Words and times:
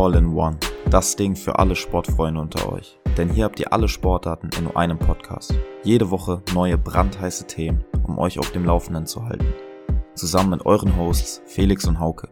All-in-One. 0.00 0.56
Das 0.88 1.14
Ding 1.14 1.36
für 1.36 1.58
alle 1.58 1.76
Sportfreunde 1.76 2.40
unter 2.40 2.72
euch. 2.72 2.98
Denn 3.18 3.28
hier 3.28 3.44
habt 3.44 3.60
ihr 3.60 3.70
alle 3.70 3.86
Sportarten 3.86 4.48
in 4.56 4.64
nur 4.64 4.74
einem 4.74 4.98
Podcast. 4.98 5.54
Jede 5.84 6.10
Woche 6.10 6.42
neue 6.54 6.78
brandheiße 6.78 7.46
Themen, 7.46 7.84
um 8.04 8.18
euch 8.18 8.38
auf 8.38 8.50
dem 8.50 8.64
Laufenden 8.64 9.04
zu 9.04 9.26
halten. 9.26 9.52
Zusammen 10.14 10.52
mit 10.52 10.64
euren 10.64 10.96
Hosts 10.96 11.42
Felix 11.44 11.86
und 11.86 12.00
Hauke. 12.00 12.30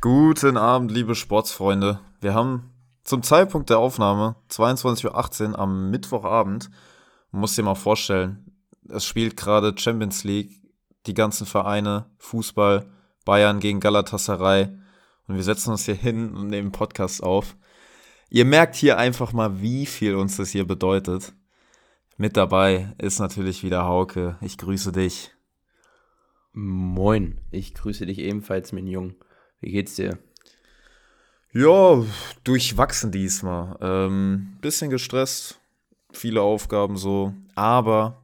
Guten 0.00 0.56
Abend, 0.56 0.90
liebe 0.90 1.14
Sportsfreunde. 1.14 2.00
Wir 2.22 2.32
haben 2.32 2.70
zum 3.02 3.22
Zeitpunkt 3.22 3.68
der 3.68 3.80
Aufnahme 3.80 4.36
22.18 4.50 5.50
Uhr 5.50 5.58
am 5.58 5.90
Mittwochabend. 5.90 6.70
Muss 7.36 7.56
dir 7.56 7.64
mal 7.64 7.74
vorstellen, 7.74 8.46
es 8.88 9.04
spielt 9.04 9.36
gerade 9.36 9.74
Champions 9.76 10.22
League, 10.22 10.52
die 11.06 11.14
ganzen 11.14 11.48
Vereine, 11.48 12.06
Fußball, 12.18 12.86
Bayern 13.24 13.58
gegen 13.58 13.80
Galatasaray. 13.80 14.68
Und 15.26 15.34
wir 15.34 15.42
setzen 15.42 15.72
uns 15.72 15.84
hier 15.84 15.96
hin 15.96 16.32
und 16.32 16.46
nehmen 16.46 16.70
Podcast 16.70 17.24
auf. 17.24 17.56
Ihr 18.30 18.44
merkt 18.44 18.76
hier 18.76 18.98
einfach 18.98 19.32
mal, 19.32 19.60
wie 19.60 19.84
viel 19.84 20.14
uns 20.14 20.36
das 20.36 20.50
hier 20.50 20.64
bedeutet. 20.64 21.34
Mit 22.16 22.36
dabei 22.36 22.94
ist 22.98 23.18
natürlich 23.18 23.64
wieder 23.64 23.84
Hauke. 23.84 24.38
Ich 24.40 24.56
grüße 24.56 24.92
dich. 24.92 25.32
Moin, 26.52 27.40
ich 27.50 27.74
grüße 27.74 28.06
dich 28.06 28.20
ebenfalls, 28.20 28.70
mein 28.70 28.86
Jung. 28.86 29.16
Wie 29.60 29.72
geht's 29.72 29.96
dir? 29.96 30.20
Ja, 31.52 32.00
durchwachsen 32.44 33.10
diesmal. 33.10 33.76
Ähm, 33.80 34.56
bisschen 34.60 34.88
gestresst, 34.88 35.60
viele 36.16 36.42
Aufgaben 36.42 36.96
so, 36.96 37.34
aber, 37.54 38.22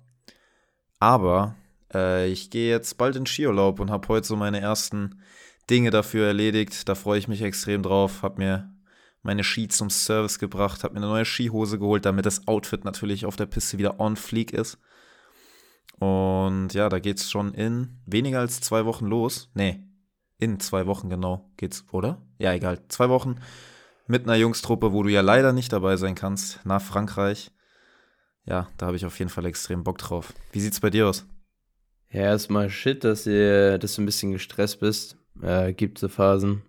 aber, 0.98 1.54
äh, 1.92 2.28
ich 2.28 2.50
gehe 2.50 2.70
jetzt 2.70 2.98
bald 2.98 3.16
in 3.16 3.26
Skiurlaub 3.26 3.80
und 3.80 3.90
habe 3.90 4.08
heute 4.08 4.26
so 4.26 4.36
meine 4.36 4.60
ersten 4.60 5.20
Dinge 5.68 5.90
dafür 5.90 6.26
erledigt. 6.26 6.88
Da 6.88 6.94
freue 6.94 7.18
ich 7.18 7.28
mich 7.28 7.42
extrem 7.42 7.82
drauf. 7.82 8.22
Habe 8.22 8.42
mir 8.42 8.74
meine 9.22 9.44
Ski 9.44 9.68
zum 9.68 9.90
Service 9.90 10.38
gebracht, 10.38 10.82
habe 10.82 10.94
mir 10.94 11.00
eine 11.00 11.08
neue 11.08 11.24
Skihose 11.24 11.78
geholt, 11.78 12.04
damit 12.04 12.26
das 12.26 12.48
Outfit 12.48 12.84
natürlich 12.84 13.26
auf 13.26 13.36
der 13.36 13.46
Piste 13.46 13.78
wieder 13.78 14.00
on 14.00 14.16
fleek 14.16 14.52
ist. 14.52 14.78
Und 15.98 16.70
ja, 16.72 16.88
da 16.88 16.98
geht's 16.98 17.30
schon 17.30 17.52
in 17.52 18.00
weniger 18.06 18.40
als 18.40 18.60
zwei 18.60 18.86
Wochen 18.86 19.06
los. 19.06 19.50
Nee, 19.54 19.84
in 20.38 20.58
zwei 20.58 20.86
Wochen 20.86 21.10
genau 21.10 21.50
geht's, 21.58 21.84
oder? 21.92 22.22
Ja, 22.38 22.54
egal. 22.54 22.78
Zwei 22.88 23.10
Wochen 23.10 23.36
mit 24.06 24.24
einer 24.24 24.36
Jungstruppe, 24.36 24.92
wo 24.92 25.02
du 25.02 25.10
ja 25.10 25.20
leider 25.20 25.52
nicht 25.52 25.72
dabei 25.72 25.96
sein 25.96 26.14
kannst, 26.14 26.64
nach 26.64 26.80
Frankreich. 26.80 27.52
Ja, 28.50 28.68
da 28.78 28.86
habe 28.86 28.96
ich 28.96 29.06
auf 29.06 29.16
jeden 29.20 29.30
Fall 29.30 29.46
extrem 29.46 29.84
Bock 29.84 29.98
drauf. 29.98 30.32
Wie 30.50 30.58
sieht's 30.60 30.80
bei 30.80 30.90
dir 30.90 31.06
aus? 31.06 31.24
Ja, 32.10 32.22
erstmal 32.22 32.68
shit, 32.68 33.04
dass, 33.04 33.24
ihr, 33.24 33.78
dass 33.78 33.94
du 33.94 34.02
ein 34.02 34.06
bisschen 34.06 34.32
gestresst 34.32 34.80
bist. 34.80 35.16
Äh, 35.40 35.72
gibt 35.72 35.98
so 35.98 36.08
Phasen. 36.08 36.62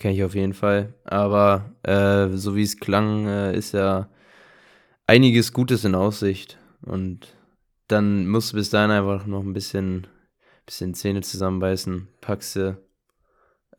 Kenne 0.00 0.14
ich 0.14 0.24
auf 0.24 0.34
jeden 0.34 0.52
Fall. 0.52 0.94
Aber 1.04 1.72
äh, 1.84 2.36
so 2.36 2.56
wie 2.56 2.64
es 2.64 2.80
klang, 2.80 3.28
äh, 3.28 3.56
ist 3.56 3.72
ja 3.72 4.08
einiges 5.06 5.52
Gutes 5.52 5.84
in 5.84 5.94
Aussicht. 5.94 6.58
Und 6.82 7.28
dann 7.86 8.26
musst 8.26 8.52
du 8.52 8.56
bis 8.56 8.70
dahin 8.70 8.90
einfach 8.90 9.24
noch 9.24 9.44
ein 9.44 9.52
bisschen, 9.52 10.08
bisschen 10.66 10.92
Zähne 10.94 11.20
zusammenbeißen. 11.20 12.08
Packst 12.20 12.56
du 12.56 12.76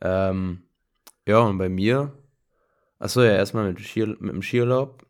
ähm, 0.00 0.62
ja, 1.28 1.40
und 1.40 1.58
bei 1.58 1.68
mir, 1.68 2.10
achso, 2.98 3.22
ja, 3.22 3.32
erstmal 3.32 3.68
mit, 3.68 3.80
Ski, 3.80 4.06
mit 4.06 4.32
dem 4.32 4.40
Skiurlaub. 4.42 5.06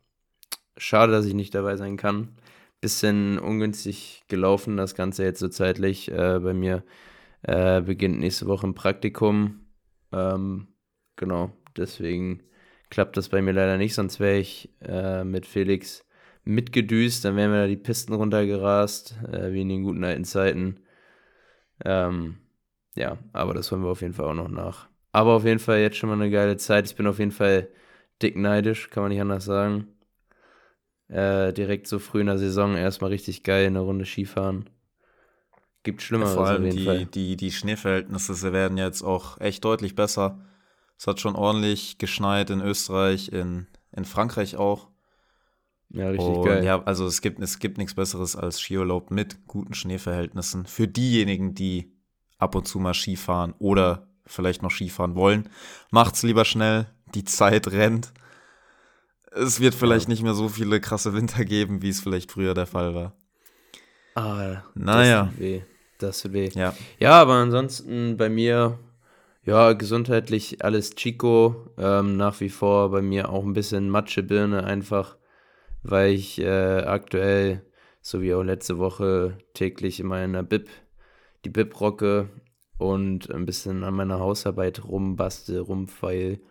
Schade, 0.75 1.13
dass 1.13 1.25
ich 1.25 1.33
nicht 1.33 1.55
dabei 1.55 1.77
sein 1.77 1.95
kann. 1.95 2.35
Bisschen 2.81 3.37
ungünstig 3.39 4.23
gelaufen, 4.27 4.75
das 4.75 4.95
Ganze 4.95 5.23
jetzt 5.23 5.39
so 5.39 5.47
zeitlich. 5.49 6.11
Äh, 6.11 6.39
bei 6.39 6.53
mir 6.53 6.83
äh, 7.43 7.81
beginnt 7.81 8.19
nächste 8.19 8.47
Woche 8.47 8.67
ein 8.67 8.73
Praktikum. 8.73 9.67
Ähm, 10.11 10.67
genau, 11.15 11.51
deswegen 11.77 12.43
klappt 12.89 13.17
das 13.17 13.29
bei 13.29 13.41
mir 13.41 13.53
leider 13.53 13.77
nicht, 13.77 13.93
sonst 13.95 14.19
wäre 14.19 14.37
ich 14.37 14.69
äh, 14.81 15.23
mit 15.23 15.45
Felix 15.45 16.05
mitgedüst, 16.43 17.23
dann 17.23 17.35
wären 17.35 17.51
wir 17.51 17.61
da 17.61 17.67
die 17.67 17.77
Pisten 17.77 18.13
runtergerast, 18.13 19.15
äh, 19.31 19.53
wie 19.53 19.61
in 19.61 19.69
den 19.69 19.83
guten 19.83 20.03
alten 20.03 20.25
Zeiten. 20.25 20.79
Ähm, 21.85 22.37
ja, 22.95 23.17
aber 23.33 23.53
das 23.53 23.71
holen 23.71 23.83
wir 23.83 23.89
auf 23.89 24.01
jeden 24.01 24.13
Fall 24.13 24.25
auch 24.25 24.33
noch 24.33 24.49
nach. 24.49 24.89
Aber 25.11 25.33
auf 25.33 25.45
jeden 25.45 25.59
Fall 25.59 25.79
jetzt 25.79 25.97
schon 25.97 26.09
mal 26.09 26.15
eine 26.15 26.31
geile 26.31 26.57
Zeit. 26.57 26.87
Ich 26.87 26.95
bin 26.95 27.07
auf 27.07 27.19
jeden 27.19 27.31
Fall 27.31 27.69
dick 28.21 28.35
neidisch, 28.35 28.89
kann 28.89 29.03
man 29.03 29.11
nicht 29.11 29.21
anders 29.21 29.45
sagen. 29.45 29.87
Äh, 31.11 31.51
direkt 31.51 31.87
so 31.87 31.99
früh 31.99 32.21
in 32.21 32.27
der 32.27 32.37
Saison 32.37 32.75
erstmal 32.75 33.09
richtig 33.09 33.43
geil 33.43 33.67
eine 33.67 33.81
Runde 33.81 34.05
Skifahren. 34.05 34.69
Gibt 35.83 36.01
Schlimmeres 36.01 36.31
ja, 36.31 36.35
vor 36.35 36.47
allem 36.47 36.61
auf 36.61 36.65
jeden 36.67 36.77
die, 36.77 36.85
Fall. 36.85 37.05
Die, 37.05 37.35
die 37.35 37.51
Schneeverhältnisse 37.51 38.53
werden 38.53 38.77
jetzt 38.77 39.01
auch 39.01 39.39
echt 39.41 39.65
deutlich 39.65 39.95
besser. 39.95 40.39
Es 40.97 41.07
hat 41.07 41.19
schon 41.19 41.35
ordentlich 41.35 41.97
geschneit 41.97 42.49
in 42.49 42.61
Österreich, 42.61 43.29
in, 43.29 43.67
in 43.91 44.05
Frankreich 44.05 44.55
auch. 44.55 44.87
Ja, 45.89 46.09
richtig 46.09 46.37
Und 46.37 46.45
geil. 46.45 46.63
Ja, 46.63 46.81
also 46.83 47.05
es 47.05 47.21
gibt, 47.21 47.41
es 47.41 47.59
gibt 47.59 47.77
nichts 47.77 47.95
Besseres 47.95 48.37
als 48.37 48.61
Skiurlaub 48.61 49.11
mit 49.11 49.47
guten 49.47 49.73
Schneeverhältnissen. 49.73 50.65
Für 50.65 50.87
diejenigen, 50.87 51.55
die 51.55 51.91
ab 52.37 52.55
und 52.55 52.67
zu 52.67 52.79
mal 52.79 52.93
Skifahren 52.93 53.53
oder 53.59 54.07
vielleicht 54.25 54.61
noch 54.61 54.71
Skifahren 54.71 55.15
wollen. 55.15 55.49
Macht's 55.89 56.23
lieber 56.23 56.45
schnell, 56.45 56.87
die 57.15 57.25
Zeit 57.25 57.67
rennt. 57.67 58.13
Es 59.31 59.61
wird 59.61 59.73
vielleicht 59.73 60.09
nicht 60.09 60.23
mehr 60.23 60.33
so 60.33 60.49
viele 60.49 60.81
krasse 60.81 61.13
Winter 61.13 61.45
geben, 61.45 61.81
wie 61.81 61.89
es 61.89 62.01
vielleicht 62.01 62.31
früher 62.31 62.53
der 62.53 62.65
Fall 62.67 62.93
war. 62.93 63.15
Ah, 64.15 64.63
naja. 64.75 65.23
Das 65.23 65.31
tut 65.31 65.39
weh. 65.39 65.61
Das 65.99 66.21
tut 66.21 66.33
weh. 66.33 66.49
Ja. 66.53 66.75
ja, 66.99 67.13
aber 67.13 67.35
ansonsten 67.35 68.17
bei 68.17 68.27
mir, 68.29 68.77
ja, 69.43 69.71
gesundheitlich 69.73 70.65
alles 70.65 70.95
Chico. 70.95 71.69
Ähm, 71.77 72.17
nach 72.17 72.39
wie 72.41 72.49
vor 72.49 72.91
bei 72.91 73.01
mir 73.01 73.29
auch 73.29 73.43
ein 73.43 73.53
bisschen 73.53 73.89
Matschebirne 73.89 74.65
einfach, 74.65 75.17
weil 75.81 76.13
ich 76.13 76.39
äh, 76.39 76.81
aktuell, 76.81 77.65
so 78.01 78.21
wie 78.21 78.33
auch 78.33 78.43
letzte 78.43 78.79
Woche, 78.79 79.37
täglich 79.53 80.01
in 80.01 80.07
meiner 80.07 80.43
Bib 80.43 80.67
die 81.45 81.49
Bib 81.49 81.79
rocke 81.79 82.29
und 82.77 83.31
ein 83.31 83.45
bisschen 83.45 83.83
an 83.83 83.93
meiner 83.93 84.19
Hausarbeit 84.19 84.83
rumbastel, 84.83 85.59
rumfeil. 85.59 86.41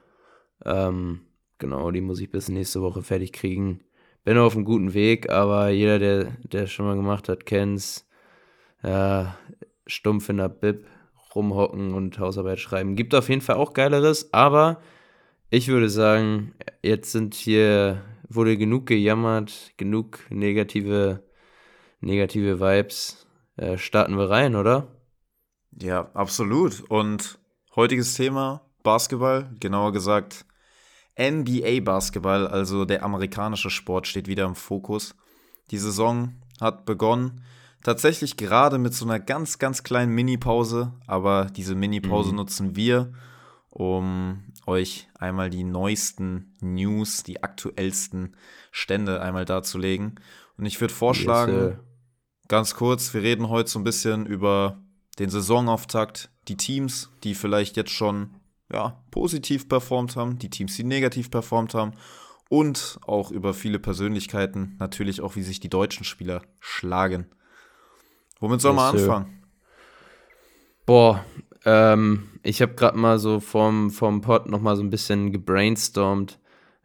Ähm, 0.65 1.23
genau, 1.61 1.93
die 1.93 2.01
muss 2.01 2.21
ich 2.21 2.31
bis 2.31 2.49
nächste 2.49 2.83
Woche 2.83 3.03
fertig 3.03 3.33
kriegen. 3.33 3.85
Bin 4.25 4.37
auf 4.37 4.57
einem 4.57 4.65
guten 4.65 4.93
Weg, 4.95 5.31
aber 5.31 5.69
jeder, 5.69 6.01
der, 6.01 6.25
der 6.43 6.67
schon 6.67 6.87
mal 6.87 6.97
gemacht 6.97 7.29
hat, 7.29 7.47
kennt's. 7.47 8.09
Äh, 8.83 9.27
stumpf 9.87 10.29
in 10.29 10.39
der 10.39 10.49
Bib 10.49 10.87
rumhocken 11.35 11.95
und 11.95 12.19
Hausarbeit 12.19 12.61
schreiben. 12.61 12.97
Gibt 12.97 13.15
auf 13.15 13.29
jeden 13.29 13.41
Fall 13.41 13.57
auch 13.57 13.73
Geileres, 13.73 14.33
aber 14.33 14.81
ich 15.51 15.69
würde 15.69 15.89
sagen, 15.89 16.55
jetzt 16.83 17.13
sind 17.13 17.35
hier, 17.35 18.03
wurde 18.29 18.57
genug 18.57 18.87
gejammert, 18.87 19.73
genug 19.77 20.21
negative, 20.31 21.23
negative 22.01 22.61
Vibes 22.61 23.27
äh, 23.57 23.77
starten 23.77 24.17
wir 24.17 24.31
rein, 24.31 24.57
oder? 24.57 24.89
Ja, 25.81 26.11
absolut. 26.15 26.83
Und 26.89 27.39
heutiges 27.77 28.15
Thema 28.15 28.63
Basketball, 28.83 29.51
genauer 29.61 29.93
gesagt 29.93 30.47
NBA 31.19 31.81
Basketball, 31.83 32.47
also 32.47 32.85
der 32.85 33.03
amerikanische 33.03 33.71
Sport, 33.71 34.07
steht 34.07 34.27
wieder 34.27 34.45
im 34.45 34.55
Fokus. 34.55 35.15
Die 35.71 35.79
Saison 35.79 36.35
hat 36.61 36.85
begonnen. 36.85 37.43
Tatsächlich 37.83 38.37
gerade 38.37 38.79
mit 38.79 38.95
so 38.95 39.07
einer 39.07 39.19
ganz, 39.19 39.59
ganz 39.59 39.83
kleinen 39.83 40.13
Mini-Pause, 40.13 40.93
aber 41.07 41.47
diese 41.47 41.75
Mini-Pause 41.75 42.31
mhm. 42.31 42.37
nutzen 42.37 42.77
wir, 42.77 43.13
um 43.71 44.45
euch 44.67 45.09
einmal 45.19 45.49
die 45.49 45.65
neuesten 45.65 46.55
News, 46.61 47.23
die 47.23 47.43
aktuellsten 47.43 48.37
Stände 48.71 49.23
einmal 49.23 49.47
darzulegen. 49.47 50.21
Und 50.59 50.67
ich 50.67 50.81
würde 50.81 50.93
vorschlagen, 50.93 51.55
yes, 51.55 51.77
Ganz 52.51 52.75
kurz, 52.75 53.15
wir 53.15 53.23
reden 53.23 53.49
heute 53.49 53.71
so 53.71 53.79
ein 53.79 53.85
bisschen 53.85 54.27
über 54.27 54.77
den 55.21 55.31
Saisonauftakt, 55.31 56.31
die 56.49 56.57
Teams, 56.57 57.09
die 57.23 57.37
vielleicht 57.37 57.77
jetzt 57.77 57.93
schon 57.93 58.40
ja, 58.73 59.03
positiv 59.11 59.69
performt 59.69 60.17
haben, 60.17 60.39
die 60.39 60.51
Teams, 60.51 60.77
die 60.77 60.85
negativ 60.85 61.31
performt 61.31 61.75
haben 61.75 61.93
und 62.49 62.99
auch 63.07 63.31
über 63.31 63.55
viele 63.55 63.79
Persönlichkeiten, 63.79 64.77
natürlich 64.79 65.21
auch, 65.21 65.37
wie 65.37 65.43
sich 65.43 65.61
die 65.61 65.69
deutschen 65.69 66.05
Spieler 66.05 66.43
schlagen. 66.59 67.27
Womit 68.41 68.61
soll 68.61 68.73
man 68.73 68.95
anfangen? 68.95 69.43
Boah, 70.87 71.25
ähm, 71.65 72.29
ich 72.43 72.63
habe 72.63 72.75
gerade 72.75 72.99
mal 72.99 73.19
so 73.19 73.39
vom, 73.39 73.91
vom 73.91 74.21
Pod 74.23 74.49
noch 74.49 74.61
mal 74.61 74.77
so 74.77 74.83
ein 74.83 74.91
bisschen 74.91 75.31
gebrainstormt, 75.31 76.39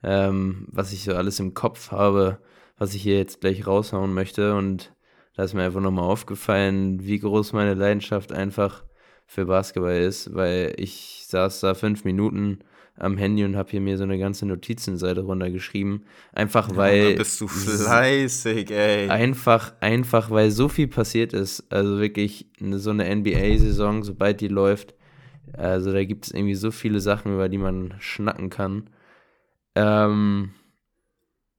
ähm, 0.04 0.68
was 0.72 0.92
ich 0.92 1.04
so 1.04 1.16
alles 1.16 1.40
im 1.40 1.54
Kopf 1.54 1.92
habe, 1.92 2.40
was 2.78 2.94
ich 2.94 3.02
hier 3.02 3.18
jetzt 3.18 3.42
gleich 3.42 3.66
raushauen 3.66 4.14
möchte 4.14 4.56
und 4.56 4.94
da 5.36 5.44
ist 5.44 5.54
mir 5.54 5.64
einfach 5.64 5.82
nochmal 5.82 6.06
aufgefallen, 6.06 7.04
wie 7.06 7.20
groß 7.20 7.54
meine 7.54 7.74
Leidenschaft 7.74 8.32
einfach 8.32 8.84
für 9.26 9.46
Basketball 9.46 9.98
ist, 9.98 10.34
weil 10.34 10.74
ich 10.78 11.26
saß 11.28 11.60
da 11.62 11.74
fünf 11.74 12.04
Minuten, 12.04 12.60
am 12.98 13.18
Handy 13.18 13.44
und 13.44 13.56
habe 13.56 13.72
hier 13.72 13.82
mir 13.82 13.98
so 13.98 14.04
eine 14.04 14.18
ganze 14.18 14.46
Notizenseite 14.46 15.22
runtergeschrieben. 15.22 16.06
Einfach 16.34 16.76
weil. 16.76 17.12
Ja, 17.12 17.18
bist 17.18 17.42
du 17.42 17.48
fleißig, 17.48 18.72
ey. 18.72 19.10
Einfach, 19.10 19.74
einfach, 19.82 20.32
weil 20.32 20.52
so 20.52 20.70
viel 20.70 20.88
passiert 20.88 21.34
ist. 21.34 21.66
Also 21.70 22.00
wirklich 22.00 22.48
so 22.60 22.92
eine 22.92 23.14
NBA-Saison, 23.14 24.04
sobald 24.04 24.40
die 24.42 24.48
läuft. 24.48 24.96
Also 25.54 25.92
da 25.92 26.04
gibt 26.04 26.26
es 26.26 26.32
irgendwie 26.32 26.56
so 26.56 26.72
viele 26.72 27.00
Sachen, 27.00 27.34
über 27.34 27.50
die 27.50 27.58
man 27.58 27.96
schnacken 28.00 28.50
kann. 28.50 28.90
Ähm, 29.76 30.52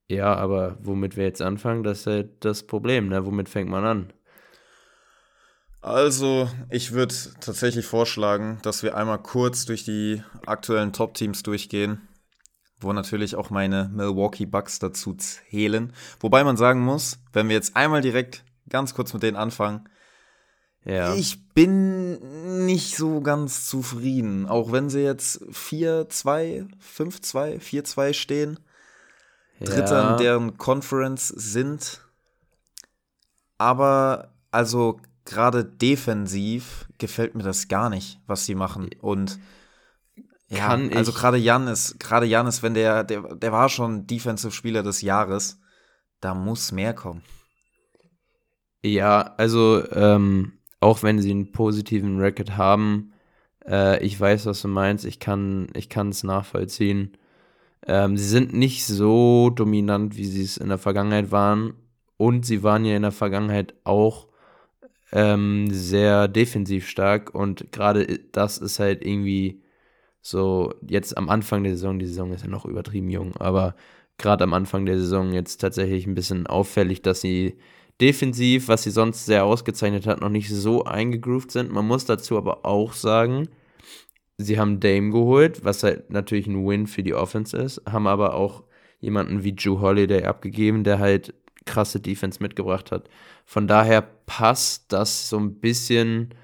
ja, 0.08 0.34
aber 0.34 0.78
womit 0.82 1.16
wir 1.16 1.24
jetzt 1.24 1.42
anfangen, 1.42 1.82
das 1.82 2.00
ist 2.00 2.06
halt 2.06 2.30
das 2.40 2.62
Problem, 2.62 3.08
ne? 3.08 3.26
Womit 3.26 3.48
fängt 3.48 3.68
man 3.68 3.84
an? 3.84 4.12
Also, 5.80 6.50
ich 6.70 6.92
würde 6.92 7.14
tatsächlich 7.40 7.86
vorschlagen, 7.86 8.58
dass 8.62 8.82
wir 8.82 8.96
einmal 8.96 9.18
kurz 9.22 9.66
durch 9.66 9.84
die 9.84 10.22
aktuellen 10.44 10.92
Top-Teams 10.92 11.42
durchgehen, 11.42 12.08
wo 12.80 12.92
natürlich 12.92 13.36
auch 13.36 13.50
meine 13.50 13.90
Milwaukee 13.92 14.46
Bucks 14.46 14.78
dazu 14.78 15.14
zählen. 15.14 15.92
Wobei 16.20 16.42
man 16.44 16.56
sagen 16.56 16.80
muss, 16.80 17.18
wenn 17.32 17.48
wir 17.48 17.54
jetzt 17.54 17.76
einmal 17.76 18.00
direkt 18.00 18.44
ganz 18.68 18.94
kurz 18.94 19.12
mit 19.12 19.22
denen 19.22 19.36
anfangen, 19.36 19.88
ja. 20.84 21.14
ich 21.14 21.48
bin 21.54 22.66
nicht 22.66 22.96
so 22.96 23.20
ganz 23.20 23.68
zufrieden. 23.68 24.46
Auch 24.46 24.72
wenn 24.72 24.90
sie 24.90 25.02
jetzt 25.02 25.42
4-2, 25.42 26.68
5-2, 26.80 27.60
4-2 27.60 28.12
stehen, 28.12 28.58
Dritter 29.60 30.02
ja. 30.02 30.10
in 30.12 30.18
deren 30.18 30.58
Conference 30.58 31.28
sind. 31.28 32.00
Aber 33.58 34.34
also 34.50 35.00
gerade 35.26 35.64
defensiv 35.64 36.88
gefällt 36.98 37.34
mir 37.34 37.42
das 37.42 37.68
gar 37.68 37.90
nicht, 37.90 38.20
was 38.26 38.46
sie 38.46 38.54
machen. 38.54 38.90
Und 39.00 39.38
ja, 40.48 40.68
Kann 40.68 40.92
also 40.92 41.12
gerade 41.12 41.36
Janis, 41.36 41.96
gerade 41.98 42.26
Janis, 42.26 42.62
wenn 42.62 42.74
der, 42.74 43.04
der, 43.04 43.34
der 43.34 43.52
war 43.52 43.68
schon 43.68 44.06
Defensive 44.06 44.52
Spieler 44.52 44.82
des 44.82 45.02
Jahres, 45.02 45.60
da 46.20 46.34
muss 46.34 46.70
mehr 46.70 46.94
kommen. 46.94 47.22
Ja, 48.82 49.34
also 49.36 49.82
ähm, 49.90 50.52
auch 50.80 51.02
wenn 51.02 51.20
sie 51.20 51.32
einen 51.32 51.50
positiven 51.50 52.20
Record 52.20 52.56
haben, 52.56 53.12
äh, 53.66 54.02
ich 54.04 54.18
weiß, 54.18 54.46
was 54.46 54.62
du 54.62 54.68
meinst, 54.68 55.04
ich 55.04 55.18
kann 55.18 55.68
ich 55.74 55.94
es 55.94 56.22
nachvollziehen. 56.22 57.16
Ähm, 57.84 58.16
sie 58.16 58.28
sind 58.28 58.52
nicht 58.52 58.86
so 58.86 59.50
dominant, 59.50 60.16
wie 60.16 60.26
sie 60.26 60.42
es 60.42 60.56
in 60.56 60.68
der 60.68 60.78
Vergangenheit 60.78 61.32
waren. 61.32 61.74
Und 62.16 62.46
sie 62.46 62.62
waren 62.62 62.84
ja 62.84 62.96
in 62.96 63.02
der 63.02 63.12
Vergangenheit 63.12 63.74
auch 63.84 64.28
ähm, 65.12 65.68
sehr 65.70 66.28
defensiv 66.28 66.88
stark 66.88 67.34
und 67.34 67.72
gerade 67.72 68.20
das 68.32 68.58
ist 68.58 68.78
halt 68.78 69.04
irgendwie 69.04 69.62
so 70.20 70.74
jetzt 70.88 71.16
am 71.16 71.28
Anfang 71.28 71.62
der 71.62 71.72
Saison, 71.72 71.98
die 71.98 72.06
Saison 72.06 72.32
ist 72.32 72.42
ja 72.42 72.50
noch 72.50 72.64
übertrieben 72.64 73.08
jung, 73.10 73.36
aber 73.36 73.76
gerade 74.18 74.44
am 74.44 74.54
Anfang 74.54 74.86
der 74.86 74.98
Saison 74.98 75.32
jetzt 75.32 75.58
tatsächlich 75.58 76.06
ein 76.06 76.14
bisschen 76.14 76.46
auffällig, 76.46 77.02
dass 77.02 77.20
sie 77.20 77.58
defensiv, 78.00 78.68
was 78.68 78.82
sie 78.82 78.90
sonst 78.90 79.26
sehr 79.26 79.44
ausgezeichnet 79.44 80.06
hat, 80.06 80.20
noch 80.20 80.28
nicht 80.28 80.50
so 80.50 80.84
eingegroovt 80.84 81.50
sind. 81.50 81.72
Man 81.72 81.86
muss 81.86 82.04
dazu 82.04 82.36
aber 82.36 82.66
auch 82.66 82.92
sagen, 82.92 83.48
sie 84.38 84.58
haben 84.58 84.80
Dame 84.80 85.10
geholt, 85.10 85.64
was 85.64 85.82
halt 85.82 86.10
natürlich 86.10 86.46
ein 86.46 86.66
Win 86.66 86.86
für 86.86 87.02
die 87.02 87.14
Offense 87.14 87.56
ist, 87.56 87.82
haben 87.88 88.06
aber 88.06 88.34
auch 88.34 88.64
jemanden 89.00 89.44
wie 89.44 89.54
Drew 89.54 89.80
Holiday 89.80 90.24
abgegeben, 90.24 90.84
der 90.84 90.98
halt 90.98 91.34
krasse 91.66 92.00
Defense 92.00 92.42
mitgebracht 92.42 92.90
hat. 92.90 93.08
Von 93.44 93.68
daher 93.68 94.00
passt 94.00 94.92
das 94.92 95.28
so 95.28 95.38
ein 95.38 95.60
bisschen, 95.60 96.34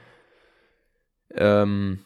ähm, 1.30 2.00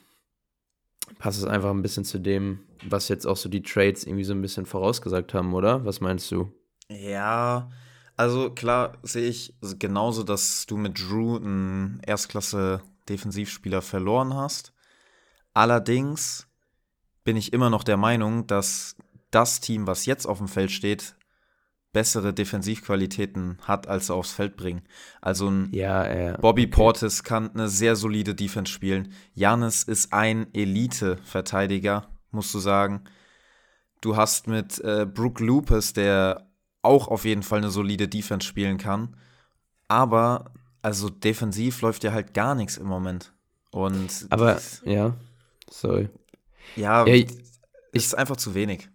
passt 1.19 1.39
es 1.39 1.45
einfach 1.45 1.71
ein 1.71 1.83
bisschen 1.83 2.05
zu 2.05 2.19
dem, 2.19 2.61
was 2.85 3.09
jetzt 3.09 3.27
auch 3.27 3.37
so 3.37 3.49
die 3.49 3.63
Trades 3.63 4.05
irgendwie 4.05 4.25
so 4.25 4.35
ein 4.35 4.43
bisschen 4.43 4.67
vorausgesagt 4.67 5.35
haben, 5.35 5.55
oder? 5.55 5.85
Was 5.85 6.01
meinst 6.01 6.31
du? 6.31 6.53
Ja, 6.89 7.69
also 8.17 8.51
klar 8.51 8.97
sehe 9.03 9.29
ich 9.29 9.55
genauso, 9.79 10.23
dass 10.23 10.67
du 10.67 10.77
mit 10.77 10.99
Drew 10.99 11.37
einen 11.37 12.01
Erstklasse-Defensivspieler 12.07 13.83
verloren 13.83 14.35
hast. 14.35 14.73
Allerdings 15.53 16.47
bin 17.25 17.37
ich 17.37 17.53
immer 17.53 17.71
noch 17.71 17.83
der 17.83 17.97
Meinung, 17.97 18.47
dass 18.47 18.97
das 19.31 19.61
Team, 19.61 19.87
was 19.87 20.07
jetzt 20.07 20.27
auf 20.27 20.39
dem 20.39 20.49
Feld 20.49 20.71
steht, 20.71 21.17
bessere 21.97 22.35
Defensivqualitäten 22.35 23.57
hat, 23.63 23.87
als 23.87 24.09
sie 24.09 24.15
aufs 24.15 24.33
Feld 24.33 24.59
bringen. 24.59 24.83
Also 25.23 25.49
ein 25.49 25.71
ja, 25.73 26.15
ja, 26.15 26.37
Bobby 26.37 26.65
okay. 26.65 26.73
Portis 26.73 27.23
kann 27.23 27.51
eine 27.55 27.71
sehr 27.71 27.97
solide 27.97 28.35
Defense 28.35 28.71
spielen. 28.71 29.15
Janis 29.33 29.83
ist 29.83 30.13
ein 30.13 30.47
Elite-Verteidiger, 30.53 32.07
musst 32.33 32.53
du 32.53 32.59
sagen. 32.59 33.05
Du 34.03 34.15
hast 34.15 34.47
mit 34.47 34.79
äh, 34.81 35.07
Brook 35.07 35.41
Lupus, 35.41 35.95
der 35.95 36.51
auch 36.83 37.09
auf 37.09 37.25
jeden 37.25 37.43
Fall 37.43 37.61
eine 37.61 37.71
solide 37.71 38.09
Defense 38.09 38.47
spielen 38.47 38.77
kann. 38.77 39.17
Aber 39.89 40.53
also 40.83 41.09
defensiv 41.09 41.81
läuft 41.81 42.05
ja 42.05 42.13
halt 42.13 42.35
gar 42.35 42.55
nichts 42.55 42.77
im 42.77 42.89
Moment. 42.89 43.33
Und 43.71 44.27
aber 44.29 44.61
ja, 44.85 45.17
sorry. 45.71 46.11
Ja, 46.77 47.07
ja 47.07 47.25
ist 47.93 48.15
einfach 48.15 48.37
zu 48.37 48.55
wenig. 48.55 48.91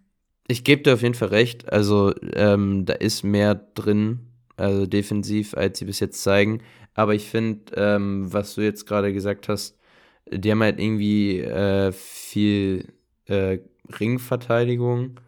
Ich 0.52 0.64
gebe 0.64 0.82
dir 0.82 0.92
auf 0.92 1.00
jeden 1.02 1.14
Fall 1.14 1.28
recht. 1.28 1.72
Also, 1.72 2.12
ähm, 2.34 2.84
da 2.84 2.92
ist 2.92 3.22
mehr 3.22 3.54
drin, 3.54 4.20
also 4.56 4.84
defensiv, 4.84 5.54
als 5.54 5.78
sie 5.78 5.86
bis 5.86 5.98
jetzt 5.98 6.22
zeigen. 6.22 6.60
Aber 6.92 7.14
ich 7.14 7.30
finde, 7.30 7.72
ähm, 7.74 8.30
was 8.30 8.54
du 8.54 8.60
jetzt 8.60 8.86
gerade 8.86 9.14
gesagt 9.14 9.48
hast, 9.48 9.78
die 10.30 10.50
haben 10.50 10.62
halt 10.62 10.78
irgendwie 10.78 11.40
äh, 11.40 11.90
viel 11.92 12.92
äh, 13.28 13.60
Ringverteidigung. 13.98 15.20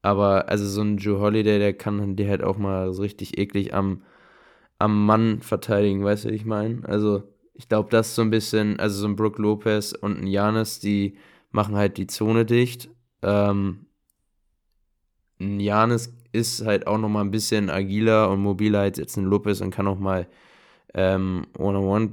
Aber 0.00 0.48
also 0.48 0.66
so 0.66 0.80
ein 0.80 0.96
Joe 0.96 1.20
Holiday, 1.20 1.58
der 1.58 1.74
kann 1.74 2.16
die 2.16 2.26
halt 2.26 2.42
auch 2.42 2.56
mal 2.56 2.94
so 2.94 3.02
richtig 3.02 3.36
eklig 3.36 3.74
am, 3.74 4.02
am 4.78 5.04
Mann 5.06 5.42
verteidigen, 5.42 6.02
weißt 6.04 6.24
du, 6.24 6.28
was 6.28 6.36
ich 6.36 6.46
meine? 6.46 6.88
Also 6.88 7.24
ich 7.52 7.68
glaube, 7.68 7.90
das 7.90 8.14
so 8.14 8.22
ein 8.22 8.30
bisschen, 8.30 8.80
also 8.80 9.00
so 9.02 9.06
ein 9.08 9.16
Brook 9.16 9.38
Lopez 9.38 9.92
und 9.92 10.22
ein 10.22 10.26
Janis, 10.26 10.80
die 10.80 11.18
machen 11.50 11.76
halt 11.76 11.98
die 11.98 12.06
Zone 12.06 12.46
dicht. 12.46 12.88
Ähm, 13.22 13.86
Janis 15.40 16.12
ist 16.32 16.64
halt 16.64 16.86
auch 16.86 16.98
noch 16.98 17.08
mal 17.08 17.22
ein 17.22 17.30
bisschen 17.30 17.70
agiler 17.70 18.30
und 18.30 18.40
mobiler 18.40 18.80
als 18.80 18.98
jetzt 18.98 19.16
ein 19.16 19.24
Lopez 19.24 19.60
und 19.60 19.70
kann 19.74 19.88
auch 19.88 19.98
mal 19.98 20.26
ähm, 20.94 21.46
One-on-One 21.58 22.10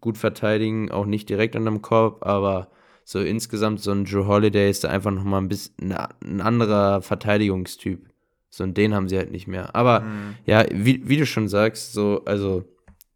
gut 0.00 0.18
verteidigen, 0.18 0.90
auch 0.90 1.06
nicht 1.06 1.28
direkt 1.28 1.56
an 1.56 1.66
dem 1.66 1.82
Korb, 1.82 2.26
aber 2.26 2.68
so 3.04 3.20
insgesamt 3.20 3.80
so 3.80 3.90
ein 3.90 4.04
Joe 4.04 4.26
Holiday 4.26 4.70
ist 4.70 4.84
da 4.84 4.88
einfach 4.88 5.10
noch 5.10 5.24
mal 5.24 5.38
ein 5.38 5.48
bisschen 5.48 5.92
ein 6.24 6.40
anderer 6.40 7.02
Verteidigungstyp. 7.02 8.06
So 8.50 8.64
und 8.64 8.76
den 8.76 8.94
haben 8.94 9.08
sie 9.08 9.16
halt 9.16 9.30
nicht 9.30 9.46
mehr. 9.46 9.74
Aber 9.74 10.00
mhm. 10.00 10.34
ja, 10.46 10.64
wie, 10.72 11.08
wie 11.08 11.16
du 11.16 11.26
schon 11.26 11.48
sagst, 11.48 11.92
so, 11.92 12.22
also 12.24 12.64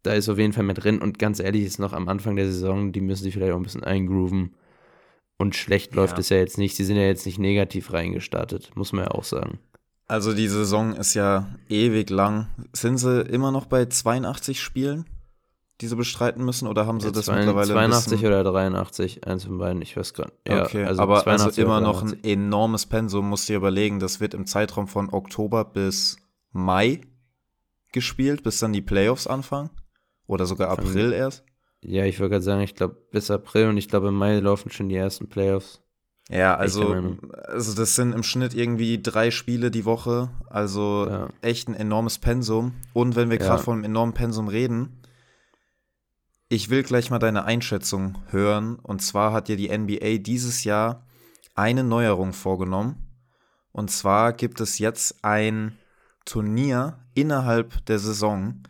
da 0.03 0.13
ist 0.13 0.29
auf 0.29 0.37
jeden 0.37 0.53
Fall 0.53 0.63
mehr 0.63 0.75
drin 0.75 0.99
und 0.99 1.19
ganz 1.19 1.39
ehrlich 1.39 1.63
ist 1.63 1.79
noch 1.79 1.93
am 1.93 2.07
Anfang 2.07 2.35
der 2.35 2.45
Saison, 2.45 2.91
die 2.91 3.01
müssen 3.01 3.23
sich 3.23 3.33
vielleicht 3.33 3.53
auch 3.53 3.57
ein 3.57 3.63
bisschen 3.63 3.83
eingrooven. 3.83 4.53
Und 5.37 5.55
schlecht 5.55 5.91
ja. 5.91 6.01
läuft 6.01 6.17
es 6.17 6.29
ja 6.29 6.37
jetzt 6.37 6.57
nicht. 6.57 6.75
Sie 6.75 6.85
sind 6.85 6.95
ja 6.95 7.03
jetzt 7.03 7.25
nicht 7.25 7.39
negativ 7.39 7.91
reingestartet, 7.91 8.75
muss 8.75 8.93
man 8.93 9.05
ja 9.05 9.11
auch 9.11 9.23
sagen. 9.23 9.59
Also 10.07 10.33
die 10.33 10.47
Saison 10.47 10.93
ist 10.93 11.13
ja 11.15 11.47
ewig 11.67 12.09
lang. 12.09 12.47
Sind 12.73 12.97
sie 12.97 13.21
immer 13.21 13.51
noch 13.51 13.65
bei 13.65 13.85
82 13.85 14.61
Spielen, 14.61 15.05
die 15.81 15.87
sie 15.87 15.95
bestreiten 15.95 16.45
müssen, 16.45 16.67
oder 16.67 16.85
haben 16.85 16.99
sie 16.99 17.07
ja, 17.07 17.11
das 17.11 17.25
82 17.25 17.47
mittlerweile 17.47 17.89
82 17.89 18.25
oder 18.25 18.43
83, 18.43 19.27
eins 19.27 19.45
von 19.45 19.57
beiden, 19.57 19.81
ich 19.81 19.97
weiß 19.97 20.13
gar 20.13 20.25
nicht. 20.25 20.37
Ja, 20.47 20.63
okay, 20.63 20.85
also 20.85 21.01
aber 21.01 21.25
also 21.27 21.61
immer 21.61 21.81
noch 21.81 22.03
ein 22.03 22.23
enormes 22.23 22.85
Pensum, 22.85 23.27
musst 23.27 23.49
du 23.49 23.53
dir 23.53 23.57
überlegen. 23.57 23.99
Das 23.99 24.19
wird 24.19 24.35
im 24.35 24.45
Zeitraum 24.45 24.87
von 24.87 25.11
Oktober 25.11 25.65
bis 25.65 26.17
Mai 26.51 27.01
gespielt, 27.91 28.43
bis 28.43 28.59
dann 28.59 28.73
die 28.73 28.81
Playoffs 28.81 29.27
anfangen. 29.27 29.71
Oder 30.27 30.45
sogar 30.45 30.69
April 30.69 31.13
erst. 31.13 31.43
Ja, 31.87 32.05
ich 32.05 32.19
würde 32.19 32.31
gerade 32.31 32.43
sagen, 32.43 32.61
ich 32.61 32.75
glaube 32.75 32.97
bis 33.11 33.29
April 33.29 33.69
und 33.69 33.77
ich 33.77 33.87
glaube 33.87 34.07
im 34.07 34.15
Mai 34.15 34.39
laufen 34.39 34.71
schon 34.71 34.89
die 34.89 34.95
ersten 34.95 35.27
Playoffs. 35.27 35.81
Ja, 36.29 36.55
also, 36.55 37.17
also 37.43 37.75
das 37.75 37.95
sind 37.95 38.13
im 38.13 38.23
Schnitt 38.23 38.55
irgendwie 38.55 38.99
drei 39.01 39.29
Spiele 39.29 39.69
die 39.69 39.85
Woche, 39.85 40.31
also 40.49 41.05
ja. 41.07 41.29
echt 41.41 41.67
ein 41.67 41.75
enormes 41.75 42.17
Pensum. 42.17 42.73
Und 42.93 43.15
wenn 43.15 43.29
wir 43.29 43.37
gerade 43.37 43.57
ja. 43.59 43.63
von 43.63 43.75
einem 43.75 43.83
enormen 43.83 44.15
Pensum 44.15 44.47
reden, 44.47 45.01
ich 46.49 46.69
will 46.71 46.81
gleich 46.81 47.11
mal 47.11 47.19
deine 47.19 47.45
Einschätzung 47.45 48.17
hören. 48.29 48.75
Und 48.75 49.01
zwar 49.01 49.33
hat 49.33 49.49
ja 49.49 49.55
die 49.55 49.75
NBA 49.75 50.17
dieses 50.17 50.63
Jahr 50.63 51.05
eine 51.53 51.83
Neuerung 51.83 52.33
vorgenommen. 52.33 52.95
Und 53.71 53.91
zwar 53.91 54.33
gibt 54.33 54.59
es 54.61 54.79
jetzt 54.79 55.23
ein 55.23 55.77
Turnier 56.25 56.99
innerhalb 57.13 57.85
der 57.85 57.99
Saison, 57.99 58.63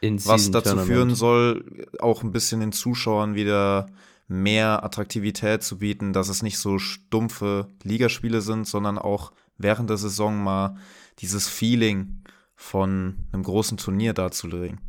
was 0.00 0.50
dazu 0.50 0.78
führen 0.78 1.14
soll, 1.14 1.86
auch 1.98 2.22
ein 2.22 2.32
bisschen 2.32 2.60
den 2.60 2.72
Zuschauern 2.72 3.34
wieder 3.34 3.86
mehr 4.28 4.84
Attraktivität 4.84 5.62
zu 5.62 5.78
bieten, 5.78 6.12
dass 6.12 6.28
es 6.28 6.42
nicht 6.42 6.58
so 6.58 6.78
stumpfe 6.78 7.68
Ligaspiele 7.82 8.40
sind, 8.40 8.66
sondern 8.66 8.98
auch 8.98 9.32
während 9.56 9.90
der 9.90 9.96
Saison 9.96 10.42
mal 10.42 10.76
dieses 11.18 11.48
Feeling 11.48 12.22
von 12.54 13.26
einem 13.32 13.42
großen 13.42 13.78
Turnier 13.78 14.12
darzulegen. 14.12 14.80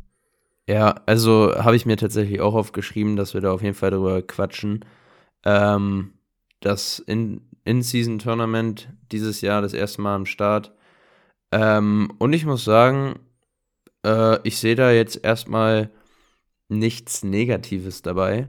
Ja, 0.68 0.94
also 1.06 1.54
habe 1.56 1.74
ich 1.74 1.86
mir 1.86 1.96
tatsächlich 1.96 2.40
auch 2.40 2.54
aufgeschrieben, 2.54 3.16
dass 3.16 3.34
wir 3.34 3.40
da 3.40 3.50
auf 3.50 3.62
jeden 3.62 3.74
Fall 3.74 3.90
drüber 3.90 4.22
quatschen. 4.22 4.84
Ähm, 5.44 6.12
dass 6.60 6.98
in 6.98 7.40
In-Season-Tournament 7.64 8.90
dieses 9.10 9.40
Jahr 9.40 9.62
das 9.62 9.72
erste 9.72 10.02
Mal 10.02 10.14
am 10.14 10.26
Start. 10.26 10.72
Ähm, 11.50 12.12
und 12.18 12.32
ich 12.32 12.44
muss 12.44 12.64
sagen, 12.64 13.18
äh, 14.04 14.38
ich 14.46 14.58
sehe 14.58 14.74
da 14.74 14.92
jetzt 14.92 15.24
erstmal 15.24 15.90
nichts 16.68 17.22
Negatives 17.24 18.02
dabei. 18.02 18.48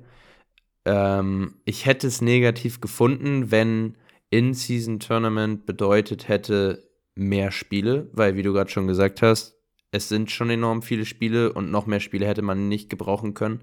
Ähm, 0.86 1.56
ich 1.66 1.86
hätte 1.86 2.08
es 2.08 2.22
negativ 2.22 2.82
gefunden, 2.82 3.52
wenn 3.52 3.98
In-Season-Tournament 4.30 5.66
bedeutet 5.66 6.28
hätte 6.28 6.88
mehr 7.16 7.52
Spiele, 7.52 8.10
weil, 8.14 8.36
wie 8.36 8.44
du 8.44 8.54
gerade 8.54 8.70
schon 8.70 8.88
gesagt 8.88 9.22
hast, 9.22 9.58
es 9.92 10.08
sind 10.08 10.32
schon 10.32 10.50
enorm 10.50 10.82
viele 10.82 11.06
Spiele 11.06 11.52
und 11.52 11.70
noch 11.70 11.86
mehr 11.86 12.00
Spiele 12.00 12.26
hätte 12.26 12.42
man 12.42 12.70
nicht 12.70 12.90
gebrauchen 12.90 13.34
können. 13.34 13.62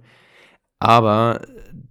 Aber 0.78 1.46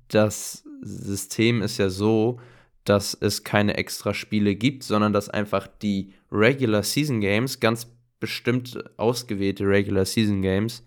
das 0.07 0.63
System 0.81 1.61
ist 1.61 1.79
ja 1.79 1.89
so, 1.89 2.39
dass 2.83 3.13
es 3.19 3.43
keine 3.43 3.75
extra 3.75 4.13
Spiele 4.13 4.55
gibt, 4.55 4.83
sondern 4.83 5.11
dass 5.11 5.29
einfach 5.29 5.67
die 5.67 6.13
Regular 6.31 6.83
Season 6.83 7.19
Games, 7.19 7.59
ganz 7.59 7.96
bestimmt 8.19 8.77
ausgewählte 8.97 9.65
Regular 9.65 10.05
Season 10.05 10.41
Games, 10.41 10.83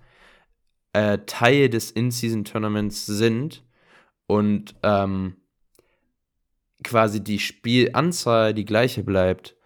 äh, 0.92 1.18
Teil 1.26 1.68
des 1.68 1.90
In-Season 1.90 2.44
Tournaments 2.44 3.06
sind 3.06 3.64
und 4.26 4.74
ähm, 4.82 5.36
quasi 6.82 7.22
die 7.22 7.38
Spielanzahl 7.38 8.54
die 8.54 8.64
gleiche 8.64 9.02
bleibt. 9.02 9.56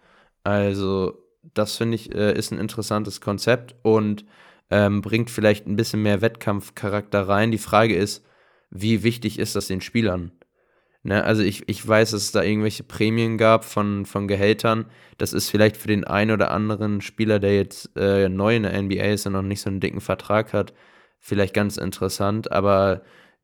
Also, 0.43 1.23
das 1.53 1.77
finde 1.77 1.95
ich, 1.95 2.13
äh, 2.13 2.37
ist 2.37 2.51
ein 2.51 2.59
interessantes 2.59 3.21
Konzept 3.21 3.75
und 3.83 4.25
ähm, 4.69 5.01
bringt 5.01 5.29
vielleicht 5.29 5.67
ein 5.67 5.75
bisschen 5.75 6.01
mehr 6.01 6.21
Wettkampfcharakter 6.21 7.27
rein. 7.27 7.51
Die 7.51 7.57
Frage 7.57 7.95
ist, 7.95 8.25
wie 8.69 9.03
wichtig 9.03 9.39
ist 9.39 9.55
das 9.55 9.67
den 9.67 9.81
Spielern? 9.81 10.31
Ne, 11.05 11.23
also 11.23 11.43
ich, 11.43 11.69
ich 11.69 11.87
weiß, 11.87 12.11
dass 12.11 12.23
es 12.23 12.31
da 12.31 12.41
irgendwelche 12.41 12.81
Prämien 12.81 13.37
gab 13.37 13.63
von, 13.63 14.07
von 14.07 14.27
Gehältern. 14.27 14.87
Das 15.19 15.33
ist 15.33 15.51
vielleicht 15.51 15.77
für 15.77 15.87
den 15.87 16.03
einen 16.03 16.31
oder 16.31 16.49
anderen 16.49 16.99
Spieler, 16.99 17.37
der 17.37 17.55
jetzt 17.55 17.91
äh, 17.95 18.27
neu 18.27 18.55
in 18.55 18.63
der 18.63 18.81
NBA 18.81 19.03
ist 19.13 19.27
und 19.27 19.33
noch 19.33 19.43
nicht 19.43 19.61
so 19.61 19.69
einen 19.69 19.79
dicken 19.79 20.01
Vertrag 20.01 20.51
hat, 20.51 20.73
vielleicht 21.19 21.53
ganz 21.53 21.77
interessant. 21.77 22.51
Aber 22.51 23.03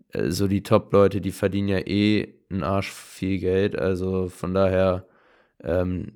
äh, 0.09 0.31
so 0.31 0.47
die 0.47 0.63
Top-Leute, 0.63 1.21
die 1.21 1.31
verdienen 1.31 1.67
ja 1.67 1.77
eh 1.77 2.33
einen 2.49 2.63
Arsch 2.63 2.89
viel 2.91 3.37
Geld. 3.37 3.77
Also 3.77 4.29
von 4.29 4.55
daher 4.55 5.05
ähm, 5.63 6.13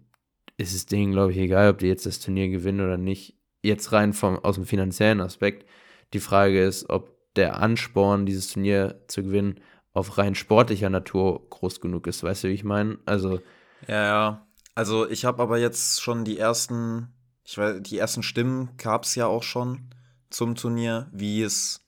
ist 0.58 0.74
es 0.74 0.88
denen, 0.88 1.12
glaube 1.12 1.32
ich, 1.32 1.38
egal, 1.38 1.70
ob 1.70 1.78
die 1.78 1.88
jetzt 1.88 2.08
das 2.08 2.20
Turnier 2.20 2.50
gewinnen 2.50 2.82
oder 2.82 2.98
nicht. 2.98 3.36
Jetzt 3.62 3.92
rein 3.92 4.14
vom, 4.14 4.40
aus 4.40 4.56
dem 4.56 4.66
finanziellen 4.66 5.22
Aspekt. 5.22 5.70
Die 6.14 6.20
Frage 6.20 6.64
ist, 6.64 6.90
ob 6.90 7.12
der 7.36 7.60
Ansporn, 7.60 8.26
dieses 8.26 8.52
Turnier 8.52 9.04
zu 9.08 9.22
gewinnen, 9.22 9.60
auf 9.96 10.18
rein 10.18 10.36
sportlicher 10.36 10.90
Natur 10.90 11.50
groß 11.50 11.80
genug 11.80 12.06
ist. 12.06 12.22
Weißt 12.22 12.44
du, 12.44 12.50
wie 12.50 12.54
ich 12.54 12.66
meine? 12.66 13.00
Also. 13.06 13.40
Ja, 13.88 14.04
ja. 14.04 14.48
Also 14.76 15.10
ich 15.10 15.24
habe 15.24 15.42
aber 15.42 15.58
jetzt 15.58 16.02
schon 16.02 16.26
die 16.26 16.38
ersten, 16.38 17.14
ich 17.46 17.58
weiß, 17.58 17.82
die 17.82 17.98
ersten 17.98 18.22
Stimmen 18.22 18.72
gab 18.78 19.06
es 19.06 19.16
ja 19.16 19.26
auch 19.26 19.42
schon 19.42 19.90
zum 20.30 20.56
Turnier, 20.56 21.10
wie 21.14 21.42
es 21.42 21.80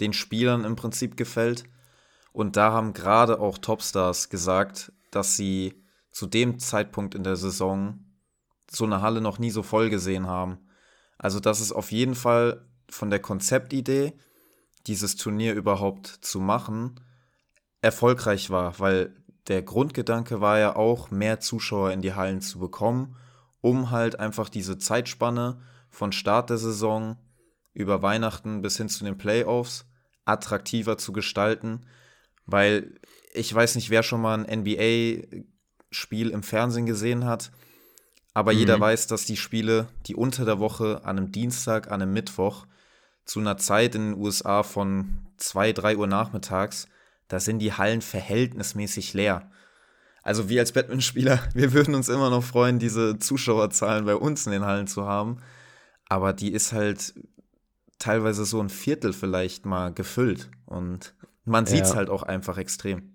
den 0.00 0.12
Spielern 0.12 0.64
im 0.64 0.74
Prinzip 0.74 1.16
gefällt. 1.16 1.64
Und 2.32 2.56
da 2.56 2.72
haben 2.72 2.92
gerade 2.92 3.38
auch 3.38 3.58
Topstars 3.58 4.28
gesagt, 4.28 4.92
dass 5.12 5.36
sie 5.36 5.84
zu 6.10 6.26
dem 6.26 6.58
Zeitpunkt 6.58 7.14
in 7.14 7.22
der 7.22 7.36
Saison 7.36 8.00
so 8.68 8.84
eine 8.84 9.02
Halle 9.02 9.20
noch 9.20 9.38
nie 9.38 9.50
so 9.50 9.62
voll 9.62 9.88
gesehen 9.88 10.26
haben. 10.26 10.58
Also, 11.16 11.38
dass 11.38 11.60
es 11.60 11.70
auf 11.70 11.92
jeden 11.92 12.16
Fall 12.16 12.66
von 12.90 13.08
der 13.08 13.20
Konzeptidee, 13.20 14.14
dieses 14.88 15.14
Turnier 15.14 15.54
überhaupt 15.54 16.08
zu 16.08 16.40
machen, 16.40 17.00
erfolgreich 17.86 18.50
war, 18.50 18.78
weil 18.78 19.14
der 19.48 19.62
Grundgedanke 19.62 20.40
war 20.40 20.58
ja 20.58 20.76
auch, 20.76 21.10
mehr 21.10 21.40
Zuschauer 21.40 21.92
in 21.92 22.02
die 22.02 22.14
Hallen 22.14 22.40
zu 22.40 22.58
bekommen, 22.58 23.16
um 23.60 23.90
halt 23.90 24.18
einfach 24.18 24.48
diese 24.48 24.78
Zeitspanne 24.78 25.60
von 25.88 26.12
Start 26.12 26.50
der 26.50 26.58
Saison 26.58 27.16
über 27.72 28.02
Weihnachten 28.02 28.60
bis 28.62 28.76
hin 28.76 28.88
zu 28.88 29.04
den 29.04 29.18
Playoffs 29.18 29.86
attraktiver 30.24 30.98
zu 30.98 31.12
gestalten, 31.12 31.86
weil 32.44 32.98
ich 33.32 33.54
weiß 33.54 33.76
nicht, 33.76 33.90
wer 33.90 34.02
schon 34.02 34.20
mal 34.20 34.38
ein 34.38 34.60
NBA-Spiel 34.60 36.30
im 36.30 36.42
Fernsehen 36.42 36.86
gesehen 36.86 37.24
hat, 37.24 37.52
aber 38.34 38.52
mhm. 38.52 38.58
jeder 38.58 38.80
weiß, 38.80 39.06
dass 39.06 39.24
die 39.24 39.36
Spiele, 39.36 39.88
die 40.06 40.16
unter 40.16 40.44
der 40.44 40.58
Woche 40.58 41.02
an 41.04 41.18
einem 41.18 41.32
Dienstag, 41.32 41.90
an 41.92 42.02
einem 42.02 42.12
Mittwoch, 42.12 42.66
zu 43.24 43.40
einer 43.40 43.56
Zeit 43.56 43.94
in 43.94 44.12
den 44.12 44.20
USA 44.20 44.62
von 44.62 45.26
2, 45.36 45.72
3 45.72 45.96
Uhr 45.96 46.06
nachmittags 46.06 46.88
da 47.28 47.40
sind 47.40 47.58
die 47.58 47.72
Hallen 47.72 48.02
verhältnismäßig 48.02 49.14
leer. 49.14 49.50
Also 50.22 50.48
wir 50.48 50.60
als 50.60 50.72
Batman-Spieler, 50.72 51.40
wir 51.54 51.72
würden 51.72 51.94
uns 51.94 52.08
immer 52.08 52.30
noch 52.30 52.42
freuen, 52.42 52.78
diese 52.78 53.18
Zuschauerzahlen 53.18 54.04
bei 54.04 54.16
uns 54.16 54.46
in 54.46 54.52
den 54.52 54.64
Hallen 54.64 54.86
zu 54.86 55.06
haben. 55.06 55.38
Aber 56.08 56.32
die 56.32 56.52
ist 56.52 56.72
halt 56.72 57.14
teilweise 57.98 58.44
so 58.44 58.60
ein 58.60 58.68
Viertel 58.68 59.12
vielleicht 59.12 59.66
mal 59.66 59.92
gefüllt. 59.92 60.50
Und 60.66 61.14
man 61.44 61.66
sieht 61.66 61.84
es 61.84 61.90
ja. 61.90 61.96
halt 61.96 62.10
auch 62.10 62.22
einfach 62.22 62.58
extrem. 62.58 63.14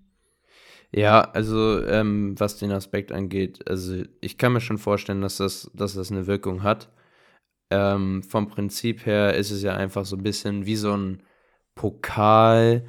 Ja, 0.90 1.22
also 1.22 1.82
ähm, 1.86 2.34
was 2.38 2.58
den 2.58 2.70
Aspekt 2.70 3.12
angeht, 3.12 3.66
also 3.68 4.02
ich 4.20 4.36
kann 4.36 4.52
mir 4.52 4.60
schon 4.60 4.76
vorstellen, 4.76 5.22
dass 5.22 5.38
das, 5.38 5.70
dass 5.74 5.94
das 5.94 6.10
eine 6.10 6.26
Wirkung 6.26 6.62
hat. 6.62 6.90
Ähm, 7.70 8.22
vom 8.22 8.48
Prinzip 8.48 9.06
her 9.06 9.34
ist 9.34 9.50
es 9.50 9.62
ja 9.62 9.74
einfach 9.74 10.04
so 10.04 10.16
ein 10.16 10.22
bisschen 10.22 10.66
wie 10.66 10.76
so 10.76 10.94
ein 10.94 11.22
Pokal 11.74 12.84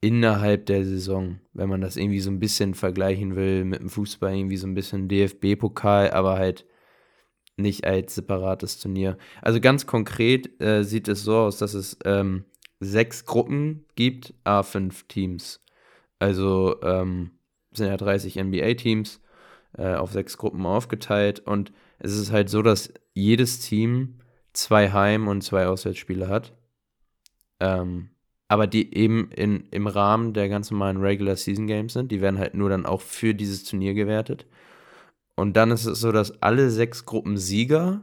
innerhalb 0.00 0.66
der 0.66 0.84
Saison, 0.84 1.40
wenn 1.52 1.68
man 1.68 1.80
das 1.80 1.96
irgendwie 1.96 2.20
so 2.20 2.30
ein 2.30 2.40
bisschen 2.40 2.74
vergleichen 2.74 3.36
will 3.36 3.64
mit 3.64 3.80
dem 3.80 3.88
Fußball, 3.88 4.34
irgendwie 4.34 4.56
so 4.56 4.66
ein 4.66 4.74
bisschen 4.74 5.08
DFB-Pokal, 5.08 6.10
aber 6.10 6.36
halt 6.36 6.66
nicht 7.56 7.86
als 7.86 8.14
separates 8.14 8.78
Turnier. 8.78 9.16
Also 9.42 9.60
ganz 9.60 9.86
konkret 9.86 10.60
äh, 10.60 10.82
sieht 10.82 11.08
es 11.08 11.24
so 11.24 11.36
aus, 11.36 11.58
dass 11.58 11.74
es 11.74 11.96
ähm, 12.04 12.44
sechs 12.80 13.24
Gruppen 13.24 13.86
gibt, 13.94 14.34
A5 14.44 15.06
Teams. 15.08 15.64
Also 16.18 16.80
ähm, 16.82 17.30
sind 17.72 17.88
ja 17.88 17.96
30 17.96 18.36
NBA-Teams 18.36 19.20
äh, 19.76 19.94
auf 19.94 20.12
sechs 20.12 20.36
Gruppen 20.36 20.66
aufgeteilt 20.66 21.40
und 21.40 21.72
es 21.98 22.16
ist 22.16 22.30
halt 22.30 22.50
so, 22.50 22.62
dass 22.62 22.92
jedes 23.14 23.60
Team 23.60 24.20
zwei 24.52 24.90
Heim- 24.90 25.28
und 25.28 25.42
zwei 25.42 25.66
Auswärtsspiele 25.66 26.28
hat. 26.28 26.54
Ähm, 27.60 28.10
aber 28.48 28.66
die 28.66 28.94
eben 28.94 29.30
in, 29.30 29.66
im 29.70 29.86
Rahmen 29.86 30.32
der 30.32 30.48
ganz 30.48 30.70
normalen 30.70 30.98
Regular 30.98 31.36
Season 31.36 31.66
Games 31.66 31.94
sind. 31.94 32.12
Die 32.12 32.20
werden 32.20 32.38
halt 32.38 32.54
nur 32.54 32.70
dann 32.70 32.86
auch 32.86 33.00
für 33.00 33.34
dieses 33.34 33.64
Turnier 33.64 33.94
gewertet. 33.94 34.46
Und 35.34 35.56
dann 35.56 35.70
ist 35.70 35.84
es 35.84 36.00
so, 36.00 36.12
dass 36.12 36.42
alle 36.42 36.70
sechs 36.70 37.04
Gruppensieger 37.04 38.02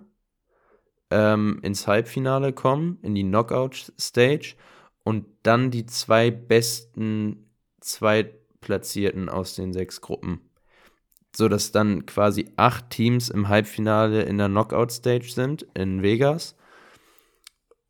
ähm, 1.09 1.59
ins 1.62 1.88
Halbfinale 1.88 2.53
kommen, 2.53 3.00
in 3.01 3.15
die 3.15 3.23
Knockout-Stage 3.23 4.55
und 5.03 5.25
dann 5.43 5.71
die 5.71 5.85
zwei 5.85 6.29
besten 6.29 7.50
Zweitplatzierten 7.79 9.29
aus 9.29 9.55
den 9.55 9.73
sechs 9.73 10.01
Gruppen. 10.01 10.41
So 11.35 11.50
dass 11.50 11.71
dann 11.71 12.05
quasi 12.05 12.51
acht 12.57 12.89
Teams 12.91 13.29
im 13.29 13.47
Halbfinale 13.47 14.23
in 14.23 14.38
der 14.38 14.50
Knockout-Stage 14.50 15.31
sind 15.31 15.63
in 15.73 16.03
Vegas 16.03 16.55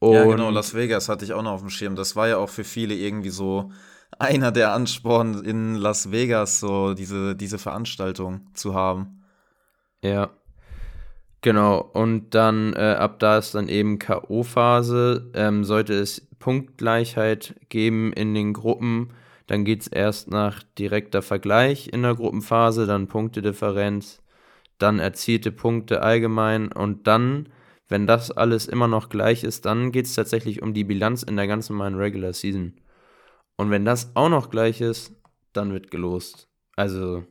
und 0.03 0.13
ja, 0.13 0.25
genau, 0.25 0.49
Las 0.49 0.73
Vegas 0.73 1.07
hatte 1.07 1.23
ich 1.23 1.33
auch 1.33 1.43
noch 1.43 1.53
auf 1.53 1.61
dem 1.61 1.69
Schirm. 1.69 1.95
Das 1.95 2.15
war 2.15 2.27
ja 2.27 2.37
auch 2.37 2.49
für 2.49 2.63
viele 2.63 2.93
irgendwie 2.93 3.29
so 3.29 3.71
einer 4.19 4.51
der 4.51 4.73
Ansporn, 4.73 5.43
in 5.43 5.75
Las 5.75 6.11
Vegas 6.11 6.59
so 6.59 6.93
diese, 6.93 7.35
diese 7.35 7.57
Veranstaltung 7.57 8.47
zu 8.53 8.73
haben. 8.73 9.23
Ja. 10.03 10.31
Genau, 11.41 11.79
und 11.79 12.35
dann 12.35 12.73
äh, 12.73 12.95
ab 12.97 13.19
da 13.19 13.37
ist 13.37 13.53
dann 13.53 13.67
eben 13.67 13.99
K.O.-Phase. 13.99 15.31
Ähm, 15.33 15.63
sollte 15.63 15.93
es 15.93 16.27
Punktgleichheit 16.39 17.55
geben 17.69 18.11
in 18.11 18.33
den 18.33 18.51
Gruppen, 18.51 19.13
dann 19.47 19.63
geht 19.63 19.81
es 19.81 19.87
erst 19.87 20.29
nach 20.29 20.63
direkter 20.77 21.21
Vergleich 21.21 21.89
in 21.93 22.01
der 22.01 22.15
Gruppenphase, 22.15 22.85
dann 22.85 23.07
Punktedifferenz, 23.07 24.21
dann 24.77 24.99
erzielte 24.99 25.53
Punkte 25.53 26.01
allgemein 26.01 26.71
und 26.71 27.07
dann 27.07 27.47
wenn 27.89 28.07
das 28.07 28.31
alles 28.31 28.67
immer 28.67 28.87
noch 28.87 29.09
gleich 29.09 29.43
ist, 29.43 29.65
dann 29.65 29.91
geht 29.91 30.05
es 30.05 30.15
tatsächlich 30.15 30.61
um 30.61 30.73
die 30.73 30.83
Bilanz 30.83 31.23
in 31.23 31.35
der 31.35 31.47
ganzen 31.47 31.73
normalen 31.73 31.95
Regular 31.95 32.33
Season. 32.33 32.73
Und 33.55 33.69
wenn 33.69 33.85
das 33.85 34.15
auch 34.15 34.29
noch 34.29 34.49
gleich 34.49 34.81
ist, 34.81 35.13
dann 35.53 35.73
wird 35.73 35.91
gelost. 35.91 36.49
Also, 36.75 37.23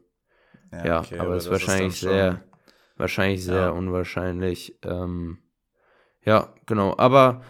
ja, 0.71 0.87
ja 0.87 1.01
okay, 1.01 1.19
aber 1.19 1.37
es 1.37 1.45
ist 1.45 1.51
wahrscheinlich 1.51 1.99
sehr, 1.99 2.45
wahrscheinlich 2.97 3.45
sehr 3.45 3.57
ja. 3.57 3.71
unwahrscheinlich. 3.71 4.79
Ähm, 4.85 5.39
ja, 6.25 6.55
genau. 6.67 6.95
Aber 6.99 7.43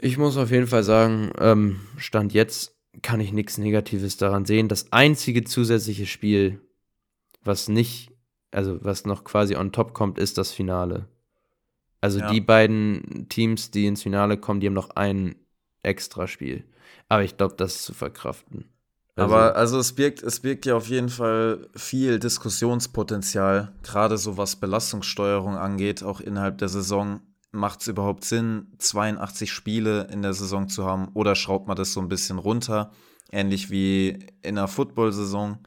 ich 0.00 0.16
muss 0.16 0.36
auf 0.36 0.50
jeden 0.50 0.66
Fall 0.66 0.82
sagen, 0.82 1.32
ähm, 1.38 1.80
Stand 1.98 2.32
jetzt 2.32 2.74
kann 3.02 3.20
ich 3.20 3.32
nichts 3.32 3.58
Negatives 3.58 4.16
daran 4.16 4.44
sehen. 4.44 4.68
Das 4.68 4.92
einzige 4.92 5.44
zusätzliche 5.44 6.06
Spiel, 6.06 6.60
was 7.42 7.68
nicht, 7.68 8.10
also 8.50 8.82
was 8.84 9.04
noch 9.04 9.24
quasi 9.24 9.56
on 9.56 9.72
top 9.72 9.94
kommt, 9.94 10.18
ist 10.18 10.38
das 10.38 10.52
Finale. 10.52 11.08
Also 12.02 12.18
ja. 12.18 12.30
die 12.30 12.40
beiden 12.40 13.28
Teams, 13.30 13.70
die 13.70 13.86
ins 13.86 14.02
Finale 14.02 14.36
kommen, 14.36 14.60
die 14.60 14.66
haben 14.66 14.74
noch 14.74 14.90
ein 14.96 15.36
Extraspiel. 15.82 16.64
Aber 17.08 17.22
ich 17.22 17.36
glaube, 17.36 17.54
das 17.56 17.76
ist 17.76 17.84
zu 17.84 17.94
verkraften. 17.94 18.66
Also, 19.14 19.34
Aber 19.34 19.56
also 19.56 19.78
es 19.78 19.92
birgt, 19.92 20.22
es 20.22 20.40
birgt 20.40 20.66
ja 20.66 20.74
auf 20.74 20.88
jeden 20.88 21.10
Fall 21.10 21.68
viel 21.76 22.18
Diskussionspotenzial, 22.18 23.72
gerade 23.82 24.18
so 24.18 24.36
was 24.36 24.56
Belastungssteuerung 24.56 25.56
angeht, 25.56 26.02
auch 26.02 26.20
innerhalb 26.20 26.58
der 26.58 26.68
Saison. 26.68 27.20
Macht 27.52 27.82
es 27.82 27.88
überhaupt 27.88 28.24
Sinn, 28.24 28.72
82 28.78 29.52
Spiele 29.52 30.08
in 30.10 30.22
der 30.22 30.32
Saison 30.32 30.68
zu 30.68 30.86
haben 30.86 31.08
oder 31.12 31.34
schraubt 31.34 31.68
man 31.68 31.76
das 31.76 31.92
so 31.92 32.00
ein 32.00 32.08
bisschen 32.08 32.38
runter, 32.38 32.90
ähnlich 33.30 33.70
wie 33.70 34.18
in 34.40 34.56
einer 34.56 34.68
Football-Saison? 34.68 35.58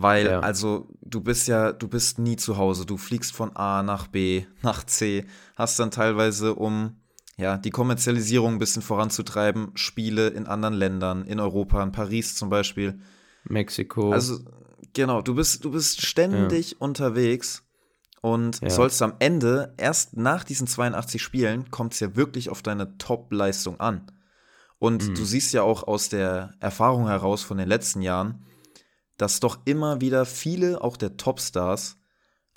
Weil, 0.00 0.26
ja. 0.26 0.40
also, 0.40 0.88
du 1.02 1.20
bist 1.20 1.48
ja, 1.48 1.72
du 1.72 1.88
bist 1.88 2.20
nie 2.20 2.36
zu 2.36 2.56
Hause. 2.56 2.86
Du 2.86 2.96
fliegst 2.96 3.34
von 3.34 3.56
A 3.56 3.82
nach 3.82 4.06
B, 4.06 4.44
nach 4.62 4.84
C, 4.84 5.26
hast 5.56 5.78
dann 5.80 5.90
teilweise, 5.90 6.54
um 6.54 7.00
ja, 7.36 7.56
die 7.56 7.70
Kommerzialisierung 7.70 8.54
ein 8.54 8.58
bisschen 8.58 8.82
voranzutreiben, 8.82 9.72
Spiele 9.74 10.28
in 10.28 10.46
anderen 10.46 10.74
Ländern, 10.74 11.24
in 11.24 11.40
Europa, 11.40 11.82
in 11.82 11.92
Paris 11.92 12.36
zum 12.36 12.48
Beispiel. 12.48 13.00
Mexiko. 13.44 14.12
Also, 14.12 14.38
genau, 14.92 15.20
du 15.20 15.34
bist, 15.34 15.64
du 15.64 15.72
bist 15.72 16.04
ständig 16.06 16.72
ja. 16.72 16.76
unterwegs 16.78 17.64
und 18.20 18.60
ja. 18.60 18.70
sollst 18.70 19.02
am 19.02 19.14
Ende, 19.18 19.74
erst 19.78 20.16
nach 20.16 20.44
diesen 20.44 20.66
82 20.68 21.20
Spielen, 21.20 21.70
kommt 21.70 21.94
es 21.94 22.00
ja 22.00 22.14
wirklich 22.14 22.50
auf 22.50 22.62
deine 22.62 22.96
Top-Leistung 22.98 23.80
an. 23.80 24.12
Und 24.78 25.08
mhm. 25.08 25.14
du 25.14 25.24
siehst 25.24 25.52
ja 25.52 25.62
auch 25.62 25.88
aus 25.88 26.08
der 26.08 26.54
Erfahrung 26.60 27.08
heraus 27.08 27.42
von 27.42 27.58
den 27.58 27.68
letzten 27.68 28.02
Jahren, 28.02 28.44
dass 29.18 29.40
doch 29.40 29.58
immer 29.66 30.00
wieder 30.00 30.24
viele, 30.24 30.82
auch 30.82 30.96
der 30.96 31.16
Topstars, 31.18 31.98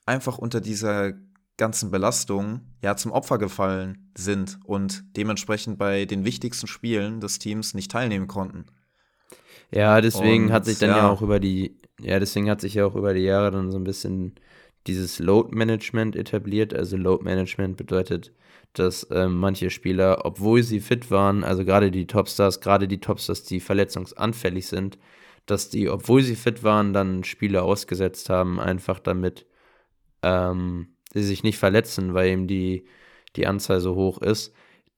einfach 0.06 0.38
unter 0.38 0.62
dieser 0.62 1.13
ganzen 1.58 1.91
Belastung 1.91 2.62
ja 2.82 2.96
zum 2.96 3.12
Opfer 3.12 3.38
gefallen 3.38 4.12
sind 4.15 4.60
und 4.65 5.03
dementsprechend 5.15 5.77
bei 5.77 6.06
den 6.06 6.25
wichtigsten 6.25 6.68
Spielen 6.68 7.20
des 7.20 7.39
Teams 7.39 7.74
nicht 7.74 7.91
teilnehmen 7.91 8.27
konnten. 8.27 8.65
Ja, 9.72 10.01
deswegen 10.01 10.46
und, 10.46 10.51
hat 10.51 10.65
sich 10.65 10.80
dann 10.80 10.89
ja. 10.89 10.98
ja. 10.98 11.10
auch 11.10 11.22
über 11.22 11.39
die, 11.39 11.77
ja, 12.00 12.20
deswegen 12.20 12.50
hat 12.50 12.62
sich 12.62 12.75
ja 12.75 12.86
auch 12.86 12.96
über 12.96 13.13
die 13.13 13.22
Jahre 13.22 13.51
dann 13.51 13.72
so 13.72 13.77
ein 13.77 13.84
bisschen 13.84 14.36
dieses 14.88 15.20
Load 15.20 15.56
Management 15.56 16.15
etabliert. 16.15 16.74
Also 16.74 16.98
Load 16.98 17.24
Management 17.24 17.77
bedeutet, 17.77 18.34
dass 18.74 19.03
äh, 19.03 19.27
manche 19.27 19.70
Spieler, 19.70 20.25
obwohl 20.25 20.63
sie 20.63 20.80
fit 20.80 21.12
waren, 21.12 21.44
also 21.44 21.63
gerade 21.63 21.91
die 21.91 22.08
Topstars, 22.08 22.62
gerade 22.62 22.88
die 22.88 23.00
Topstars, 23.00 23.44
die 23.44 23.60
verletzungsanfällig 23.60 24.68
sind, 24.68 24.98
dass 25.46 25.70
die, 25.70 25.90
obwohl 25.90 26.22
sie 26.22 26.36
fit 26.36 26.64
waren, 26.64 26.94
dann 26.94 27.24
Spiele 27.24 27.64
ausgesetzt 27.64 28.30
haben, 28.30 28.60
einfach 28.60 29.00
damit 29.00 29.46
ähm, 30.24 30.96
sie 31.14 31.24
sich 31.24 31.44
nicht 31.44 31.58
verletzen, 31.58 32.14
weil 32.14 32.30
eben 32.30 32.48
die, 32.48 32.86
die 33.36 33.48
Anzahl 33.48 33.80
so 33.80 33.96
hoch 33.96 34.22
ist. 34.22 34.54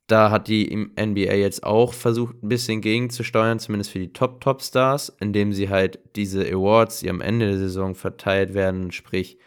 Da 0.07 0.31
hat 0.31 0.49
die 0.49 0.75
NBA 0.75 1.33
jetzt 1.33 1.63
auch 1.63 1.93
versucht, 1.93 2.43
ein 2.43 2.49
bisschen 2.49 2.81
gegenzusteuern, 2.81 3.59
zumindest 3.59 3.91
für 3.91 3.99
die 3.99 4.11
Top-Top-Stars, 4.11 5.15
indem 5.19 5.53
sie 5.53 5.69
halt 5.69 5.99
diese 6.15 6.45
Awards, 6.45 6.99
die 6.99 7.09
am 7.09 7.21
Ende 7.21 7.47
der 7.47 7.57
Saison 7.57 7.95
verteilt 7.95 8.53
werden, 8.53 8.91
sprich 8.91 9.39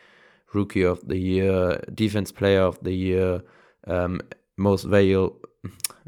Rookie 0.55 0.87
of 0.87 1.03
the 1.07 1.17
Year, 1.17 1.83
Defense 1.88 2.33
Player 2.33 2.69
of 2.69 2.81
the 2.83 2.91
Year, 2.91 3.45
ähm, 3.87 4.23
Most 4.57 4.91
Valuable, 4.91 5.41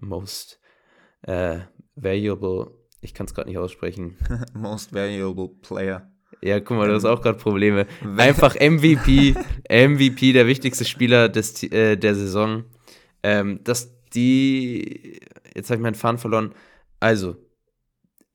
Most 0.01 0.59
äh, 1.23 1.59
Valuable 1.95 2.78
ich 3.01 3.15
kann 3.15 3.27
es 3.27 3.35
gerade 3.35 3.49
nicht 3.49 3.59
aussprechen. 3.59 4.17
Most 4.55 4.93
Valuable 4.93 5.49
Player. 5.63 6.11
Ja, 6.41 6.61
guck 6.61 6.77
mal, 6.77 6.89
du 6.89 6.95
hast 6.95 7.05
auch 7.05 7.21
gerade 7.21 7.39
Probleme. 7.39 7.87
Einfach 8.17 8.55
MVP, 8.55 9.35
MVP, 9.69 10.33
der 10.33 10.47
wichtigste 10.47 10.85
Spieler 10.85 11.29
des, 11.29 11.63
äh, 11.65 11.97
der 11.97 12.15
Saison. 12.15 12.65
Ähm, 13.23 13.61
dass 13.65 13.93
die, 14.15 15.21
jetzt 15.55 15.71
habe 15.71 15.79
ich 15.79 15.83
meinen 15.83 15.95
Faden 15.95 16.19
verloren. 16.19 16.55
Also, 17.01 17.37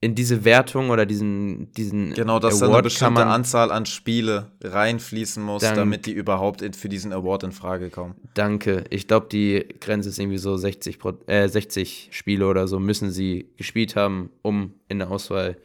in 0.04 0.14
diese 0.14 0.44
Wertung 0.44 0.90
oder 0.90 1.06
diesen, 1.06 1.72
diesen 1.72 2.12
Genau, 2.12 2.38
dass 2.38 2.56
Award 2.56 2.70
da 2.70 2.74
eine 2.74 2.82
bestimmte 2.82 3.24
Anzahl 3.24 3.72
an 3.72 3.86
Spiele 3.86 4.52
reinfließen 4.62 5.42
muss, 5.42 5.62
Dank, 5.62 5.76
damit 5.76 6.04
die 6.04 6.12
überhaupt 6.12 6.62
für 6.76 6.90
diesen 6.90 7.10
Award 7.14 7.44
in 7.44 7.52
Frage 7.52 7.88
kommen. 7.88 8.14
Danke. 8.34 8.84
Ich 8.90 9.08
glaube, 9.08 9.28
die 9.32 9.66
Grenze 9.80 10.10
ist 10.10 10.18
irgendwie 10.18 10.36
so 10.36 10.58
60, 10.58 10.98
äh, 11.26 11.48
60 11.48 12.10
Spiele 12.12 12.46
oder 12.46 12.68
so 12.68 12.78
müssen 12.78 13.10
sie 13.10 13.48
gespielt 13.56 13.96
haben, 13.96 14.28
um 14.42 14.74
in 14.88 14.98
der 14.98 15.10
Auswahl 15.10 15.56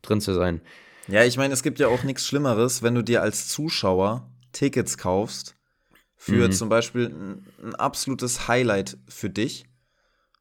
drin 0.00 0.20
zu 0.20 0.32
sein. 0.32 0.60
Ja, 1.08 1.24
ich 1.24 1.36
meine, 1.36 1.52
es 1.52 1.64
gibt 1.64 1.80
ja 1.80 1.88
auch 1.88 2.04
nichts 2.04 2.24
Schlimmeres, 2.24 2.84
wenn 2.84 2.94
du 2.94 3.02
dir 3.02 3.22
als 3.22 3.48
Zuschauer 3.48 4.30
Tickets 4.52 4.96
kaufst 4.96 5.56
für 6.16 6.46
mhm. 6.46 6.52
zum 6.52 6.68
Beispiel 6.68 7.06
ein, 7.06 7.46
ein 7.64 7.74
absolutes 7.74 8.46
Highlight 8.46 8.96
für 9.08 9.28
dich 9.28 9.67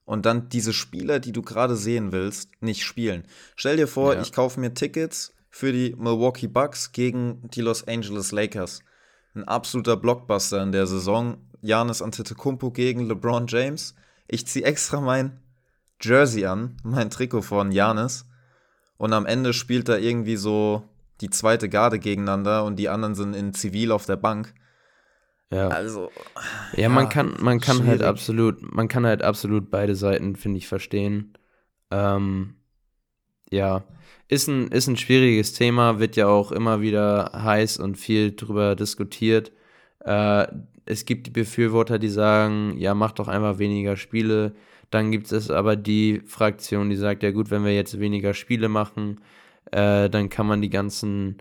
und 0.07 0.25
dann 0.25 0.47
diese 0.47 0.71
Spieler, 0.71 1.19
die 1.19 1.33
du 1.33 1.41
gerade 1.41 1.75
sehen 1.75 2.13
willst, 2.13 2.49
nicht 2.61 2.85
spielen. 2.85 3.25
Stell 3.57 3.75
dir 3.75 3.89
vor, 3.89 4.15
ja. 4.15 4.21
ich 4.21 4.31
kaufe 4.31 4.57
mir 4.57 4.73
Tickets 4.73 5.33
für 5.49 5.73
die 5.73 5.95
Milwaukee 5.97 6.47
Bucks 6.47 6.93
gegen 6.93 7.41
die 7.53 7.59
Los 7.59 7.85
Angeles 7.85 8.31
Lakers. 8.31 8.79
Ein 9.35 9.43
absoluter 9.43 9.97
Blockbuster 9.97 10.63
in 10.63 10.71
der 10.71 10.87
Saison. 10.87 11.37
Janis 11.61 12.01
Antetokounmpo 12.01 12.71
gegen 12.71 13.05
LeBron 13.05 13.47
James. 13.47 13.95
Ich 14.29 14.47
ziehe 14.47 14.63
extra 14.63 15.01
mein 15.01 15.41
Jersey 16.01 16.45
an, 16.45 16.77
mein 16.83 17.09
Trikot 17.09 17.41
von 17.41 17.73
Janis. 17.73 18.25
Und 18.95 19.11
am 19.11 19.25
Ende 19.25 19.51
spielt 19.51 19.89
da 19.89 19.97
irgendwie 19.97 20.37
so 20.37 20.83
die 21.19 21.29
zweite 21.29 21.67
Garde 21.67 21.99
gegeneinander 21.99 22.63
und 22.63 22.77
die 22.77 22.87
anderen 22.87 23.13
sind 23.13 23.33
in 23.33 23.53
Zivil 23.53 23.91
auf 23.91 24.05
der 24.05 24.15
Bank. 24.15 24.53
Ja. 25.51 25.69
Also. 25.69 26.11
Ja, 26.73 26.83
ja 26.83 26.89
man 26.89 27.09
kann, 27.09 27.35
man 27.39 27.59
kann 27.59 27.85
halt 27.87 28.03
absolut, 28.03 28.73
man 28.73 28.87
kann 28.87 29.05
halt 29.05 29.23
absolut 29.23 29.69
beide 29.69 29.95
Seiten, 29.95 30.35
finde 30.35 30.57
ich, 30.57 30.67
verstehen. 30.67 31.33
Ähm, 31.91 32.55
ja. 33.51 33.83
Ist 34.27 34.47
ein, 34.47 34.67
ist 34.69 34.87
ein 34.87 34.97
schwieriges 34.97 35.53
Thema, 35.53 35.99
wird 35.99 36.17
ja 36.17 36.27
auch 36.27 36.51
immer 36.51 36.81
wieder 36.81 37.31
heiß 37.33 37.77
und 37.77 37.97
viel 37.97 38.35
drüber 38.35 38.75
diskutiert. 38.75 39.53
Äh, 40.03 40.47
es 40.85 41.05
gibt 41.05 41.27
die 41.27 41.31
Befürworter, 41.31 41.99
die 41.99 42.09
sagen, 42.09 42.77
ja, 42.77 42.93
mach 42.93 43.13
doch 43.13 43.27
einfach 43.29 43.59
weniger 43.59 43.95
Spiele. 43.95 44.53
Dann 44.89 45.11
gibt 45.11 45.31
es 45.31 45.49
aber 45.49 45.75
die 45.75 46.21
Fraktion, 46.25 46.89
die 46.89 46.95
sagt, 46.95 47.23
ja 47.23 47.31
gut, 47.31 47.51
wenn 47.51 47.65
wir 47.65 47.73
jetzt 47.73 47.99
weniger 47.99 48.33
Spiele 48.33 48.69
machen, 48.69 49.21
äh, 49.71 50.09
dann 50.09 50.29
kann 50.29 50.47
man 50.47 50.61
die 50.61 50.69
ganzen 50.69 51.37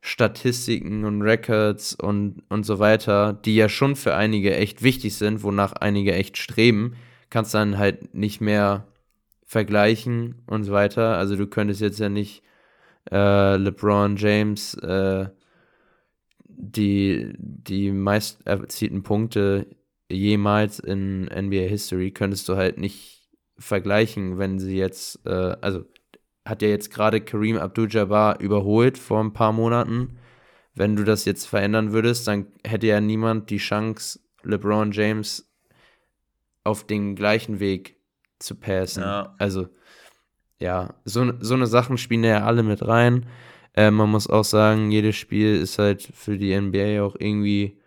Statistiken 0.00 1.04
und 1.04 1.22
Records 1.22 1.94
und, 1.94 2.42
und 2.48 2.64
so 2.64 2.78
weiter, 2.78 3.34
die 3.34 3.56
ja 3.56 3.68
schon 3.68 3.96
für 3.96 4.14
einige 4.14 4.56
echt 4.56 4.82
wichtig 4.82 5.16
sind, 5.16 5.42
wonach 5.42 5.72
einige 5.72 6.14
echt 6.14 6.38
streben, 6.38 6.96
kannst 7.28 7.54
dann 7.54 7.78
halt 7.78 8.14
nicht 8.14 8.40
mehr 8.40 8.86
vergleichen 9.44 10.42
und 10.46 10.64
so 10.64 10.72
weiter. 10.72 11.16
Also 11.16 11.36
du 11.36 11.46
könntest 11.46 11.80
jetzt 11.80 12.00
ja 12.00 12.08
nicht 12.08 12.42
äh, 13.10 13.56
LeBron 13.56 14.16
James 14.16 14.74
äh, 14.74 15.28
die, 16.60 17.32
die 17.38 17.90
meist 17.90 18.46
erzielten 18.46 19.02
Punkte 19.02 19.66
jemals 20.10 20.78
in 20.78 21.24
NBA 21.24 21.68
History 21.68 22.10
könntest 22.10 22.48
du 22.48 22.56
halt 22.56 22.78
nicht 22.78 23.30
vergleichen, 23.58 24.38
wenn 24.38 24.58
sie 24.58 24.76
jetzt, 24.76 25.24
äh, 25.26 25.56
also 25.60 25.84
hat 26.50 26.62
ja 26.62 26.68
jetzt 26.68 26.90
gerade 26.90 27.20
Kareem 27.20 27.56
Abdul-Jabbar 27.56 28.40
überholt 28.40 28.98
vor 28.98 29.20
ein 29.22 29.32
paar 29.32 29.52
Monaten. 29.52 30.18
Wenn 30.74 30.96
du 30.96 31.04
das 31.04 31.24
jetzt 31.24 31.46
verändern 31.46 31.92
würdest, 31.92 32.26
dann 32.26 32.46
hätte 32.66 32.88
ja 32.88 33.00
niemand 33.00 33.50
die 33.50 33.58
Chance, 33.58 34.18
LeBron 34.42 34.90
James 34.90 35.48
auf 36.64 36.84
den 36.84 37.14
gleichen 37.14 37.60
Weg 37.60 37.96
zu 38.40 38.56
passen. 38.56 39.02
Ja. 39.02 39.34
Also, 39.38 39.68
ja, 40.58 40.94
so, 41.04 41.32
so 41.40 41.54
eine 41.54 41.66
Sachen 41.66 41.96
spielen 41.96 42.24
ja 42.24 42.44
alle 42.44 42.62
mit 42.62 42.86
rein. 42.86 43.26
Äh, 43.74 43.90
man 43.90 44.10
muss 44.10 44.28
auch 44.28 44.44
sagen, 44.44 44.90
jedes 44.90 45.16
Spiel 45.16 45.56
ist 45.56 45.78
halt 45.78 46.02
für 46.02 46.36
die 46.36 46.58
NBA 46.58 47.02
auch 47.02 47.14
irgendwie, 47.18 47.78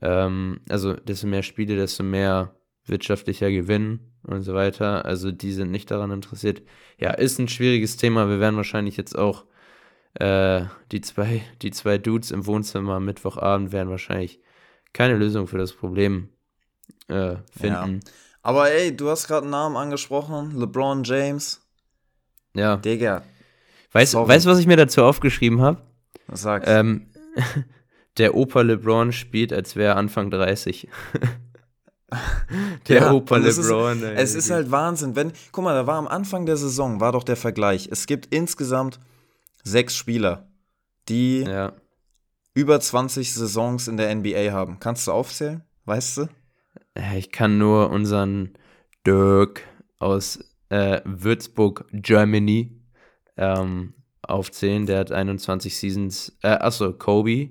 ähm, 0.00 0.60
also 0.68 0.94
desto 0.94 1.26
mehr 1.26 1.42
Spiele, 1.42 1.76
desto 1.76 2.02
mehr 2.02 2.54
wirtschaftlicher 2.86 3.50
Gewinn 3.50 4.09
und 4.22 4.42
so 4.42 4.54
weiter. 4.54 5.04
Also 5.04 5.32
die 5.32 5.52
sind 5.52 5.70
nicht 5.70 5.90
daran 5.90 6.10
interessiert. 6.10 6.62
Ja, 6.98 7.10
ist 7.10 7.38
ein 7.38 7.48
schwieriges 7.48 7.96
Thema. 7.96 8.28
Wir 8.28 8.40
werden 8.40 8.56
wahrscheinlich 8.56 8.96
jetzt 8.96 9.16
auch 9.16 9.44
äh, 10.14 10.64
die 10.92 11.00
zwei, 11.00 11.42
die 11.62 11.70
zwei 11.70 11.98
Dudes 11.98 12.30
im 12.30 12.46
Wohnzimmer 12.46 12.94
am 12.94 13.04
Mittwochabend 13.04 13.72
werden 13.72 13.90
wahrscheinlich 13.90 14.40
keine 14.92 15.16
Lösung 15.16 15.46
für 15.46 15.58
das 15.58 15.72
Problem 15.72 16.30
äh, 17.08 17.36
finden. 17.58 18.00
Ja. 18.04 18.12
Aber 18.42 18.70
ey, 18.70 18.96
du 18.96 19.08
hast 19.10 19.26
gerade 19.28 19.42
einen 19.42 19.50
Namen 19.50 19.76
angesprochen, 19.76 20.58
LeBron 20.58 21.04
James. 21.04 21.60
Ja. 22.54 22.76
Digga. 22.76 23.22
Weißt 23.92 24.14
du, 24.14 24.26
was 24.26 24.58
ich 24.58 24.66
mir 24.66 24.76
dazu 24.76 25.02
aufgeschrieben 25.02 25.60
habe? 25.60 25.80
Was 26.26 26.42
sagst 26.42 26.68
du? 26.68 26.72
Ähm, 26.72 27.06
der 28.18 28.34
Opa 28.34 28.62
LeBron 28.62 29.12
spielt, 29.12 29.52
als 29.52 29.76
wäre 29.76 29.92
er 29.92 29.96
Anfang 29.96 30.30
30. 30.30 30.88
Der 32.88 33.02
ja, 33.02 33.12
Opa 33.12 33.36
LeBron. 33.36 34.02
Ist, 34.02 34.16
es 34.16 34.34
ist 34.34 34.50
halt 34.50 34.70
Wahnsinn. 34.70 35.16
Wenn, 35.16 35.32
guck 35.52 35.64
mal, 35.64 35.74
da 35.74 35.86
war 35.86 35.96
am 35.96 36.08
Anfang 36.08 36.46
der 36.46 36.56
Saison, 36.56 37.00
war 37.00 37.12
doch 37.12 37.24
der 37.24 37.36
Vergleich. 37.36 37.88
Es 37.90 38.06
gibt 38.06 38.34
insgesamt 38.34 39.00
sechs 39.62 39.96
Spieler, 39.96 40.48
die 41.08 41.42
ja. 41.42 41.72
über 42.54 42.80
20 42.80 43.32
Saisons 43.32 43.88
in 43.88 43.96
der 43.96 44.14
NBA 44.14 44.52
haben. 44.52 44.80
Kannst 44.80 45.06
du 45.06 45.12
aufzählen? 45.12 45.62
Weißt 45.84 46.18
du? 46.18 46.28
Ich 47.16 47.30
kann 47.30 47.58
nur 47.58 47.90
unseren 47.90 48.54
Dirk 49.06 49.62
aus 49.98 50.38
äh, 50.68 51.00
Würzburg, 51.04 51.86
Germany, 51.92 52.80
ähm, 53.36 53.94
aufzählen. 54.22 54.86
Der 54.86 54.98
hat 54.98 55.12
21 55.12 55.76
Seasons. 55.76 56.36
Äh, 56.42 56.48
achso, 56.48 56.92
Kobe, 56.92 57.50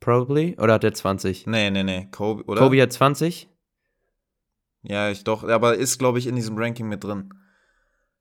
probably. 0.00 0.56
Oder 0.58 0.74
hat 0.74 0.84
er 0.84 0.94
20? 0.94 1.46
Nee, 1.46 1.70
nee, 1.70 1.82
nee. 1.82 2.08
Kobe, 2.10 2.44
oder? 2.44 2.60
Kobe 2.60 2.80
hat 2.80 2.92
20? 2.92 3.48
Ja, 4.82 5.10
ich 5.10 5.24
doch. 5.24 5.44
Aber 5.44 5.76
ist, 5.76 5.98
glaube 5.98 6.18
ich, 6.18 6.26
in 6.26 6.36
diesem 6.36 6.56
Ranking 6.56 6.88
mit 6.88 7.04
drin. 7.04 7.32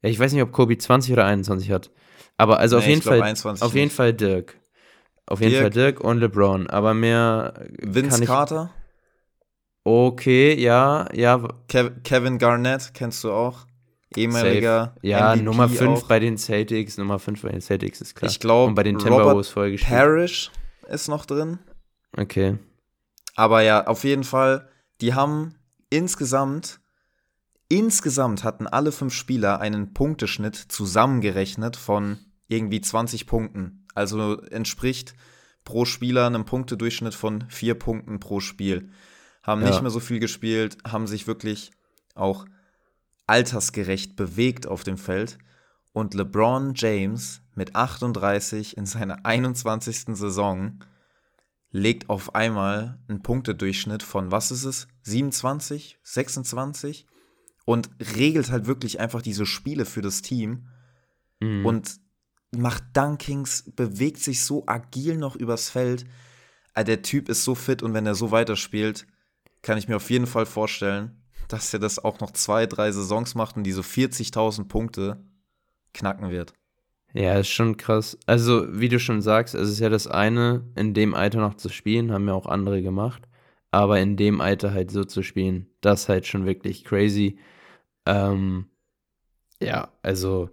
Ja, 0.02 0.10
ich 0.10 0.20
weiß 0.20 0.34
nicht, 0.34 0.42
ob 0.42 0.52
Kobe 0.52 0.78
20 0.78 1.14
oder 1.14 1.26
21 1.26 1.72
hat. 1.72 1.92
Aber 2.38 2.60
also 2.60 2.78
Nee, 2.78 2.84
auf 2.84 2.88
jeden 2.90 3.02
Fall. 3.02 3.22
21 3.22 3.64
Auf 3.66 3.76
jeden. 3.76 3.92
Fall 3.92 4.14
Dirk. 4.14 4.58
Auf 5.26 5.42
jeden 5.42 5.52
Dirk. 5.52 5.62
Fall 5.64 5.70
Dirk 5.72 6.00
und 6.02 6.20
LeBron. 6.20 6.70
Aber 6.70 6.94
mehr 6.94 7.66
Vince. 7.82 8.26
Carter, 8.26 8.72
Okay, 9.84 10.54
ja, 10.60 11.08
ja. 11.14 11.42
Kev 11.68 11.92
Kevin 12.04 12.38
Garnett, 12.38 12.94
kennst 12.94 13.24
du 13.24 13.32
auch? 13.32 13.66
Ehemaliger 14.16 14.96
Ja, 15.02 15.34
MVP 15.36 15.44
Nummer 15.44 15.70
5 15.70 16.04
auch. 16.04 16.08
bei 16.08 16.20
den 16.20 16.38
Celtics. 16.38 16.98
Nummer 16.98 17.20
5 17.20 17.42
bei 17.44 17.50
den 17.50 17.62
Celtics 17.62 18.02
ist 18.02 18.16
klar. 18.16 18.30
Ich 18.30 18.40
glaube, 18.40 18.74
bei 18.74 18.84
den 18.84 18.98
Timberwolves 18.98 19.50
vorher 19.50 19.72
gespielt. 19.72 19.92
Parrish 19.98 20.52
ist 20.88 21.08
noch 21.08 21.26
drin. 21.26 21.60
Okay. 22.18 22.58
Aber 23.36 23.62
ja, 23.62 23.86
auf 23.88 24.04
jeden 24.04 24.24
Fall, 24.24 24.68
die 25.02 25.14
haben 25.14 25.56
insgesamt, 25.90 26.80
insgesamt 27.68 28.44
hatten 28.44 28.68
alle 28.68 28.92
fünf 28.92 29.14
Spieler 29.14 29.60
einen 29.60 29.94
Punkteschnitt 29.94 30.56
zusammengerechnet 30.56 31.76
von 31.76 32.18
irgendwie 32.48 32.82
20 32.82 33.28
Punkten. 33.28 33.88
Also 33.96 34.42
entspricht 34.42 35.14
pro 35.64 35.86
Spieler 35.86 36.26
einem 36.26 36.46
Punktedurchschnitt 36.46 37.14
von 37.14 37.46
vier 37.50 37.76
Punkten 37.76 38.20
pro 38.20 38.40
Spiel. 38.40 38.90
Haben 39.44 39.62
Ja. 39.62 39.70
nicht 39.70 39.82
mehr 39.82 39.92
so 39.92 40.00
viel 40.00 40.20
gespielt, 40.20 40.78
haben 40.88 41.08
sich 41.08 41.28
wirklich 41.28 41.72
auch 42.16 42.46
altersgerecht 43.28 44.16
bewegt 44.16 44.68
auf 44.68 44.84
dem 44.84 44.98
Feld. 44.98 45.38
Und 45.94 46.14
LeBron 46.14 46.74
James 46.76 47.42
mit 47.56 47.76
38 47.76 48.78
in 48.78 48.86
seiner 48.86 49.26
21. 49.26 50.16
Saison 50.16 50.80
legt 51.72 52.10
auf 52.10 52.34
einmal 52.36 53.00
einen 53.08 53.22
Punktedurchschnitt 53.22 54.02
von, 54.04 54.32
was 54.32 54.52
ist 54.52 54.64
es, 54.64 54.88
27, 55.04 56.00
26 56.04 57.06
und 57.66 57.90
regelt 58.16 58.50
halt 58.52 58.66
wirklich 58.66 59.00
einfach 59.00 59.22
diese 59.22 59.46
Spiele 59.46 59.86
für 59.86 60.02
das 60.02 60.22
Team 60.22 60.68
Mhm. 61.42 61.66
und 61.66 62.00
macht 62.52 62.84
Dunkings, 62.94 63.64
bewegt 63.76 64.18
sich 64.20 64.44
so 64.44 64.64
agil 64.66 65.16
noch 65.18 65.36
übers 65.38 65.70
Feld. 65.70 66.06
Ah, 66.74 66.84
Der 66.84 67.02
Typ 67.02 67.30
ist 67.30 67.44
so 67.44 67.56
fit 67.56 67.82
und 67.84 67.94
wenn 67.94 68.06
er 68.06 68.16
so 68.16 68.32
weiterspielt, 68.32 69.06
kann 69.62 69.78
ich 69.78 69.88
mir 69.88 69.96
auf 69.98 70.10
jeden 70.10 70.28
Fall 70.28 70.46
vorstellen, 70.46 71.22
dass 71.48 71.72
er 71.74 71.80
das 71.80 72.00
auch 72.04 72.20
noch 72.20 72.32
zwei, 72.32 72.66
drei 72.66 72.92
Saisons 72.92 73.36
macht 73.36 73.56
und 73.58 73.64
diese 73.64 73.82
40.000 73.84 74.66
Punkte 74.68 75.24
knacken 75.94 76.30
wird. 76.30 76.54
Ja, 77.14 77.40
ist 77.40 77.50
schon 77.50 77.76
krass. 77.78 78.18
Also, 78.28 78.66
wie 78.80 78.90
du 78.90 79.00
schon 79.00 79.22
sagst, 79.22 79.56
es 79.56 79.70
ist 79.70 79.80
ja 79.80 79.90
das 79.90 80.08
eine, 80.08 80.64
in 80.76 80.94
dem 80.94 81.14
Alter 81.16 81.40
noch 81.40 81.56
zu 81.56 81.70
spielen, 81.70 82.12
haben 82.12 82.28
ja 82.28 82.34
auch 82.34 82.46
andere 82.46 82.82
gemacht. 82.84 83.24
Aber 83.72 84.00
in 84.00 84.16
dem 84.18 84.42
Alter 84.42 84.74
halt 84.74 84.92
so 84.92 85.04
zu 85.04 85.24
spielen, 85.24 85.68
das 85.82 86.02
ist 86.04 86.10
halt 86.10 86.28
schon 86.28 86.46
wirklich 86.46 86.86
crazy. 86.86 87.40
Ähm, 88.08 88.68
ja, 89.62 89.92
also, 90.04 90.50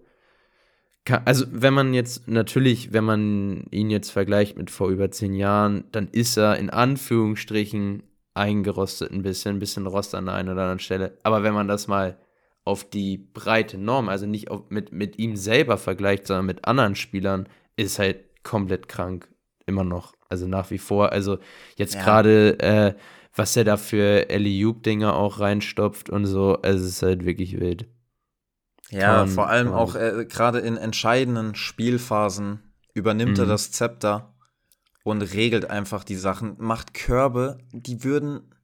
ka- 1.05 1.23
also 1.25 1.47
wenn 1.51 1.75
man 1.75 1.95
jetzt, 1.95 2.29
natürlich, 2.29 2.93
wenn 2.93 3.05
man 3.05 3.65
ihn 3.71 3.91
jetzt 3.91 4.11
vergleicht 4.11 4.57
mit 4.57 4.71
vor 4.71 4.89
über 4.91 5.11
zehn 5.11 5.35
Jahren, 5.35 5.85
dann 5.93 6.09
ist 6.09 6.37
er 6.37 6.57
in 6.59 6.71
Anführungsstrichen 6.71 8.03
eingerostet 8.35 9.13
ein 9.13 9.23
bisschen, 9.23 9.57
ein 9.57 9.59
bisschen 9.61 9.87
Rost 9.87 10.15
an 10.15 10.27
der 10.27 10.35
einen 10.35 10.51
oder 10.51 10.63
anderen 10.63 10.79
Stelle. 10.81 11.17
Aber 11.23 11.43
wenn 11.43 11.55
man 11.55 11.69
das 11.69 11.89
mal 11.89 12.19
auf 12.67 12.89
die 12.89 13.17
breite 13.19 13.79
Norm, 13.79 14.09
also 14.09 14.27
nicht 14.27 14.51
auf, 14.51 14.65
mit, 14.69 14.93
mit 14.93 15.19
ihm 15.19 15.37
selber 15.37 15.79
vergleicht, 15.79 16.27
sondern 16.27 16.47
mit 16.47 16.65
anderen 16.67 16.97
Spielern, 16.97 17.49
ist 17.77 17.99
halt 17.99 18.43
komplett 18.43 18.89
krank. 18.89 19.29
Immer 19.67 19.85
noch. 19.85 20.15
Also 20.29 20.47
nach 20.47 20.71
wie 20.71 20.79
vor. 20.79 21.13
Also 21.13 21.39
jetzt 21.77 21.95
Ja. 21.95 22.03
gerade, 22.05 22.59
äh, 22.61 22.95
was 23.35 23.57
er 23.57 23.65
da 23.65 23.77
für 23.77 24.29
Eliub-Dinger 24.31 25.15
auch 25.15 25.41
reinstopft 25.41 26.11
und 26.11 26.27
so, 26.27 26.59
es 26.63 26.81
ist 26.83 27.03
halt 27.03 27.25
wirklich 27.25 27.59
wild. 27.61 27.87
Ja, 28.91 29.19
man- 29.25 29.29
vor 29.29 29.49
allem 29.49 29.67
man- 29.69 29.75
auch 29.77 29.95
äh, 29.97 30.25
gerade 30.29 30.61
in 30.61 30.77
entscheidenden 30.77 31.55
Spielphasen 31.55 32.61
übernimmt 32.95 33.39
er 33.39 33.45
Mhm. 33.45 33.51
das 33.51 33.73
Zepter 33.73 34.35
und 35.05 35.23
regelt 35.23 35.69
einfach 35.71 36.03
die 36.05 36.15
Sachen, 36.17 36.55
macht 36.59 36.95
Körbe, 36.95 37.59
die 37.73 38.05
würden, 38.05 38.55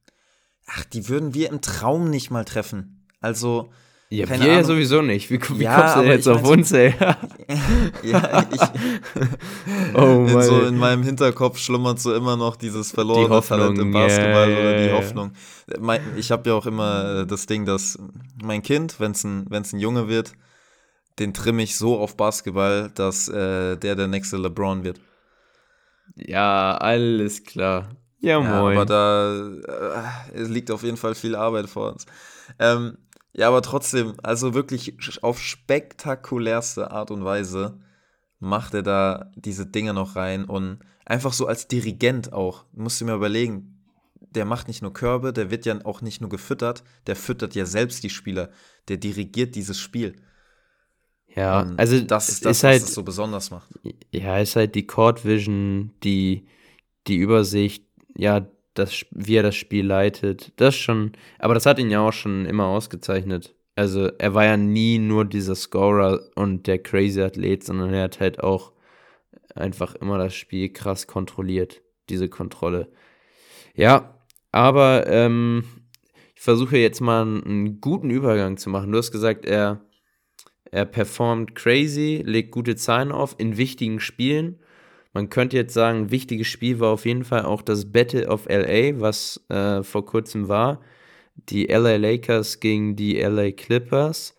ach, 0.67 0.85
die 0.85 1.07
würden 1.09 1.33
wir 1.33 1.49
im 1.49 1.61
Traum 1.61 2.09
nicht 2.09 2.31
mal 2.31 2.45
treffen. 2.45 3.07
Also, 3.21 3.71
Ja, 4.15 4.27
Keine 4.27 4.45
wir 4.45 4.51
ja 4.53 4.53
Ahnung. 4.59 4.67
sowieso 4.67 5.01
nicht. 5.01 5.29
Wie, 5.31 5.39
wie 5.59 5.63
Ja, 5.63 5.75
kommst 5.75 5.95
du 5.95 6.01
denn 6.01 6.11
jetzt 6.11 6.27
auf 6.27 6.43
uns, 6.47 6.71
ey? 6.71 6.93
ja, 8.03 8.45
ich, 8.51 8.61
Oh 9.95 10.25
in, 10.27 10.41
so 10.41 10.61
in 10.65 10.77
meinem 10.77 11.03
Hinterkopf 11.03 11.57
schlummert 11.57 11.99
so 11.99 12.13
immer 12.13 12.37
noch 12.37 12.55
dieses 12.55 12.91
verlorene 12.91 13.25
Die 13.25 13.29
Hoffnung, 13.29 13.59
Talent 13.59 13.79
im 13.79 13.91
Basketball 13.91 14.49
ja, 14.51 14.59
oder 14.59 14.71
ja, 14.71 14.77
die 14.83 14.89
ja. 14.89 14.93
Hoffnung. 14.95 15.33
Ich 16.17 16.31
habe 16.31 16.49
ja 16.49 16.55
auch 16.55 16.65
immer 16.67 17.21
äh, 17.21 17.25
das 17.25 17.47
Ding, 17.47 17.65
dass 17.65 17.97
mein 18.41 18.61
Kind, 18.61 18.99
wenn 18.99 19.11
es 19.13 19.23
ein, 19.23 19.45
wenn's 19.49 19.73
ein 19.73 19.79
Junge 19.79 20.07
wird, 20.07 20.33
den 21.19 21.33
trimme 21.33 21.63
ich 21.63 21.75
so 21.77 21.97
auf 21.99 22.15
Basketball, 22.17 22.91
dass 22.95 23.27
äh, 23.29 23.77
der 23.77 23.95
der 23.95 24.07
nächste 24.07 24.37
LeBron 24.37 24.83
wird. 24.83 24.99
Ja, 26.15 26.75
alles 26.77 27.43
klar. 27.43 27.89
Ja, 28.19 28.39
Ja, 28.39 28.61
moin. 28.61 28.77
aber 28.77 28.85
da 28.85 30.31
äh, 30.33 30.43
liegt 30.43 30.71
auf 30.71 30.83
jeden 30.83 30.97
Fall 30.97 31.15
viel 31.15 31.35
Arbeit 31.35 31.67
vor 31.69 31.91
uns. 31.93 32.05
Ähm, 32.59 32.97
ja, 33.33 33.47
aber 33.47 33.61
trotzdem, 33.61 34.13
also 34.21 34.53
wirklich 34.53 34.95
auf 35.23 35.39
spektakulärste 35.39 36.91
Art 36.91 37.11
und 37.11 37.25
Weise 37.25 37.79
macht 38.39 38.73
er 38.73 38.83
da 38.83 39.31
diese 39.35 39.65
Dinge 39.65 39.93
noch 39.93 40.15
rein 40.15 40.45
und 40.45 40.79
einfach 41.05 41.33
so 41.33 41.47
als 41.47 41.67
Dirigent 41.67 42.31
auch. 42.33 42.65
Musst 42.73 43.01
du 43.01 43.05
mir 43.05 43.15
überlegen, 43.15 43.73
der 44.19 44.45
macht 44.45 44.67
nicht 44.67 44.81
nur 44.81 44.93
Körbe, 44.93 45.33
der 45.33 45.49
wird 45.49 45.65
ja 45.65 45.83
auch 45.85 46.01
nicht 46.01 46.21
nur 46.21 46.29
gefüttert, 46.29 46.83
der 47.07 47.15
füttert 47.15 47.55
ja 47.55 47.65
selbst 47.65 48.03
die 48.03 48.09
Spieler. 48.09 48.49
Der 48.87 48.97
dirigiert 48.97 49.55
dieses 49.55 49.79
Spiel. 49.79 50.15
ja, 51.35 51.61
Und 51.61 51.79
also 51.79 51.99
das 52.01 52.29
ist 52.29 52.45
das, 52.45 52.57
ist 52.57 52.63
was 52.63 52.63
halt, 52.63 52.83
es 52.83 52.93
so 52.93 53.03
besonders 53.03 53.49
macht. 53.49 53.69
ja, 54.11 54.37
ist 54.39 54.55
halt 54.55 54.75
die 54.75 54.85
Court 54.85 55.25
Vision, 55.25 55.91
die, 56.03 56.47
die 57.07 57.17
Übersicht, 57.17 57.85
ja, 58.15 58.45
das, 58.73 59.05
wie 59.11 59.35
er 59.35 59.43
das 59.43 59.55
Spiel 59.55 59.85
leitet. 59.85 60.53
Das 60.57 60.75
schon, 60.75 61.13
aber 61.39 61.53
das 61.53 61.65
hat 61.65 61.79
ihn 61.79 61.89
ja 61.89 62.01
auch 62.01 62.13
schon 62.13 62.45
immer 62.45 62.65
ausgezeichnet. 62.65 63.55
Also 63.75 64.07
er 64.17 64.33
war 64.33 64.45
ja 64.45 64.57
nie 64.57 64.99
nur 64.99 65.25
dieser 65.25 65.55
Scorer 65.55 66.19
und 66.35 66.67
der 66.67 66.79
crazy 66.79 67.21
Athlet, 67.21 67.63
sondern 67.63 67.93
er 67.93 68.03
hat 68.03 68.19
halt 68.19 68.43
auch 68.43 68.73
einfach 69.55 69.95
immer 69.95 70.17
das 70.17 70.35
Spiel 70.35 70.69
krass 70.69 71.07
kontrolliert, 71.07 71.81
diese 72.09 72.29
Kontrolle. 72.29 72.91
Ja, 73.75 74.19
aber 74.51 75.07
ähm, 75.07 75.63
ich 76.35 76.41
versuche 76.41 76.77
jetzt 76.77 77.01
mal 77.01 77.23
einen, 77.23 77.43
einen 77.43 77.81
guten 77.81 78.09
Übergang 78.11 78.57
zu 78.57 78.69
machen. 78.69 78.91
Du 78.91 78.97
hast 78.97 79.11
gesagt, 79.11 79.45
er, 79.45 79.81
er 80.65 80.85
performt 80.85 81.55
crazy, 81.55 82.21
legt 82.23 82.51
gute 82.51 82.75
Zahlen 82.75 83.11
auf 83.11 83.35
in 83.39 83.57
wichtigen 83.57 83.99
Spielen. 83.99 84.59
Man 85.13 85.29
könnte 85.29 85.57
jetzt 85.57 85.73
sagen, 85.73 85.99
ein 85.99 86.11
wichtiges 86.11 86.47
Spiel 86.47 86.79
war 86.79 86.89
auf 86.89 87.05
jeden 87.05 87.23
Fall 87.23 87.45
auch 87.45 87.61
das 87.61 87.91
Battle 87.91 88.27
of 88.27 88.47
LA, 88.49 88.99
was 88.99 89.43
äh, 89.49 89.83
vor 89.83 90.05
kurzem 90.05 90.47
war. 90.47 90.81
Die 91.49 91.67
LA 91.67 91.97
Lakers 91.97 92.59
gegen 92.59 92.95
die 92.95 93.19
LA 93.19 93.51
Clippers. 93.51 94.35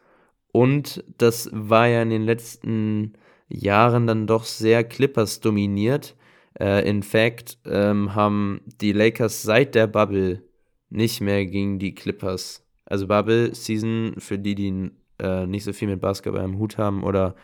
Und 0.53 1.05
das 1.19 1.49
war 1.53 1.87
ja 1.89 2.03
in 2.03 2.11
den 2.11 2.25
letzten 2.25 3.15
Jahren 3.49 4.07
dann 4.07 4.27
doch 4.27 4.45
sehr 4.45 4.85
Clippers 4.85 5.41
dominiert. 5.41 6.17
Äh, 6.59 6.89
in 6.89 7.03
fact 7.03 7.59
ähm, 7.67 8.15
haben 8.15 8.61
die 8.81 8.93
Lakers 8.93 9.43
seit 9.43 9.75
der 9.75 9.87
Bubble 9.87 10.43
nicht 10.91 11.21
mehr 11.21 11.47
gegen 11.47 11.79
die 11.79 11.95
Clippers. 11.95 12.65
Also 12.85 13.07
Bubble 13.07 13.55
Season, 13.55 14.15
für 14.19 14.39
die, 14.39 14.55
die 14.55 14.91
äh, 15.21 15.47
nicht 15.47 15.65
so 15.65 15.73
viel 15.73 15.89
mit 15.89 16.01
Basketball 16.01 16.45
im 16.45 16.59
Hut 16.59 16.79
haben 16.79 17.03
oder 17.03 17.35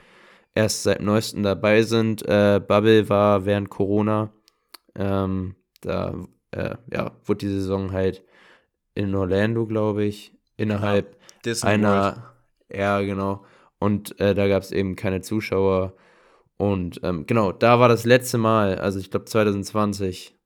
erst 0.54 0.82
seit 0.82 1.00
neuestem 1.00 1.42
dabei 1.42 1.82
sind. 1.82 2.22
Äh, 2.22 2.60
Bubble 2.66 3.08
war 3.08 3.44
während 3.44 3.70
Corona. 3.70 4.32
Ähm, 4.94 5.56
da 5.80 6.14
äh, 6.50 6.76
ja, 6.92 7.12
wurde 7.24 7.46
die 7.46 7.52
Saison 7.52 7.92
halt 7.92 8.24
in 8.94 9.14
Orlando, 9.14 9.66
glaube 9.66 10.04
ich, 10.04 10.32
innerhalb 10.56 11.16
Disney 11.44 11.68
World. 11.68 11.84
einer, 11.84 12.34
ja, 12.72 13.00
genau. 13.02 13.44
Und 13.78 14.18
äh, 14.20 14.34
da 14.34 14.48
gab 14.48 14.62
es 14.62 14.72
eben 14.72 14.96
keine 14.96 15.22
Zuschauer. 15.22 15.94
Und 16.56 17.00
ähm, 17.02 17.24
genau, 17.26 17.52
da 17.52 17.80
war 17.80 17.88
das 17.88 18.04
letzte 18.04 18.36
Mal, 18.36 18.78
also 18.78 18.98
ich 18.98 19.10
glaube 19.10 19.24
2020, 19.24 20.36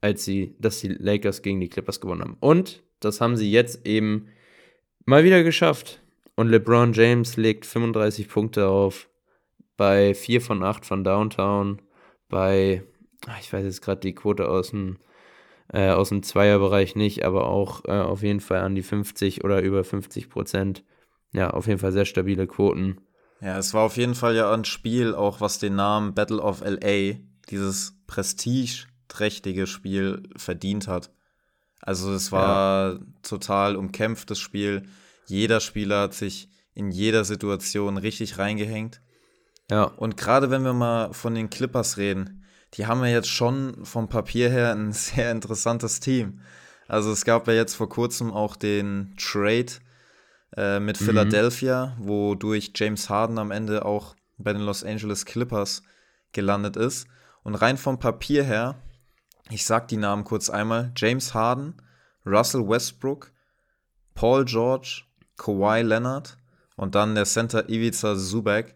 als 0.00 0.24
sie, 0.24 0.56
dass 0.58 0.80
die 0.80 0.88
Lakers 0.88 1.42
gegen 1.42 1.60
die 1.60 1.68
Clippers 1.68 2.00
gewonnen 2.00 2.22
haben. 2.22 2.36
Und 2.40 2.82
das 2.98 3.20
haben 3.20 3.36
sie 3.36 3.50
jetzt 3.50 3.86
eben 3.86 4.28
mal 5.04 5.22
wieder 5.22 5.44
geschafft. 5.44 6.00
Und 6.34 6.48
LeBron 6.48 6.92
James 6.92 7.36
legt 7.36 7.66
35 7.66 8.28
Punkte 8.28 8.68
auf 8.68 9.08
bei 9.82 10.14
4 10.14 10.40
von 10.40 10.62
8 10.62 10.86
von 10.86 11.02
Downtown, 11.02 11.82
bei, 12.28 12.84
ah, 13.26 13.34
ich 13.40 13.52
weiß 13.52 13.64
jetzt 13.64 13.82
gerade 13.82 14.00
die 14.00 14.14
Quote 14.14 14.46
aus 14.46 14.70
dem, 14.70 15.00
äh, 15.72 15.90
aus 15.90 16.10
dem 16.10 16.22
Zweierbereich 16.22 16.94
nicht, 16.94 17.24
aber 17.24 17.48
auch 17.48 17.84
äh, 17.86 17.90
auf 17.90 18.22
jeden 18.22 18.38
Fall 18.38 18.60
an 18.60 18.76
die 18.76 18.84
50 18.84 19.42
oder 19.42 19.60
über 19.60 19.82
50 19.82 20.30
Prozent. 20.30 20.84
Ja, 21.32 21.50
auf 21.50 21.66
jeden 21.66 21.80
Fall 21.80 21.90
sehr 21.90 22.04
stabile 22.04 22.46
Quoten. 22.46 23.00
Ja, 23.40 23.58
es 23.58 23.74
war 23.74 23.82
auf 23.82 23.96
jeden 23.96 24.14
Fall 24.14 24.36
ja 24.36 24.52
ein 24.52 24.64
Spiel, 24.64 25.16
auch 25.16 25.40
was 25.40 25.58
den 25.58 25.74
Namen 25.74 26.14
Battle 26.14 26.40
of 26.40 26.60
LA, 26.60 27.16
dieses 27.50 27.96
prestigeträchtige 28.06 29.66
Spiel, 29.66 30.22
verdient 30.36 30.86
hat. 30.86 31.10
Also 31.80 32.12
es 32.12 32.30
war 32.30 32.92
ja. 32.92 33.00
total 33.24 33.74
umkämpftes 33.74 34.38
Spiel. 34.38 34.84
Jeder 35.26 35.58
Spieler 35.58 36.02
hat 36.02 36.14
sich 36.14 36.48
in 36.72 36.92
jeder 36.92 37.24
Situation 37.24 37.96
richtig 37.96 38.38
reingehängt. 38.38 39.02
Ja. 39.70 39.84
Und 39.84 40.16
gerade 40.16 40.50
wenn 40.50 40.64
wir 40.64 40.72
mal 40.72 41.12
von 41.12 41.34
den 41.34 41.50
Clippers 41.50 41.96
reden, 41.96 42.44
die 42.74 42.86
haben 42.86 43.00
ja 43.00 43.10
jetzt 43.10 43.28
schon 43.28 43.84
vom 43.84 44.08
Papier 44.08 44.50
her 44.50 44.72
ein 44.72 44.92
sehr 44.92 45.30
interessantes 45.30 46.00
Team. 46.00 46.40
Also 46.88 47.12
es 47.12 47.24
gab 47.24 47.46
ja 47.48 47.54
jetzt 47.54 47.74
vor 47.74 47.88
kurzem 47.88 48.32
auch 48.32 48.56
den 48.56 49.14
Trade 49.16 49.72
äh, 50.56 50.80
mit 50.80 51.00
mhm. 51.00 51.04
Philadelphia, 51.06 51.96
wodurch 51.98 52.72
James 52.74 53.08
Harden 53.08 53.38
am 53.38 53.50
Ende 53.50 53.84
auch 53.84 54.14
bei 54.38 54.52
den 54.52 54.62
Los 54.62 54.84
Angeles 54.84 55.24
Clippers 55.24 55.82
gelandet 56.32 56.76
ist. 56.76 57.06
Und 57.42 57.54
rein 57.54 57.76
vom 57.76 57.98
Papier 57.98 58.44
her, 58.44 58.76
ich 59.50 59.64
sag 59.64 59.88
die 59.88 59.96
Namen 59.96 60.24
kurz 60.24 60.50
einmal: 60.50 60.92
James 60.96 61.34
Harden, 61.34 61.80
Russell 62.26 62.68
Westbrook, 62.68 63.32
Paul 64.14 64.44
George, 64.44 65.02
Kawhi 65.36 65.82
Leonard 65.82 66.36
und 66.76 66.94
dann 66.94 67.14
der 67.14 67.24
Center 67.24 67.68
Ivica 67.68 68.16
Zubak. 68.16 68.74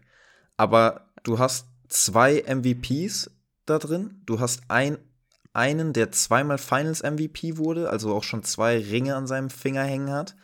Aber 0.57 1.07
du 1.23 1.39
hast 1.39 1.67
zwei 1.87 2.43
MVPs 2.47 3.31
da 3.65 3.79
drin. 3.79 4.21
Du 4.25 4.39
hast 4.39 4.63
ein, 4.67 4.97
einen, 5.53 5.93
der 5.93 6.11
zweimal 6.11 6.57
Finals 6.57 7.03
MVP 7.03 7.57
wurde, 7.57 7.89
also 7.89 8.13
auch 8.13 8.23
schon 8.23 8.43
zwei 8.43 8.77
Ringe 8.77 9.15
an 9.15 9.27
seinem 9.27 9.49
Finger 9.49 9.83
hängen 9.83 10.11
hat. 10.11 10.35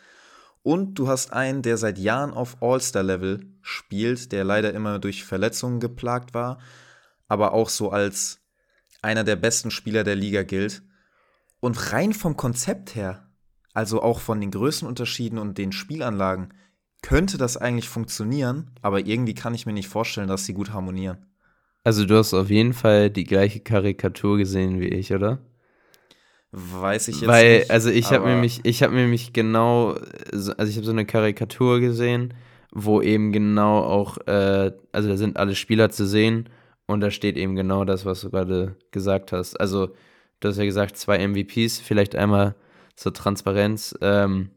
Und 0.61 0.95
du 0.95 1.09
hast 1.09 1.33
einen, 1.33 1.61
der 1.61 1.77
seit 1.77 1.97
Jahren 1.97 2.31
auf 2.31 2.61
All-Star-Level 2.61 3.45
spielt, 3.61 4.31
der 4.31 4.45
leider 4.45 4.73
immer 4.73 4.99
durch 4.99 5.25
Verletzungen 5.25 5.81
geplagt 5.81 6.33
war, 6.33 6.59
aber 7.27 7.53
auch 7.53 7.69
so 7.69 7.91
als 7.91 8.39
einer 9.01 9.25
der 9.25 9.35
besten 9.35 9.71
Spieler 9.71 10.05
der 10.05 10.15
Liga 10.15 10.43
gilt. 10.43 10.83
Und 11.59 11.91
rein 11.91 12.13
vom 12.13 12.37
Konzept 12.37 12.95
her, 12.95 13.27
also 13.73 14.01
auch 14.01 14.19
von 14.19 14.39
den 14.39 14.51
Größenunterschieden 14.51 15.37
und 15.37 15.57
den 15.57 15.71
Spielanlagen, 15.71 16.53
könnte 17.03 17.37
das 17.37 17.57
eigentlich 17.57 17.89
funktionieren, 17.89 18.71
aber 18.81 19.05
irgendwie 19.05 19.35
kann 19.35 19.53
ich 19.53 19.67
mir 19.67 19.73
nicht 19.73 19.89
vorstellen, 19.89 20.27
dass 20.27 20.45
sie 20.45 20.53
gut 20.53 20.73
harmonieren. 20.73 21.27
Also 21.83 22.05
du 22.05 22.17
hast 22.17 22.33
auf 22.33 22.49
jeden 22.49 22.73
Fall 22.73 23.09
die 23.11 23.25
gleiche 23.25 23.59
Karikatur 23.59 24.37
gesehen 24.37 24.79
wie 24.79 24.87
ich, 24.87 25.13
oder? 25.13 25.39
Weiß 26.51 27.09
ich 27.09 27.21
jetzt 27.21 27.27
Weil, 27.27 27.59
nicht. 27.59 27.71
also 27.71 27.89
ich 27.89 28.11
habe 28.11 28.27
nämlich, 28.27 28.61
ich 28.63 28.83
habe 28.83 28.95
nämlich 28.95 29.33
genau, 29.33 29.95
also 30.31 30.53
ich 30.63 30.75
habe 30.77 30.85
so 30.85 30.91
eine 30.91 31.05
Karikatur 31.05 31.79
gesehen, 31.79 32.33
wo 32.71 33.01
eben 33.01 33.31
genau 33.31 33.79
auch, 33.79 34.17
äh, 34.27 34.71
also 34.91 35.09
da 35.09 35.17
sind 35.17 35.37
alle 35.37 35.55
Spieler 35.55 35.89
zu 35.89 36.07
sehen 36.07 36.49
und 36.85 37.01
da 37.01 37.11
steht 37.11 37.37
eben 37.37 37.55
genau 37.55 37.85
das, 37.85 38.05
was 38.05 38.21
du 38.21 38.29
gerade 38.29 38.77
gesagt 38.91 39.31
hast. 39.31 39.59
Also 39.59 39.89
du 40.39 40.47
hast 40.47 40.57
ja 40.57 40.65
gesagt, 40.65 40.95
zwei 40.95 41.17
MVPs, 41.27 41.79
vielleicht 41.79 42.15
einmal 42.15 42.55
zur 42.95 43.13
Transparenz. 43.13 43.95
Ähm, 44.01 44.51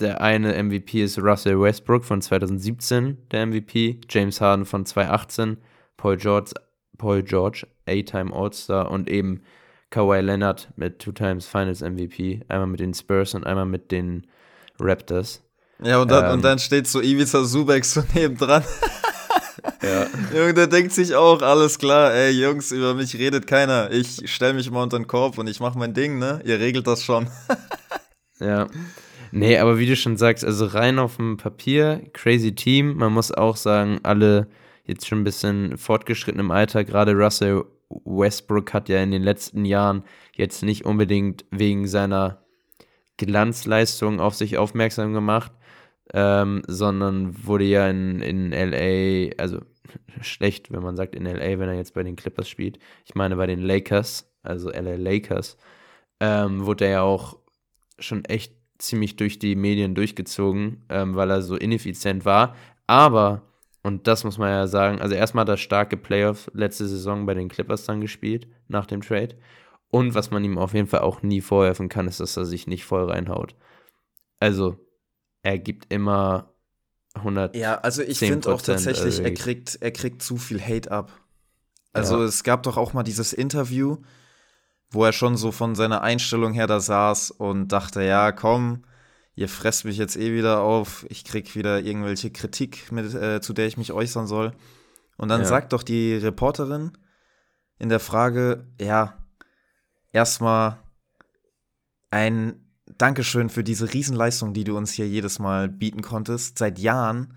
der 0.00 0.20
eine 0.20 0.62
MVP 0.62 1.02
ist 1.02 1.18
Russell 1.18 1.60
Westbrook 1.60 2.04
von 2.04 2.20
2017, 2.20 3.18
der 3.30 3.46
MVP, 3.46 4.00
James 4.08 4.40
Harden 4.40 4.64
von 4.64 4.84
2018, 4.84 5.58
Paul 5.96 6.16
George, 6.16 6.52
Paul 6.98 7.22
George, 7.22 7.66
A-Time 7.86 8.34
All-Star 8.34 8.90
und 8.90 9.08
eben 9.08 9.42
Kawhi 9.90 10.20
Leonard 10.20 10.68
mit 10.76 10.98
Two 10.98 11.12
Times 11.12 11.46
Finals 11.46 11.80
MVP, 11.80 12.40
einmal 12.48 12.66
mit 12.66 12.80
den 12.80 12.94
Spurs 12.94 13.34
und 13.34 13.46
einmal 13.46 13.66
mit 13.66 13.90
den 13.90 14.26
Raptors. 14.78 15.42
Ja, 15.82 16.00
und 16.00 16.10
dann, 16.10 16.24
ähm, 16.24 16.32
und 16.32 16.42
dann 16.42 16.58
steht 16.58 16.86
so 16.86 17.00
Ivica 17.00 17.44
Subek 17.44 17.84
so 17.84 18.02
nebendran. 18.14 18.64
ja. 19.82 20.06
Junge, 20.32 20.54
der 20.54 20.66
denkt 20.66 20.92
sich 20.92 21.14
auch, 21.14 21.42
alles 21.42 21.78
klar, 21.78 22.12
ey, 22.12 22.30
Jungs, 22.30 22.72
über 22.72 22.94
mich 22.94 23.16
redet 23.18 23.46
keiner. 23.46 23.90
Ich 23.90 24.32
stelle 24.32 24.54
mich 24.54 24.70
mal 24.70 24.82
unter 24.82 24.98
den 24.98 25.06
Korb 25.06 25.38
und 25.38 25.46
ich 25.46 25.60
mache 25.60 25.78
mein 25.78 25.94
Ding, 25.94 26.18
ne? 26.18 26.40
Ihr 26.44 26.58
regelt 26.58 26.86
das 26.86 27.02
schon. 27.02 27.28
ja. 28.40 28.66
Nee, 29.36 29.58
aber 29.58 29.80
wie 29.80 29.86
du 29.86 29.96
schon 29.96 30.16
sagst, 30.16 30.44
also 30.44 30.64
rein 30.66 31.00
auf 31.00 31.16
dem 31.16 31.38
Papier, 31.38 32.08
crazy 32.12 32.54
Team. 32.54 32.94
Man 32.94 33.12
muss 33.12 33.32
auch 33.32 33.56
sagen, 33.56 33.98
alle 34.04 34.46
jetzt 34.84 35.08
schon 35.08 35.22
ein 35.22 35.24
bisschen 35.24 35.76
fortgeschritten 35.76 36.38
im 36.38 36.52
Alter, 36.52 36.84
gerade 36.84 37.14
Russell 37.14 37.64
Westbrook 38.04 38.72
hat 38.72 38.88
ja 38.88 39.02
in 39.02 39.10
den 39.10 39.24
letzten 39.24 39.64
Jahren 39.64 40.04
jetzt 40.36 40.62
nicht 40.62 40.84
unbedingt 40.84 41.44
wegen 41.50 41.88
seiner 41.88 42.44
Glanzleistung 43.16 44.20
auf 44.20 44.34
sich 44.36 44.56
aufmerksam 44.56 45.12
gemacht, 45.12 45.50
ähm, 46.12 46.62
sondern 46.68 47.44
wurde 47.44 47.64
ja 47.64 47.88
in, 47.90 48.20
in 48.20 48.52
LA, 48.52 49.34
also 49.42 49.58
schlecht, 50.20 50.70
wenn 50.70 50.82
man 50.84 50.94
sagt 50.94 51.16
in 51.16 51.24
LA, 51.24 51.58
wenn 51.58 51.68
er 51.68 51.74
jetzt 51.74 51.94
bei 51.94 52.04
den 52.04 52.14
Clippers 52.14 52.48
spielt. 52.48 52.78
Ich 53.04 53.16
meine 53.16 53.34
bei 53.34 53.48
den 53.48 53.62
Lakers, 53.62 54.32
also 54.44 54.70
LA 54.70 54.94
Lakers, 54.94 55.56
ähm, 56.20 56.66
wurde 56.66 56.84
er 56.84 56.90
ja 56.92 57.02
auch 57.02 57.36
schon 57.98 58.24
echt 58.26 58.63
ziemlich 58.78 59.16
durch 59.16 59.38
die 59.38 59.56
Medien 59.56 59.94
durchgezogen, 59.94 60.84
ähm, 60.88 61.14
weil 61.14 61.30
er 61.30 61.42
so 61.42 61.56
ineffizient 61.56 62.24
war. 62.24 62.54
Aber 62.86 63.42
und 63.84 64.06
das 64.06 64.24
muss 64.24 64.38
man 64.38 64.48
ja 64.48 64.66
sagen. 64.66 65.00
Also 65.00 65.14
erstmal 65.14 65.42
hat 65.42 65.50
er 65.50 65.56
starke 65.58 65.98
Playoff 65.98 66.50
letzte 66.54 66.88
Saison 66.88 67.26
bei 67.26 67.34
den 67.34 67.50
Clippers 67.50 67.84
dann 67.84 68.00
gespielt, 68.00 68.48
nach 68.66 68.86
dem 68.86 69.02
Trade. 69.02 69.36
Und 69.90 70.14
was 70.14 70.30
man 70.30 70.42
ihm 70.42 70.56
auf 70.56 70.72
jeden 70.72 70.88
Fall 70.88 71.00
auch 71.00 71.22
nie 71.22 71.42
vorwerfen 71.42 71.90
kann, 71.90 72.08
ist, 72.08 72.18
dass 72.18 72.36
er 72.36 72.46
sich 72.46 72.66
nicht 72.66 72.84
voll 72.86 73.04
reinhaut. 73.10 73.54
Also, 74.40 74.78
er 75.42 75.58
gibt 75.58 75.92
immer 75.92 76.54
100. 77.12 77.54
Ja, 77.54 77.76
also 77.76 78.02
ich 78.02 78.18
finde 78.18 78.52
auch 78.52 78.62
tatsächlich, 78.62 79.20
er 79.20 79.34
kriegt, 79.34 79.78
er 79.80 79.90
kriegt 79.90 80.22
zu 80.22 80.38
viel 80.38 80.60
Hate 80.60 80.90
ab. 80.90 81.12
Also 81.92 82.18
ja. 82.18 82.24
es 82.24 82.42
gab 82.42 82.62
doch 82.64 82.78
auch 82.78 82.94
mal 82.94 83.02
dieses 83.02 83.34
Interview, 83.34 83.98
wo 84.90 85.04
er 85.04 85.12
schon 85.12 85.36
so 85.36 85.52
von 85.52 85.74
seiner 85.74 86.02
Einstellung 86.02 86.52
her 86.52 86.66
da 86.66 86.80
saß 86.80 87.30
und 87.32 87.68
dachte, 87.68 88.02
ja, 88.02 88.32
komm, 88.32 88.84
ihr 89.34 89.48
fresst 89.48 89.84
mich 89.84 89.96
jetzt 89.96 90.16
eh 90.16 90.32
wieder 90.34 90.60
auf, 90.60 91.06
ich 91.08 91.24
krieg 91.24 91.54
wieder 91.54 91.80
irgendwelche 91.80 92.30
Kritik, 92.30 92.92
mit, 92.92 93.12
äh, 93.14 93.40
zu 93.40 93.52
der 93.52 93.66
ich 93.66 93.76
mich 93.76 93.92
äußern 93.92 94.26
soll. 94.26 94.52
Und 95.16 95.28
dann 95.28 95.42
ja. 95.42 95.46
sagt 95.46 95.72
doch 95.72 95.82
die 95.82 96.14
Reporterin 96.14 96.92
in 97.78 97.88
der 97.88 98.00
Frage, 98.00 98.66
ja, 98.80 99.18
erstmal 100.12 100.78
ein 102.10 102.60
Dankeschön 102.98 103.48
für 103.48 103.64
diese 103.64 103.92
Riesenleistung, 103.92 104.52
die 104.52 104.64
du 104.64 104.76
uns 104.76 104.92
hier 104.92 105.08
jedes 105.08 105.38
Mal 105.38 105.68
bieten 105.68 106.02
konntest. 106.02 106.58
Seit 106.58 106.78
Jahren 106.78 107.34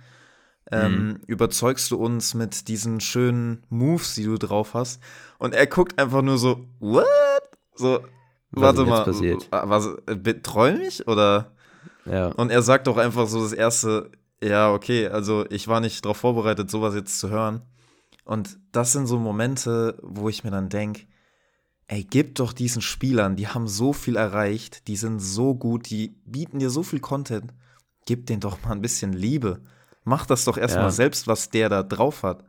ähm, 0.72 1.08
mhm. 1.08 1.20
überzeugst 1.28 1.92
du 1.92 1.98
uns 1.98 2.34
mit 2.34 2.68
diesen 2.68 3.00
schönen 3.00 3.64
Moves, 3.70 4.16
die 4.16 4.24
du 4.24 4.38
drauf 4.38 4.74
hast. 4.74 5.02
Und 5.38 5.54
er 5.54 5.68
guckt 5.68 6.00
einfach 6.00 6.22
nur 6.22 6.38
so, 6.38 6.68
what? 6.80 7.06
So, 7.76 8.00
was 8.52 8.64
warte 8.64 8.86
mal, 8.86 9.04
passiert? 9.04 9.48
was, 9.52 9.88
äh, 10.08 10.34
träum 10.42 10.82
ich 10.82 11.08
oder? 11.08 11.52
Ja. 12.06 12.28
Und 12.28 12.50
er 12.50 12.62
sagt 12.62 12.88
auch 12.88 12.98
einfach 12.98 13.28
so 13.28 13.42
das 13.42 13.54
erste, 13.54 14.12
ja, 14.42 14.72
okay, 14.72 15.08
also 15.08 15.46
ich 15.50 15.68
war 15.68 15.80
nicht 15.80 16.04
darauf 16.04 16.18
vorbereitet, 16.18 16.72
sowas 16.72 16.96
jetzt 16.96 17.20
zu 17.20 17.30
hören. 17.30 17.62
Und 18.24 18.60
das 18.72 18.92
sind 18.92 19.08
so 19.08 19.18
Momente, 19.18 19.98
wo 20.02 20.28
ich 20.28 20.44
mir 20.44 20.52
dann 20.52 20.70
denke, 20.70 21.08
ey, 21.88 22.04
gib 22.04 22.36
doch 22.36 22.52
diesen 22.52 22.82
Spielern, 22.82 23.36
die 23.36 23.48
haben 23.48 23.68
so 23.68 23.94
viel 23.94 24.18
erreicht, 24.18 24.88
die 24.88 24.98
sind 24.98 25.20
so 25.20 25.56
gut, 25.56 25.90
die 25.90 26.20
bieten 26.26 26.60
dir 26.60 26.70
so 26.70 26.84
viel 26.84 27.00
Content. 27.00 27.54
Gib 28.06 28.26
denen 28.26 28.42
doch 28.42 28.62
mal 28.64 28.72
ein 28.72 28.82
bisschen 28.82 29.14
Liebe. 29.14 29.62
Mach 30.08 30.26
das 30.26 30.46
doch 30.46 30.58
erstmal 30.58 30.86
ja. 30.86 30.92
selbst, 30.92 31.28
was 31.28 31.50
der 31.50 31.68
da 31.68 31.84
drauf 31.84 32.24
hat. 32.24 32.46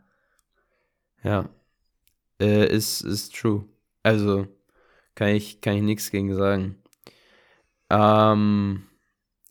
Ja. 1.25 1.49
Äh, 2.41 2.73
ist, 2.73 3.01
ist 3.01 3.35
true. 3.35 3.65
Also, 4.05 4.47
kann 5.17 5.31
ich, 5.31 5.61
kann 5.61 5.75
ich 5.75 5.83
nichts 5.83 6.13
gegen 6.13 6.33
sagen. 6.37 6.77
Ähm, 7.91 8.85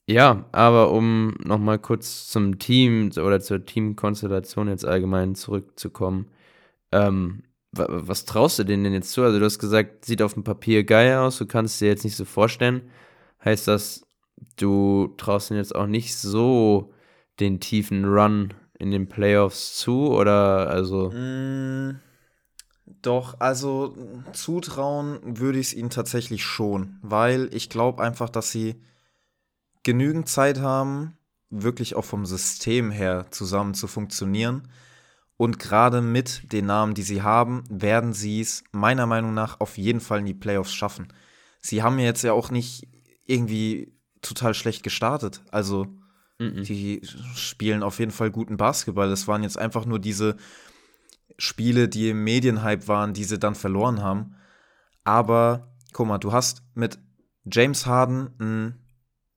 ja, 0.07 0.45
aber 0.53 0.91
um 0.93 1.35
nochmal 1.43 1.79
kurz 1.79 2.29
zum 2.29 2.59
Team 2.59 3.11
oder 3.17 3.41
zur 3.41 3.65
Teamkonstellation 3.65 4.69
jetzt 4.69 4.85
allgemein 4.85 5.35
zurückzukommen, 5.35 6.31
ähm, 6.93 7.43
was 7.73 8.23
traust 8.23 8.57
du 8.59 8.63
denen 8.63 8.85
denn 8.85 8.93
jetzt 8.93 9.11
zu? 9.11 9.21
Also 9.23 9.37
du 9.37 9.43
hast 9.43 9.59
gesagt, 9.59 10.05
sieht 10.05 10.21
auf 10.21 10.33
dem 10.33 10.45
Papier 10.45 10.85
geil 10.85 11.17
aus, 11.17 11.39
du 11.39 11.45
kannst 11.45 11.73
es 11.73 11.79
dir 11.79 11.89
jetzt 11.89 12.05
nicht 12.05 12.15
so 12.15 12.23
vorstellen. 12.23 12.89
Heißt 13.43 13.67
das, 13.67 14.07
du 14.55 15.13
traust 15.17 15.51
ihnen 15.51 15.59
jetzt 15.59 15.75
auch 15.75 15.87
nicht 15.87 16.15
so 16.15 16.93
den 17.39 17.59
tiefen 17.59 18.05
Run 18.05 18.53
in 18.79 18.91
den 18.91 19.07
Playoffs 19.09 19.75
zu 19.77 20.09
oder 20.09 20.69
also? 20.69 21.11
Mm, 21.11 21.99
doch, 23.01 23.39
also 23.39 23.95
zutrauen 24.33 25.19
würde 25.39 25.59
ich 25.59 25.67
es 25.67 25.73
ihnen 25.73 25.89
tatsächlich 25.89 26.43
schon, 26.43 26.97
weil 27.01 27.49
ich 27.53 27.69
glaube 27.69 28.03
einfach, 28.03 28.29
dass 28.29 28.51
sie 28.51 28.81
genügend 29.83 30.29
Zeit 30.29 30.59
haben, 30.59 31.17
wirklich 31.49 31.95
auch 31.95 32.05
vom 32.05 32.25
System 32.25 32.91
her 32.91 33.27
zusammen 33.31 33.73
zu 33.73 33.87
funktionieren. 33.87 34.67
Und 35.37 35.59
gerade 35.59 36.01
mit 36.01 36.51
den 36.51 36.65
Namen, 36.65 36.95
die 36.95 37.03
sie 37.03 37.21
haben, 37.21 37.63
werden 37.69 38.11
sie 38.11 38.41
es 38.41 38.63
meiner 38.71 39.05
Meinung 39.05 39.33
nach 39.33 39.59
auf 39.59 39.77
jeden 39.77 39.99
Fall 39.99 40.19
in 40.19 40.25
die 40.25 40.33
Playoffs 40.33 40.73
schaffen. 40.73 41.07
Sie 41.61 41.83
haben 41.83 41.99
jetzt 41.99 42.23
ja 42.23 42.33
auch 42.33 42.49
nicht 42.49 42.87
irgendwie 43.25 43.93
total 44.21 44.53
schlecht 44.55 44.83
gestartet. 44.83 45.43
Also 45.51 45.87
Mhm. 46.39 46.63
Die 46.63 47.01
spielen 47.35 47.83
auf 47.83 47.99
jeden 47.99 48.11
Fall 48.11 48.31
guten 48.31 48.57
Basketball. 48.57 49.11
Es 49.11 49.27
waren 49.27 49.43
jetzt 49.43 49.57
einfach 49.57 49.85
nur 49.85 49.99
diese 49.99 50.37
Spiele, 51.37 51.87
die 51.89 52.09
im 52.09 52.23
Medienhype 52.23 52.87
waren, 52.87 53.13
die 53.13 53.23
sie 53.23 53.39
dann 53.39 53.55
verloren 53.55 54.01
haben. 54.01 54.35
Aber 55.03 55.75
guck 55.93 56.07
mal, 56.07 56.17
du 56.17 56.31
hast 56.31 56.63
mit 56.73 56.99
James 57.45 57.85
Harden 57.85 58.29
einen 58.39 58.85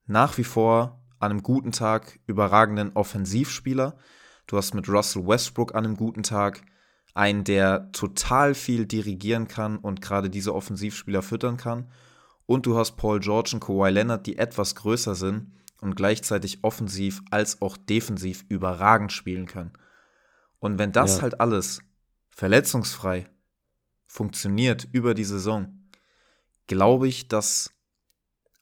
nach 0.05 0.37
wie 0.37 0.43
vor 0.43 1.03
an 1.19 1.31
einem 1.31 1.43
guten 1.43 1.71
Tag 1.71 2.19
überragenden 2.27 2.91
Offensivspieler. 2.93 3.97
Du 4.47 4.57
hast 4.57 4.73
mit 4.73 4.89
Russell 4.89 5.25
Westbrook 5.27 5.75
an 5.75 5.85
einem 5.85 5.95
guten 5.95 6.23
Tag 6.23 6.61
einen, 7.13 7.43
der 7.43 7.91
total 7.91 8.53
viel 8.53 8.85
dirigieren 8.85 9.47
kann 9.47 9.77
und 9.77 10.01
gerade 10.01 10.29
diese 10.29 10.53
Offensivspieler 10.53 11.21
füttern 11.21 11.57
kann. 11.57 11.91
Und 12.45 12.65
du 12.65 12.77
hast 12.77 12.97
Paul 12.97 13.19
George 13.19 13.51
und 13.53 13.59
Kawhi 13.59 13.91
Leonard, 13.91 14.25
die 14.25 14.37
etwas 14.37 14.75
größer 14.75 15.15
sind 15.15 15.51
und 15.81 15.95
gleichzeitig 15.95 16.63
offensiv 16.63 17.21
als 17.31 17.61
auch 17.61 17.75
defensiv 17.75 18.45
überragend 18.47 19.11
spielen 19.11 19.47
können. 19.47 19.73
Und 20.59 20.79
wenn 20.79 20.91
das 20.91 21.17
ja. 21.17 21.23
halt 21.23 21.41
alles 21.41 21.81
verletzungsfrei 22.29 23.27
funktioniert 24.07 24.87
über 24.91 25.13
die 25.13 25.25
Saison, 25.25 25.87
glaube 26.67 27.07
ich, 27.07 27.27
dass 27.27 27.73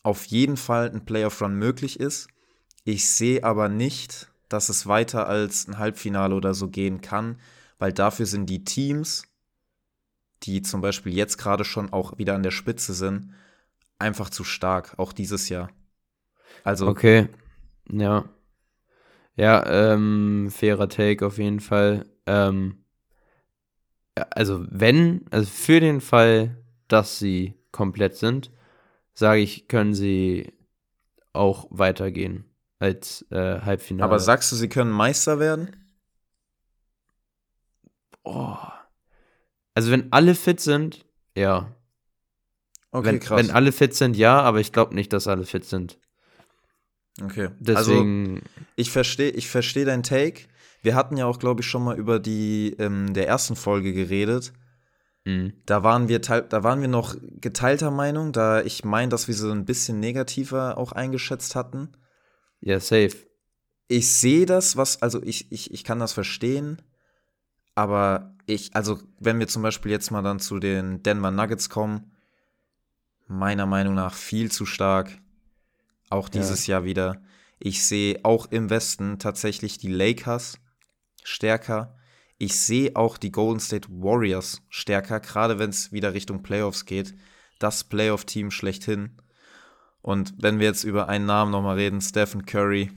auf 0.01 0.25
jeden 0.25 0.57
Fall 0.57 0.89
ein 0.89 1.05
Playoff-Run 1.05 1.55
möglich 1.55 1.99
ist. 1.99 2.29
Ich 2.83 3.09
sehe 3.09 3.43
aber 3.43 3.69
nicht, 3.69 4.31
dass 4.47 4.69
es 4.69 4.87
weiter 4.87 5.27
als 5.27 5.67
ein 5.67 5.77
Halbfinale 5.77 6.33
oder 6.33 6.53
so 6.53 6.69
gehen 6.69 7.01
kann, 7.01 7.39
weil 7.77 7.93
dafür 7.93 8.25
sind 8.25 8.49
die 8.49 8.63
Teams, 8.63 9.23
die 10.43 10.61
zum 10.61 10.81
Beispiel 10.81 11.13
jetzt 11.13 11.37
gerade 11.37 11.65
schon 11.65 11.91
auch 11.91 12.17
wieder 12.17 12.33
an 12.33 12.43
der 12.43 12.51
Spitze 12.51 12.93
sind, 12.93 13.33
einfach 13.99 14.29
zu 14.29 14.43
stark, 14.43 14.97
auch 14.97 15.11
dieses 15.11 15.49
Jahr. 15.49 15.69
Also. 16.63 16.87
Okay, 16.87 17.27
ja. 17.91 18.25
Ja, 19.35 19.65
ähm, 19.93 20.49
fairer 20.51 20.89
Take 20.89 21.25
auf 21.25 21.37
jeden 21.37 21.61
Fall. 21.61 22.05
Ähm, 22.25 22.83
also 24.15 24.65
wenn, 24.69 25.25
also 25.31 25.49
für 25.49 25.79
den 25.79 26.01
Fall, 26.01 26.57
dass 26.87 27.19
sie 27.19 27.55
komplett 27.71 28.15
sind, 28.15 28.51
sage 29.13 29.41
ich, 29.41 29.67
können 29.67 29.93
sie 29.93 30.51
auch 31.33 31.67
weitergehen 31.69 32.45
als 32.79 33.25
äh, 33.31 33.61
Halbfinale. 33.61 34.03
Aber 34.03 34.19
sagst 34.19 34.51
du, 34.51 34.55
sie 34.55 34.69
können 34.69 34.91
Meister 34.91 35.39
werden? 35.39 35.75
Oh. 38.23 38.57
Also 39.73 39.91
wenn 39.91 40.11
alle 40.11 40.35
fit 40.35 40.59
sind, 40.59 41.05
ja. 41.35 41.73
Okay, 42.91 43.07
wenn, 43.07 43.19
krass. 43.19 43.39
Wenn 43.39 43.51
alle 43.51 43.71
fit 43.71 43.95
sind, 43.95 44.17
ja, 44.17 44.41
aber 44.41 44.59
ich 44.59 44.71
glaube 44.71 44.95
nicht, 44.95 45.13
dass 45.13 45.27
alle 45.27 45.45
fit 45.45 45.63
sind. 45.63 45.99
Okay. 47.21 47.49
Deswegen. 47.59 48.35
Also, 48.35 48.47
ich 48.75 48.91
verstehe 48.91 49.31
ich 49.31 49.49
versteh 49.49 49.85
deinen 49.85 50.03
Take. 50.03 50.43
Wir 50.81 50.95
hatten 50.95 51.17
ja 51.17 51.25
auch, 51.25 51.39
glaube 51.39 51.61
ich, 51.61 51.67
schon 51.67 51.83
mal 51.83 51.97
über 51.97 52.19
die 52.19 52.75
ähm, 52.79 53.13
der 53.13 53.27
ersten 53.27 53.55
Folge 53.55 53.93
geredet. 53.93 54.53
Mhm. 55.25 55.53
Da, 55.65 55.83
waren 55.83 56.07
wir 56.07 56.19
da 56.19 56.63
waren 56.63 56.81
wir 56.81 56.87
noch 56.87 57.15
geteilter 57.41 57.91
Meinung, 57.91 58.31
da 58.31 58.61
ich 58.61 58.85
meine, 58.85 59.09
dass 59.09 59.27
wir 59.27 59.35
so 59.35 59.51
ein 59.51 59.65
bisschen 59.65 59.99
negativer 59.99 60.77
auch 60.77 60.91
eingeschätzt 60.91 61.55
hatten. 61.55 61.89
Ja, 62.61 62.79
safe. 62.79 63.15
Ich 63.87 64.11
sehe 64.11 64.45
das, 64.45 64.77
was, 64.77 65.01
also 65.01 65.21
ich, 65.23 65.51
ich, 65.51 65.73
ich 65.73 65.83
kann 65.83 65.99
das 65.99 66.13
verstehen, 66.13 66.81
aber 67.75 68.35
ich, 68.45 68.75
also 68.75 68.99
wenn 69.19 69.39
wir 69.39 69.47
zum 69.47 69.63
Beispiel 69.63 69.91
jetzt 69.91 70.11
mal 70.11 70.21
dann 70.21 70.39
zu 70.39 70.59
den 70.59 71.01
Denver 71.03 71.31
Nuggets 71.31 71.69
kommen, 71.69 72.11
meiner 73.27 73.65
Meinung 73.65 73.93
nach 73.93 74.13
viel 74.13 74.51
zu 74.51 74.65
stark. 74.65 75.17
Auch 76.09 76.29
dieses 76.29 76.67
ja. 76.67 76.77
Jahr 76.77 76.85
wieder. 76.85 77.21
Ich 77.59 77.83
sehe 77.83 78.19
auch 78.23 78.47
im 78.51 78.69
Westen 78.69 79.19
tatsächlich 79.19 79.77
die 79.77 79.91
Lakers 79.91 80.59
stärker. 81.23 81.95
Ich 82.37 82.59
sehe 82.59 82.95
auch 82.95 83.17
die 83.17 83.31
Golden 83.31 83.59
State 83.59 83.89
Warriors 83.89 84.61
stärker, 84.69 85.19
gerade 85.19 85.59
wenn 85.59 85.69
es 85.69 85.91
wieder 85.91 86.13
Richtung 86.13 86.41
Playoffs 86.41 86.85
geht. 86.85 87.13
Das 87.59 87.83
Playoff-Team 87.83 88.51
schlechthin. 88.51 89.17
Und 90.01 90.33
wenn 90.37 90.59
wir 90.59 90.67
jetzt 90.67 90.85
über 90.85 91.09
einen 91.09 91.25
Namen 91.25 91.51
nochmal 91.51 91.75
reden, 91.75 91.99
Stephen 91.99 92.45
Curry, 92.45 92.89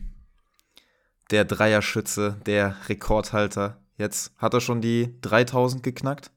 der 1.32 1.44
Dreierschütze, 1.44 2.36
der 2.46 2.76
Rekordhalter. 2.88 3.80
Jetzt 3.96 4.32
hat 4.36 4.54
er 4.54 4.60
schon 4.60 4.80
die 4.80 5.18
3000 5.22 5.82
geknackt. 5.82 6.30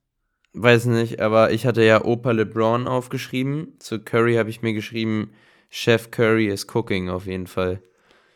Weiß 0.54 0.86
nicht, 0.86 1.20
aber 1.20 1.52
ich 1.52 1.66
hatte 1.66 1.84
ja 1.84 2.04
Opa 2.04 2.32
LeBron 2.32 2.88
aufgeschrieben. 2.88 3.76
Zu 3.80 4.00
Curry 4.00 4.36
habe 4.36 4.50
ich 4.50 4.62
mir 4.62 4.74
geschrieben, 4.74 5.32
Chef 5.78 6.10
Curry 6.10 6.48
is 6.48 6.66
cooking 6.68 7.10
auf 7.10 7.26
jeden 7.26 7.48
Fall. 7.48 7.82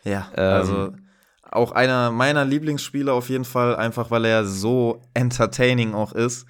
Ja, 0.04 0.30
ähm, 0.36 0.44
also 0.44 0.94
auch 1.44 1.72
einer 1.72 2.12
meiner 2.12 2.44
Lieblingsspieler 2.44 3.14
auf 3.14 3.30
jeden 3.30 3.46
Fall, 3.46 3.78
einfach 3.78 4.12
weil 4.12 4.26
er 4.26 4.44
so 4.44 5.02
entertaining 5.14 5.94
auch 5.94 6.12
ist. 6.12 6.46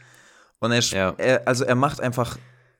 Und 0.57 0.71
er, 0.71 0.79
ja. 0.79 1.13
er, 1.19 1.47
also 1.47 1.63
er 1.63 1.75
macht 1.75 2.01
einfach 2.01 2.39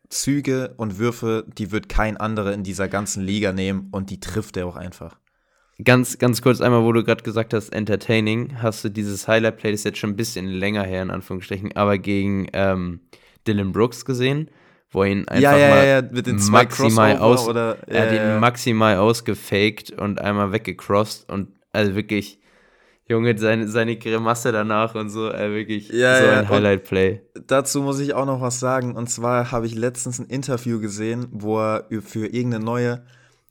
Züge 0.10 0.74
und 0.78 0.98
Würfe, 0.98 1.46
die 1.56 1.72
wird 1.72 1.88
kein 1.88 2.18
anderer 2.18 2.52
in 2.54 2.64
dieser 2.64 2.88
ganzen 2.88 3.24
Liga 3.24 3.54
nehmen 3.54 3.90
und 3.92 4.10
die 4.10 4.20
trifft 4.20 4.58
er 4.58 4.66
auch 4.66 4.76
einfach. 4.76 5.20
Ganz, 5.84 6.18
ganz 6.18 6.42
kurz 6.42 6.62
einmal, 6.62 6.84
wo 6.84 6.92
du 6.92 7.04
gerade 7.04 7.22
gesagt 7.24 7.54
hast, 7.54 7.70
entertaining, 7.70 8.60
hast 8.60 8.84
du 8.84 8.90
dieses 8.90 9.28
Highlight-Play, 9.28 9.70
das 9.70 9.82
ist 9.82 9.86
jetzt 9.86 10.00
schon 10.00 10.10
ein 10.10 10.16
bisschen 10.16 10.48
länger 10.48 10.84
her, 10.84 11.04
in 11.04 11.12
Anführungsstrichen, 11.12 11.76
aber 11.76 12.00
gegen 12.00 12.48
ähm, 12.54 13.02
Dylan 13.48 13.72
Brooks 13.72 14.04
gesehen, 14.04 14.50
wo 14.92 15.04
er 15.04 15.10
ihn 15.10 15.28
einfach 15.28 15.42
ja, 15.42 15.58
ja, 15.58 15.70
mal 15.70 15.88
ja, 15.88 16.02
mit 16.02 16.28
den 16.28 16.44
maximal 16.50 17.18
aus, 17.18 17.48
oder, 17.48 17.78
er 17.88 18.02
hat 18.02 18.12
ihn 18.12 18.40
maximal 18.40 18.98
ausgefaked 18.98 19.92
und 19.92 20.20
einmal 20.20 20.52
weggecrossed 20.52 21.30
und 21.30 21.50
also 21.72 21.96
wirklich, 21.96 22.40
Junge, 23.08 23.38
seine, 23.38 23.68
seine 23.68 23.98
Grimasse 23.98 24.52
danach 24.52 24.96
und 24.96 25.10
so, 25.10 25.32
äh, 25.32 25.54
wirklich 25.54 25.90
ja, 25.90 26.20
so 26.20 26.28
ein 26.28 26.44
ja. 26.44 26.50
Highlight-Play. 26.50 27.22
Dazu 27.48 27.82
muss 27.82 28.00
ich 28.00 28.14
auch 28.14 28.26
noch 28.26 28.40
was 28.40 28.60
sagen. 28.60 28.96
Und 28.96 29.10
zwar 29.10 29.52
habe 29.52 29.66
ich 29.66 29.74
letztens 29.74 30.20
ein 30.20 30.28
Interview 30.28 30.80
gesehen, 30.80 31.28
wo 31.32 31.60
er 31.60 31.88
für 32.02 32.28
irgendeine 32.28 32.64
neue 32.64 33.04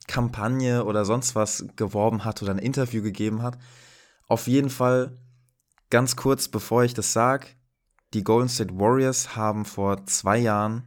Kampagne 0.07 0.85
oder 0.85 1.05
sonst 1.05 1.35
was 1.35 1.67
geworben 1.75 2.25
hat 2.25 2.41
oder 2.41 2.53
ein 2.53 2.59
Interview 2.59 3.03
gegeben 3.03 3.43
hat. 3.43 3.59
Auf 4.29 4.47
jeden 4.47 4.71
Fall, 4.71 5.19
ganz 5.91 6.15
kurz 6.15 6.49
bevor 6.49 6.85
ich 6.85 6.95
das 6.95 7.13
sage, 7.13 7.47
die 8.15 8.23
Golden 8.23 8.49
State 8.49 8.79
Warriors 8.79 9.37
haben 9.37 9.65
vor 9.65 10.07
zwei 10.07 10.39
Jahren 10.39 10.85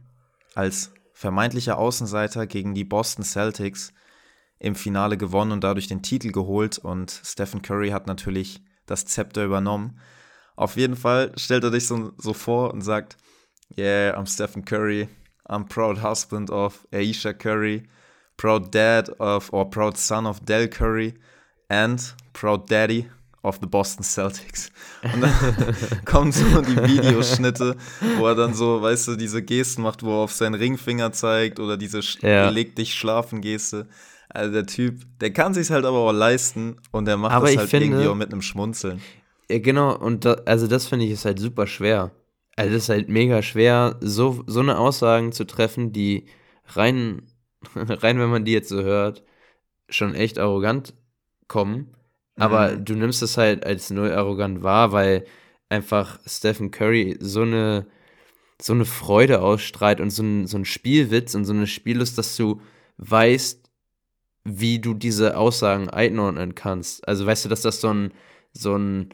als 0.54 0.92
vermeintlicher 1.12 1.78
Außenseiter 1.78 2.46
gegen 2.46 2.74
die 2.74 2.84
Boston 2.84 3.24
Celtics 3.24 3.92
im 4.58 4.74
Finale 4.74 5.16
gewonnen 5.16 5.52
und 5.52 5.64
dadurch 5.64 5.88
den 5.88 6.02
Titel 6.02 6.32
geholt. 6.32 6.78
Und 6.78 7.10
Stephen 7.24 7.62
Curry 7.62 7.90
hat 7.90 8.06
natürlich 8.06 8.62
das 8.86 9.04
Zepter 9.04 9.44
übernommen. 9.44 9.98
Auf 10.56 10.76
jeden 10.76 10.96
Fall 10.96 11.32
stellt 11.36 11.64
er 11.64 11.70
dich 11.70 11.86
so, 11.86 12.12
so 12.18 12.32
vor 12.32 12.72
und 12.72 12.82
sagt, 12.82 13.16
Yeah, 13.76 14.18
I'm 14.18 14.26
Stephen 14.26 14.64
Curry, 14.64 15.08
I'm 15.48 15.66
proud 15.66 16.02
husband 16.02 16.50
of 16.50 16.86
Aisha 16.92 17.32
Curry, 17.32 17.88
proud 18.36 18.74
dad 18.74 19.08
of 19.18 19.52
or 19.52 19.68
proud 19.70 19.96
son 19.96 20.26
of 20.26 20.40
Del 20.40 20.68
Curry. 20.68 21.14
And 21.68 22.14
proud 22.34 22.70
daddy 22.70 23.08
of 23.42 23.58
the 23.60 23.66
Boston 23.66 24.04
Celtics. 24.04 24.70
Und 25.02 25.20
dann 25.20 25.32
kommen 26.04 26.32
so 26.32 26.44
die 26.62 26.76
Videoschnitte, 26.76 27.76
wo 28.18 28.26
er 28.26 28.34
dann 28.34 28.54
so, 28.54 28.80
weißt 28.80 29.08
du, 29.08 29.16
diese 29.16 29.42
Gesten 29.42 29.82
macht, 29.82 30.02
wo 30.02 30.10
er 30.10 30.24
auf 30.24 30.32
seinen 30.32 30.54
Ringfinger 30.54 31.12
zeigt 31.12 31.58
oder 31.58 31.76
diese 31.76 32.00
ja. 32.20 32.48
leg 32.50 32.76
dich 32.76 32.94
schlafen 32.94 33.40
Geste. 33.40 33.88
Also 34.28 34.52
der 34.52 34.66
Typ, 34.66 35.02
der 35.20 35.32
kann 35.32 35.54
sich 35.54 35.70
halt 35.70 35.84
aber 35.84 35.98
auch 35.98 36.12
leisten 36.12 36.76
und 36.90 37.04
der 37.04 37.16
macht 37.16 37.32
aber 37.32 37.48
das 37.48 37.56
halt 37.58 37.70
finde, 37.70 37.86
irgendwie 37.86 38.06
auch 38.06 38.14
mit 38.14 38.32
einem 38.32 38.42
Schmunzeln. 38.42 39.02
Ja, 39.50 39.58
genau, 39.58 39.94
und 39.96 40.24
da, 40.24 40.34
also 40.46 40.66
das 40.66 40.86
finde 40.86 41.04
ich 41.04 41.10
ist 41.10 41.24
halt 41.24 41.38
super 41.38 41.66
schwer. 41.66 42.12
Also 42.56 42.74
es 42.76 42.84
ist 42.84 42.88
halt 42.88 43.08
mega 43.08 43.42
schwer, 43.42 43.96
so, 44.00 44.42
so 44.46 44.60
eine 44.60 44.78
Aussagen 44.78 45.32
zu 45.32 45.44
treffen, 45.44 45.92
die 45.92 46.26
rein, 46.66 47.22
rein, 47.74 48.18
wenn 48.18 48.30
man 48.30 48.44
die 48.44 48.52
jetzt 48.52 48.68
so 48.68 48.82
hört, 48.82 49.22
schon 49.88 50.14
echt 50.14 50.38
arrogant 50.38 50.94
kommen. 51.48 51.94
Aber 52.42 52.72
mhm. 52.72 52.84
du 52.84 52.94
nimmst 52.94 53.22
es 53.22 53.36
halt 53.36 53.64
als 53.64 53.90
null 53.90 54.12
arrogant 54.12 54.62
wahr, 54.62 54.92
weil 54.92 55.24
einfach 55.68 56.18
Stephen 56.26 56.70
Curry 56.70 57.16
so 57.20 57.42
eine, 57.42 57.86
so 58.60 58.72
eine 58.72 58.84
Freude 58.84 59.40
ausstrahlt 59.40 60.00
und 60.00 60.10
so 60.10 60.22
ein, 60.22 60.46
so 60.46 60.58
ein 60.58 60.64
Spielwitz 60.64 61.34
und 61.34 61.44
so 61.44 61.52
eine 61.52 61.66
Spiellust, 61.66 62.18
dass 62.18 62.36
du 62.36 62.60
weißt, 62.98 63.60
wie 64.44 64.80
du 64.80 64.94
diese 64.94 65.36
Aussagen 65.36 65.88
einordnen 65.88 66.56
kannst. 66.56 67.06
Also 67.06 67.26
weißt 67.26 67.44
du, 67.44 67.48
dass 67.48 67.62
das 67.62 67.80
so 67.80 67.92
ein, 67.92 68.12
so 68.52 68.76
ein 68.76 69.10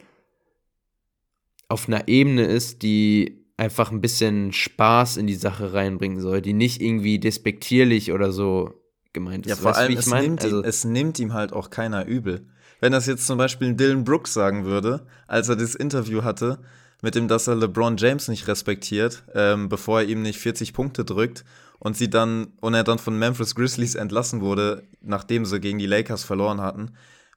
auf 1.67 1.87
einer 1.87 2.07
Ebene 2.07 2.45
ist, 2.45 2.81
die 2.81 3.45
einfach 3.55 3.91
ein 3.91 4.01
bisschen 4.01 4.53
Spaß 4.53 5.17
in 5.17 5.27
die 5.27 5.35
Sache 5.35 5.73
reinbringen 5.73 6.19
soll, 6.19 6.41
die 6.41 6.53
nicht 6.53 6.81
irgendwie 6.81 7.19
despektierlich 7.19 8.11
oder 8.11 8.31
so 8.31 8.73
gemeint 9.13 9.45
ist. 9.45 9.51
Ja, 9.51 9.55
vor 9.55 9.71
weißt, 9.71 9.79
allem, 9.79 9.97
es, 9.97 10.07
mein? 10.07 10.23
nimmt 10.23 10.43
also, 10.43 10.59
ihm, 10.61 10.65
es 10.65 10.83
nimmt 10.83 11.19
ihm 11.19 11.33
halt 11.33 11.53
auch 11.53 11.69
keiner 11.69 12.05
übel. 12.05 12.47
Wenn 12.79 12.91
das 12.91 13.05
jetzt 13.05 13.27
zum 13.27 13.37
Beispiel 13.37 13.73
Dylan 13.73 14.03
Brooks 14.03 14.33
sagen 14.33 14.65
würde, 14.65 15.05
als 15.27 15.49
er 15.49 15.55
das 15.55 15.75
Interview 15.75 16.23
hatte, 16.23 16.59
mit 17.01 17.15
dem, 17.15 17.27
dass 17.27 17.47
er 17.47 17.55
LeBron 17.55 17.97
James 17.97 18.27
nicht 18.27 18.47
respektiert, 18.47 19.23
ähm, 19.33 19.69
bevor 19.69 20.01
er 20.01 20.07
ihm 20.07 20.21
nicht 20.21 20.39
40 20.39 20.73
Punkte 20.73 21.05
drückt 21.05 21.45
und 21.79 21.95
sie 21.95 22.09
dann 22.09 22.47
und 22.59 22.73
er 22.73 22.83
dann 22.83 22.99
von 22.99 23.17
Memphis 23.17 23.55
Grizzlies 23.55 23.95
entlassen 23.95 24.41
wurde, 24.41 24.83
nachdem 25.01 25.45
sie 25.45 25.59
gegen 25.59 25.79
die 25.79 25.85
Lakers 25.87 26.23
verloren 26.23 26.61
hatten. 26.61 26.91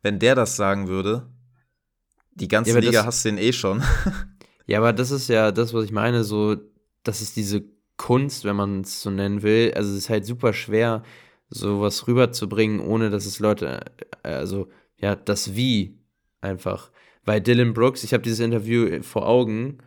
wenn 0.04 0.18
der 0.18 0.34
das 0.34 0.56
sagen 0.56 0.88
würde, 0.88 1.28
die 2.34 2.48
ganze 2.48 2.72
Ja, 2.72 2.78
Liga 2.80 3.04
hasst 3.04 3.24
den 3.24 3.38
eh 3.38 3.52
schon. 3.52 3.82
Ja, 4.66 4.78
aber 4.78 4.92
das 4.92 5.10
ist 5.10 5.28
ja 5.28 5.50
das, 5.50 5.74
was 5.74 5.84
ich 5.84 5.92
meine, 5.92 6.22
so, 6.24 6.56
das 7.02 7.20
ist 7.20 7.36
diese 7.36 7.64
Kunst, 7.96 8.44
wenn 8.44 8.56
man 8.56 8.82
es 8.82 9.02
so 9.02 9.10
nennen 9.10 9.42
will. 9.42 9.72
Also 9.74 9.90
es 9.90 9.98
ist 9.98 10.08
halt 10.08 10.24
super 10.24 10.52
schwer, 10.52 11.02
sowas 11.50 12.06
rüberzubringen, 12.06 12.80
ohne 12.80 13.10
dass 13.10 13.26
es 13.26 13.40
Leute, 13.40 13.80
äh, 14.22 14.28
also 14.28 14.68
ja, 15.02 15.14
das 15.16 15.54
Wie 15.54 15.98
einfach. 16.40 16.90
Weil 17.24 17.40
Dylan 17.40 17.74
Brooks, 17.74 18.04
ich 18.04 18.14
habe 18.14 18.22
dieses 18.22 18.40
Interview 18.40 19.02
vor 19.02 19.28
Augen, 19.28 19.78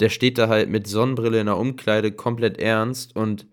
der 0.00 0.08
steht 0.08 0.38
da 0.38 0.48
halt 0.48 0.68
mit 0.68 0.86
Sonnenbrille 0.86 1.40
in 1.40 1.46
der 1.46 1.56
Umkleide 1.56 2.12
komplett 2.12 2.58
ernst 2.58 3.16
und 3.16 3.46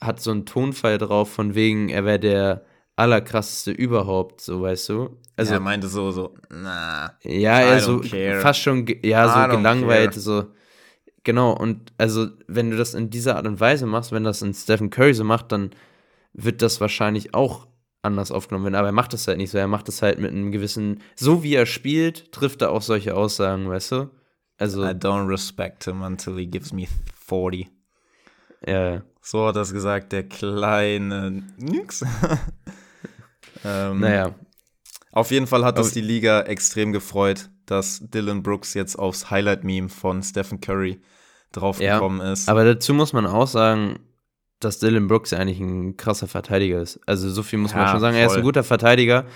hat 0.00 0.20
so 0.20 0.30
einen 0.30 0.46
Tonfall 0.46 0.98
drauf 0.98 1.30
von 1.30 1.54
wegen, 1.54 1.88
er 1.90 2.04
wäre 2.04 2.18
der 2.18 2.64
allerkrasseste 2.96 3.70
überhaupt, 3.70 4.40
so 4.40 4.62
weißt 4.62 4.88
du. 4.88 5.02
Also 5.02 5.18
Also 5.36 5.54
er 5.54 5.60
meinte 5.60 5.88
so, 5.88 6.10
so, 6.10 6.34
na. 6.50 7.16
ja, 7.22 7.60
er 7.60 7.80
so 7.80 8.00
care. 8.00 8.40
fast 8.40 8.60
schon, 8.60 8.86
ja, 9.02 9.26
I 9.26 9.50
so 9.50 9.56
gelangweilt, 9.56 10.12
care. 10.12 10.20
so. 10.20 10.44
Genau, 11.24 11.52
und 11.52 11.92
also, 11.98 12.26
wenn 12.48 12.70
du 12.70 12.76
das 12.76 12.94
in 12.94 13.08
dieser 13.08 13.36
Art 13.36 13.46
und 13.46 13.60
Weise 13.60 13.86
machst, 13.86 14.10
wenn 14.10 14.24
das 14.24 14.42
ein 14.42 14.54
Stephen 14.54 14.90
Curry 14.90 15.14
so 15.14 15.22
macht, 15.22 15.52
dann 15.52 15.70
wird 16.32 16.62
das 16.62 16.80
wahrscheinlich 16.80 17.32
auch 17.32 17.68
anders 18.02 18.32
aufgenommen 18.32 18.64
werden. 18.64 18.74
Aber 18.74 18.88
er 18.88 18.92
macht 18.92 19.12
das 19.12 19.26
halt 19.28 19.38
nicht 19.38 19.50
so. 19.50 19.58
Er 19.58 19.68
macht 19.68 19.88
das 19.88 20.02
halt 20.02 20.18
mit 20.18 20.30
einem 20.32 20.52
gewissen, 20.52 21.00
so 21.16 21.42
wie 21.42 21.54
er 21.54 21.66
spielt, 21.66 22.32
trifft 22.32 22.62
er 22.62 22.70
auch 22.70 22.82
solche 22.82 23.14
Aussagen, 23.16 23.68
weißt 23.68 23.92
du? 23.92 24.10
Also, 24.58 24.84
I 24.84 24.88
don't 24.90 25.26
respect 25.28 25.84
him 25.84 26.02
until 26.02 26.36
he 26.36 26.46
gives 26.46 26.72
me 26.72 26.86
40. 27.26 27.68
ja, 28.66 29.02
So 29.20 29.46
hat 29.46 29.56
das 29.56 29.72
gesagt, 29.72 30.12
der 30.12 30.24
kleine 30.28 31.42
Nix. 31.56 32.04
ähm, 33.64 34.00
naja, 34.00 34.34
Auf 35.12 35.30
jeden 35.30 35.46
Fall 35.46 35.64
hat 35.64 35.78
es 35.78 35.92
die 35.92 36.00
Liga 36.00 36.42
extrem 36.42 36.92
gefreut, 36.92 37.50
dass 37.66 38.00
Dylan 38.10 38.42
Brooks 38.42 38.74
jetzt 38.74 38.98
aufs 38.98 39.30
Highlight-Meme 39.30 39.88
von 39.88 40.22
Stephen 40.22 40.60
Curry 40.60 41.00
draufgekommen 41.52 42.20
ist. 42.20 42.48
aber 42.48 42.64
dazu 42.64 42.94
muss 42.94 43.12
man 43.12 43.26
auch 43.26 43.46
sagen, 43.46 43.98
dass 44.64 44.78
Dylan 44.78 45.08
Brooks 45.08 45.32
eigentlich 45.32 45.60
ein 45.60 45.96
krasser 45.96 46.28
Verteidiger 46.28 46.80
ist. 46.80 47.00
Also, 47.06 47.28
so 47.30 47.42
viel 47.42 47.58
muss 47.58 47.74
man 47.74 47.84
Ja, 47.84 47.90
schon 47.92 48.00
sagen. 48.00 48.16
Er 48.16 48.26
ist 48.26 48.32
ein 48.32 48.36
voll. 48.36 48.42
guter 48.42 48.64
Verteidiger, 48.64 49.26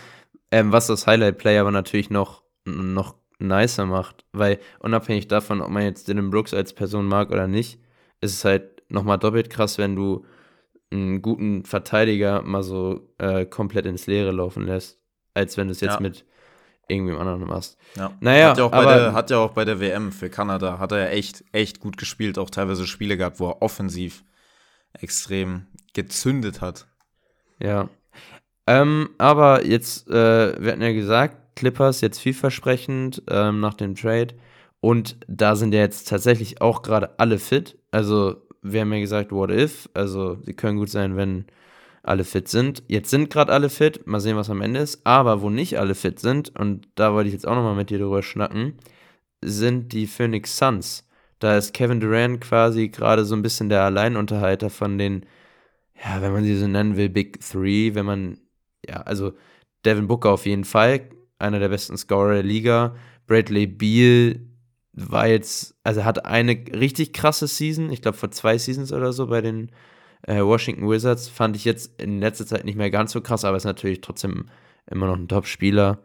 ähm, 0.50 0.72
was 0.72 0.86
das 0.86 1.06
Highlight-Play 1.06 1.58
aber 1.58 1.70
natürlich 1.70 2.10
noch, 2.10 2.42
noch 2.64 3.14
nicer 3.38 3.84
macht, 3.86 4.24
weil 4.32 4.58
unabhängig 4.78 5.28
davon, 5.28 5.60
ob 5.60 5.68
man 5.70 5.82
jetzt 5.82 6.08
Dylan 6.08 6.30
Brooks 6.30 6.54
als 6.54 6.72
Person 6.72 7.06
mag 7.06 7.30
oder 7.30 7.46
nicht, 7.46 7.78
ist 8.20 8.32
es 8.32 8.44
halt 8.44 8.82
nochmal 8.90 9.18
doppelt 9.18 9.50
krass, 9.50 9.76
wenn 9.78 9.94
du 9.96 10.24
einen 10.90 11.20
guten 11.20 11.64
Verteidiger 11.64 12.42
mal 12.42 12.62
so 12.62 13.12
äh, 13.18 13.44
komplett 13.44 13.84
ins 13.86 14.06
Leere 14.06 14.30
laufen 14.30 14.64
lässt, 14.64 14.98
als 15.34 15.56
wenn 15.56 15.66
du 15.66 15.72
es 15.72 15.80
jetzt 15.80 15.94
Ja. 15.94 16.00
mit 16.00 16.24
irgendwem 16.88 17.18
anderen 17.18 17.40
machst. 17.46 17.76
ja. 17.96 18.12
Naja, 18.20 18.50
hat, 18.50 18.58
ja 18.58 18.64
auch 18.64 18.70
bei 18.70 18.76
aber- 18.78 18.94
der, 18.94 19.12
hat 19.12 19.30
ja 19.30 19.38
auch 19.38 19.50
bei 19.50 19.64
der 19.64 19.80
WM 19.80 20.12
für 20.12 20.30
Kanada, 20.30 20.78
hat 20.78 20.92
er 20.92 20.98
ja 21.00 21.06
echt, 21.08 21.44
echt 21.52 21.80
gut 21.80 21.96
gespielt, 21.96 22.38
auch 22.38 22.48
teilweise 22.48 22.86
Spiele 22.86 23.16
gehabt, 23.16 23.40
wo 23.40 23.48
er 23.50 23.60
offensiv 23.60 24.22
extrem 25.00 25.66
gezündet 25.94 26.60
hat. 26.60 26.86
Ja. 27.60 27.88
Ähm, 28.66 29.10
aber 29.18 29.64
jetzt, 29.64 30.08
äh, 30.08 30.60
wir 30.60 30.72
hatten 30.72 30.82
ja 30.82 30.92
gesagt, 30.92 31.56
Clippers 31.56 32.00
jetzt 32.00 32.18
vielversprechend 32.18 33.22
ähm, 33.30 33.60
nach 33.60 33.74
dem 33.74 33.94
Trade. 33.94 34.34
Und 34.80 35.16
da 35.26 35.56
sind 35.56 35.72
ja 35.72 35.80
jetzt 35.80 36.08
tatsächlich 36.08 36.60
auch 36.60 36.82
gerade 36.82 37.18
alle 37.18 37.38
fit. 37.38 37.78
Also, 37.90 38.36
wir 38.62 38.82
haben 38.82 38.92
ja 38.92 39.00
gesagt, 39.00 39.32
what 39.32 39.50
if? 39.50 39.88
Also, 39.94 40.38
sie 40.42 40.54
können 40.54 40.78
gut 40.78 40.90
sein, 40.90 41.16
wenn 41.16 41.46
alle 42.02 42.24
fit 42.24 42.48
sind. 42.48 42.82
Jetzt 42.86 43.10
sind 43.10 43.30
gerade 43.30 43.52
alle 43.52 43.70
fit. 43.70 44.06
Mal 44.06 44.20
sehen, 44.20 44.36
was 44.36 44.50
am 44.50 44.60
Ende 44.60 44.80
ist. 44.80 45.04
Aber 45.04 45.40
wo 45.40 45.50
nicht 45.50 45.78
alle 45.78 45.94
fit 45.94 46.20
sind, 46.20 46.56
und 46.58 46.88
da 46.94 47.14
wollte 47.14 47.28
ich 47.28 47.34
jetzt 47.34 47.48
auch 47.48 47.54
nochmal 47.54 47.74
mit 47.74 47.90
dir 47.90 47.98
drüber 47.98 48.22
schnacken, 48.22 48.74
sind 49.42 49.92
die 49.92 50.06
Phoenix 50.06 50.56
Suns. 50.56 51.05
Da 51.38 51.56
ist 51.56 51.74
Kevin 51.74 52.00
Durant 52.00 52.40
quasi 52.40 52.88
gerade 52.88 53.24
so 53.24 53.34
ein 53.34 53.42
bisschen 53.42 53.68
der 53.68 53.82
Alleinunterhalter 53.82 54.70
von 54.70 54.98
den 54.98 55.26
ja, 56.04 56.20
wenn 56.20 56.32
man 56.32 56.44
sie 56.44 56.56
so 56.56 56.66
nennen 56.66 56.96
will, 56.96 57.08
Big 57.08 57.40
Three, 57.40 57.94
wenn 57.94 58.06
man, 58.06 58.38
ja, 58.86 58.96
also 59.02 59.32
Devin 59.84 60.06
Booker 60.06 60.30
auf 60.30 60.46
jeden 60.46 60.64
Fall, 60.64 61.08
einer 61.38 61.58
der 61.58 61.68
besten 61.68 61.96
Scorer 61.96 62.34
der 62.34 62.42
Liga. 62.42 62.94
Bradley 63.26 63.66
Beal 63.66 64.40
war 64.92 65.26
jetzt, 65.26 65.74
also 65.82 66.04
hat 66.04 66.24
eine 66.24 66.52
richtig 66.52 67.12
krasse 67.12 67.46
Season, 67.46 67.90
ich 67.90 68.02
glaube 68.02 68.16
vor 68.16 68.30
zwei 68.30 68.56
Seasons 68.58 68.92
oder 68.92 69.12
so 69.12 69.26
bei 69.26 69.40
den 69.40 69.70
äh, 70.22 70.40
Washington 70.40 70.88
Wizards, 70.88 71.28
fand 71.28 71.56
ich 71.56 71.64
jetzt 71.64 72.00
in 72.00 72.20
letzter 72.20 72.46
Zeit 72.46 72.64
nicht 72.64 72.76
mehr 72.76 72.90
ganz 72.90 73.12
so 73.12 73.20
krass, 73.20 73.44
aber 73.44 73.56
ist 73.56 73.64
natürlich 73.64 74.00
trotzdem 74.00 74.46
immer 74.90 75.06
noch 75.06 75.16
ein 75.16 75.28
Top-Spieler. 75.28 75.98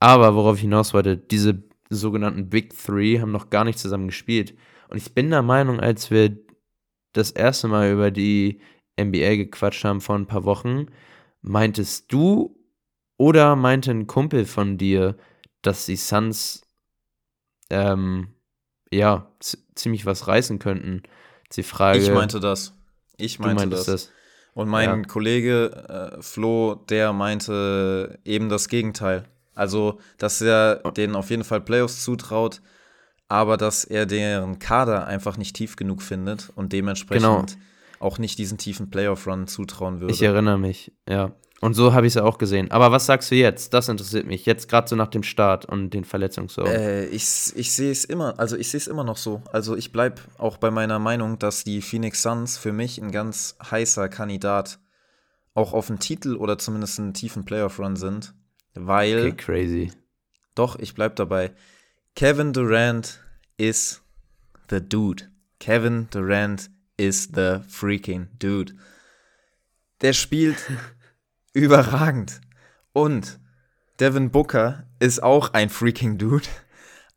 Aber 0.00 0.34
worauf 0.34 0.56
ich 0.56 0.62
hinaus 0.62 0.94
wollte, 0.94 1.16
diese 1.16 1.62
sogenannten 1.90 2.48
Big 2.48 2.76
Three 2.76 3.20
haben 3.20 3.32
noch 3.32 3.50
gar 3.50 3.64
nicht 3.64 3.78
zusammen 3.78 4.08
gespielt. 4.08 4.54
Und 4.88 4.96
ich 4.96 5.14
bin 5.14 5.30
der 5.30 5.42
Meinung, 5.42 5.80
als 5.80 6.10
wir 6.10 6.36
das 7.12 7.30
erste 7.30 7.68
Mal 7.68 7.92
über 7.92 8.10
die 8.10 8.60
NBA 9.00 9.36
gequatscht 9.36 9.84
haben 9.84 10.00
vor 10.00 10.16
ein 10.16 10.26
paar 10.26 10.44
Wochen, 10.44 10.86
meintest 11.42 12.12
du 12.12 12.56
oder 13.16 13.56
meinte 13.56 13.90
ein 13.90 14.06
Kumpel 14.06 14.44
von 14.44 14.78
dir, 14.78 15.16
dass 15.62 15.86
die 15.86 15.96
Suns 15.96 16.62
ähm, 17.70 18.34
ja 18.90 19.30
ziemlich 19.74 20.06
was 20.06 20.28
reißen 20.28 20.58
könnten? 20.58 21.02
Die 21.52 21.62
Frage. 21.62 21.98
Ich 21.98 22.10
meinte 22.10 22.40
das. 22.40 22.74
Ich 23.16 23.38
meinte 23.38 23.68
das. 23.68 23.86
das. 23.86 24.12
Und 24.54 24.68
mein 24.68 24.88
Ja. 24.88 25.02
Kollege 25.02 26.16
äh, 26.18 26.22
Flo, 26.22 26.74
der 26.74 27.12
meinte 27.12 28.18
eben 28.24 28.48
das 28.48 28.68
Gegenteil. 28.68 29.24
Also, 29.58 29.98
dass 30.18 30.40
er 30.40 30.76
denen 30.96 31.16
auf 31.16 31.30
jeden 31.30 31.44
Fall 31.44 31.60
Playoffs 31.60 32.04
zutraut, 32.04 32.60
aber 33.28 33.56
dass 33.56 33.84
er 33.84 34.06
deren 34.06 34.58
Kader 34.58 35.06
einfach 35.06 35.36
nicht 35.36 35.54
tief 35.56 35.76
genug 35.76 36.02
findet 36.02 36.50
und 36.54 36.72
dementsprechend 36.72 37.22
Genau. 37.22 37.44
auch 38.00 38.18
nicht 38.18 38.38
diesen 38.38 38.56
tiefen 38.58 38.90
Playoff-Run 38.90 39.46
zutrauen 39.48 40.00
würde. 40.00 40.14
Ich 40.14 40.22
erinnere 40.22 40.58
mich, 40.58 40.92
ja. 41.08 41.32
Und 41.60 41.74
so 41.74 41.92
habe 41.92 42.06
ich 42.06 42.12
es 42.12 42.14
ja 42.14 42.22
auch 42.22 42.38
gesehen. 42.38 42.70
Aber 42.70 42.92
was 42.92 43.06
sagst 43.06 43.32
du 43.32 43.34
jetzt? 43.34 43.74
Das 43.74 43.88
interessiert 43.88 44.26
mich. 44.28 44.46
Jetzt 44.46 44.68
gerade 44.68 44.88
so 44.88 44.94
nach 44.94 45.08
dem 45.08 45.24
Start 45.24 45.64
und 45.64 45.90
den 45.90 46.04
Verletzungssorgen. 46.04 46.72
Äh, 46.72 47.06
ich 47.06 47.52
ich 47.56 47.72
sehe 47.72 47.90
es 47.90 48.04
immer, 48.04 48.38
also 48.38 48.56
ich 48.56 48.70
sehe 48.70 48.78
es 48.78 48.86
immer 48.86 49.02
noch 49.02 49.16
so. 49.16 49.42
Also 49.52 49.76
ich 49.76 49.90
bleibe 49.90 50.22
auch 50.38 50.56
bei 50.58 50.70
meiner 50.70 51.00
Meinung, 51.00 51.36
dass 51.40 51.64
die 51.64 51.82
Phoenix 51.82 52.22
Suns 52.22 52.56
für 52.58 52.72
mich 52.72 53.02
ein 53.02 53.10
ganz 53.10 53.56
heißer 53.68 54.08
Kandidat 54.08 54.78
auch 55.54 55.72
auf 55.72 55.90
einen 55.90 55.98
Titel 55.98 56.36
oder 56.36 56.58
zumindest 56.58 57.00
einen 57.00 57.12
tiefen 57.12 57.44
Playoff-Run 57.44 57.96
sind, 57.96 58.34
weil 58.86 59.18
okay, 59.18 59.36
crazy. 59.36 59.92
Doch, 60.54 60.78
ich 60.78 60.94
bleib 60.94 61.16
dabei. 61.16 61.52
Kevin 62.14 62.52
Durant 62.52 63.20
is 63.56 64.02
the 64.70 64.80
dude. 64.80 65.30
Kevin 65.60 66.08
Durant 66.10 66.70
is 66.96 67.28
the 67.34 67.60
freaking 67.68 68.28
dude. 68.38 68.74
Der 70.00 70.12
spielt 70.12 70.58
überragend. 71.52 72.40
Und 72.92 73.38
Devin 74.00 74.30
Booker 74.30 74.84
ist 74.98 75.22
auch 75.22 75.52
ein 75.52 75.70
freaking 75.70 76.18
dude. 76.18 76.48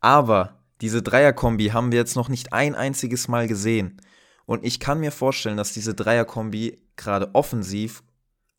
Aber 0.00 0.60
diese 0.80 1.02
Dreierkombi 1.02 1.68
haben 1.68 1.92
wir 1.92 1.98
jetzt 1.98 2.16
noch 2.16 2.28
nicht 2.28 2.52
ein 2.52 2.74
einziges 2.74 3.28
Mal 3.28 3.46
gesehen. 3.46 4.00
Und 4.46 4.64
ich 4.64 4.80
kann 4.80 5.00
mir 5.00 5.12
vorstellen, 5.12 5.56
dass 5.56 5.72
diese 5.72 5.94
Dreierkombi 5.94 6.80
gerade 6.96 7.34
offensiv 7.34 8.02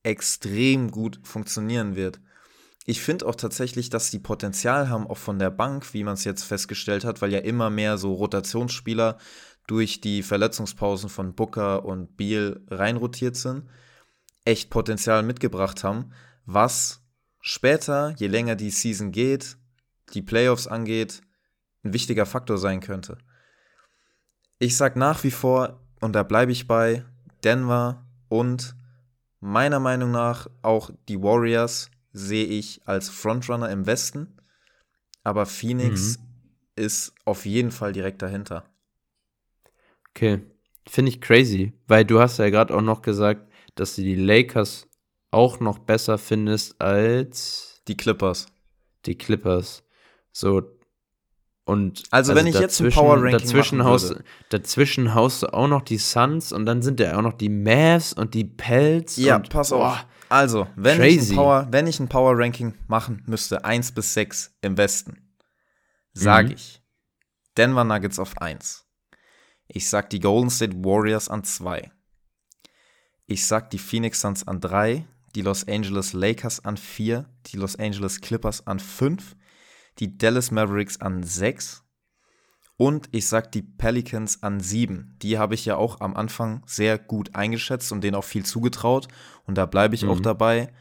extrem 0.04 0.92
gut 0.92 1.20
funktionieren 1.24 1.96
wird. 1.96 2.20
Ich 2.86 3.02
finde 3.02 3.26
auch 3.28 3.36
tatsächlich, 3.36 3.90
dass 3.90 4.12
die 4.12 4.20
Potenzial 4.20 4.90
haben, 4.90 5.08
auch 5.08 5.18
von 5.18 5.40
der 5.40 5.52
Bank, 5.52 5.94
wie 5.94 6.04
man 6.04 6.16
es 6.16 6.26
jetzt 6.26 6.44
festgestellt 6.44 7.06
hat, 7.06 7.22
weil 7.22 7.32
ja 7.32 7.40
immer 7.40 7.70
mehr 7.70 7.98
so 7.98 8.14
Rotationsspieler 8.14 9.18
durch 9.68 10.02
die 10.02 10.24
Verletzungspausen 10.24 11.10
von 11.10 11.34
Booker 11.34 11.86
und 11.86 12.18
Beal 12.18 12.62
reinrotiert 12.68 13.38
sind, 13.38 13.70
echt 14.44 14.70
Potenzial 14.70 15.24
mitgebracht 15.24 15.84
haben, 15.86 16.12
was 16.46 17.02
später, 17.40 18.14
je 18.18 18.28
länger 18.28 18.56
die 18.56 18.72
Season 18.72 19.12
geht, 19.12 19.58
die 20.14 20.22
Playoffs 20.22 20.68
angeht, 20.68 21.22
ein 21.84 21.94
wichtiger 21.94 22.26
Faktor 22.26 22.58
sein 22.58 22.82
könnte. 22.82 23.18
Ich 24.60 24.76
sag 24.76 24.98
nach 24.98 25.24
wie 25.24 25.32
vor, 25.32 25.80
und 26.02 26.14
da 26.14 26.24
bleibe 26.24 26.52
ich 26.52 26.68
bei, 26.68 27.06
Denver 27.46 28.06
und 28.28 28.76
meiner 29.40 29.80
Meinung 29.80 30.12
nach 30.12 30.48
auch 30.62 30.92
die 31.08 31.22
Warriors 31.22 31.90
sehe 32.14 32.46
ich 32.46 32.82
als 32.86 33.10
Frontrunner 33.10 33.70
im 33.70 33.86
Westen, 33.86 34.38
aber 35.24 35.46
Phoenix 35.46 36.20
ist 36.76 37.14
auf 37.26 37.46
jeden 37.46 37.72
Fall 37.72 37.92
direkt 37.92 38.22
dahinter. 38.22 38.66
Okay. 40.12 40.42
Finde 40.88 41.10
ich 41.10 41.22
crazy, 41.22 41.74
weil 41.88 42.04
du 42.06 42.20
hast 42.20 42.38
ja 42.40 42.50
gerade 42.50 42.74
auch 42.76 42.82
noch 42.82 43.02
gesagt, 43.02 43.50
dass 43.76 43.96
du 43.96 44.02
die 44.02 44.16
Lakers 44.16 44.88
auch 45.32 45.60
noch 45.60 45.80
besser 45.80 46.18
findest 46.18 46.80
als 46.82 47.82
Die 47.88 47.96
Clippers. 47.98 48.48
die 49.06 49.18
Clippers. 49.18 49.84
So, 50.32 50.62
Und 51.66 52.04
also, 52.12 52.36
wenn 52.36 52.48
ich 52.48 52.60
jetzt 52.60 52.82
ein 52.82 52.90
Power 52.90 53.16
Ranking 53.18 53.32
dazwischen 53.32 53.78
machen 53.80 53.88
haust, 53.90 54.10
würde. 54.10 54.24
dazwischen 54.50 55.16
haust 55.16 55.44
du 55.44 55.54
auch 55.54 55.68
noch 55.68 55.82
die 55.82 55.98
Suns 55.98 56.52
und 56.52 56.66
dann 56.66 56.82
sind 56.82 57.00
da 57.00 57.18
auch 57.18 57.22
noch 57.22 57.34
die 57.34 57.50
Mavs 57.50 58.12
und 58.14 58.34
die 58.34 58.44
Pelts. 58.44 59.16
Ja, 59.16 59.38
und, 59.38 59.50
pass 59.50 59.72
auf. 59.72 59.80
boah, 59.80 60.06
Also, 60.34 60.68
wenn 60.76 61.02
ich, 61.02 61.14
ein 61.14 61.18
Crazy. 61.20 61.36
Power, 61.36 61.68
wenn 61.70 61.86
ich 61.88 62.00
ein 62.00 62.10
Power 62.10 62.38
Ranking 62.38 62.74
machen 62.88 63.22
müsste, 63.28 63.64
1 63.66 63.92
bis 63.92 64.14
6 64.16 64.52
im 64.62 64.78
Westen, 64.78 65.36
sage 66.14 66.48
Mhm. 66.48 66.54
ich 66.56 66.82
Denver 67.56 67.84
Nuggets 67.84 68.18
auf 68.18 68.36
1. 68.42 68.84
Ich 69.68 69.88
sag 69.90 70.10
die 70.10 70.20
Golden 70.20 70.50
State 70.50 70.76
Warriors 70.84 71.30
an 71.30 71.44
2. 71.44 71.92
Ich 73.28 73.46
sag 73.46 73.70
die 73.70 73.78
Phoenix 73.78 74.22
Suns 74.22 74.48
an 74.48 74.60
3, 74.60 75.06
die 75.36 75.42
Los 75.44 75.68
Angeles 75.68 76.14
Lakers 76.14 76.66
an 76.66 76.78
4, 76.78 77.30
die 77.48 77.58
Los 77.58 77.76
Angeles 77.78 78.20
Clippers 78.20 78.66
an 78.66 78.80
5, 78.80 79.36
die 80.00 80.18
Dallas 80.18 80.50
Mavericks 80.52 81.00
an 81.00 81.22
6 81.24 81.83
und 82.84 83.08
ich 83.12 83.28
sag 83.30 83.52
die 83.54 83.62
Pelicans 83.62 84.44
an 84.44 84.60
7. 84.60 85.16
Die 85.22 85.38
habe 85.38 85.56
ich 85.56 85.64
ja 85.64 85.78
auch 85.78 86.02
am 86.02 86.16
Anfang 86.18 86.64
sehr 86.66 86.98
gut 87.00 87.34
eingeschätzt 87.34 87.92
und 87.94 88.04
denen 88.04 88.16
auch 88.16 88.26
viel 88.26 88.46
zugetraut 88.46 89.08
und 89.46 89.58
da 89.58 89.66
bleibe 89.66 89.96
ich 89.96 90.06
auch 90.06 90.18
Mhm. 90.18 90.24
dabei. 90.24 90.74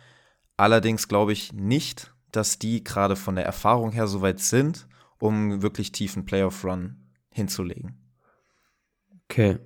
Allerdings 0.57 1.07
glaube 1.07 1.33
ich 1.33 1.53
nicht, 1.53 2.13
dass 2.33 2.59
die 2.59 2.83
gerade 2.83 3.15
von 3.15 3.37
der 3.37 3.45
Erfahrung 3.47 3.93
her 3.93 4.09
so 4.09 4.21
weit 4.21 4.41
sind, 4.41 4.89
um 5.21 5.63
wirklich 5.63 5.93
tiefen 5.93 6.25
Playoff-Run 6.25 6.97
hinzulegen. 7.31 7.97
Okay. 9.29 9.59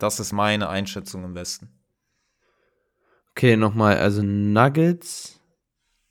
Das 0.00 0.18
ist 0.18 0.32
meine 0.32 0.68
Einschätzung 0.68 1.22
im 1.24 1.34
Westen. 1.36 1.68
Okay, 3.30 3.56
nochmal. 3.56 3.98
Also 3.98 4.22
Nuggets, 4.22 5.38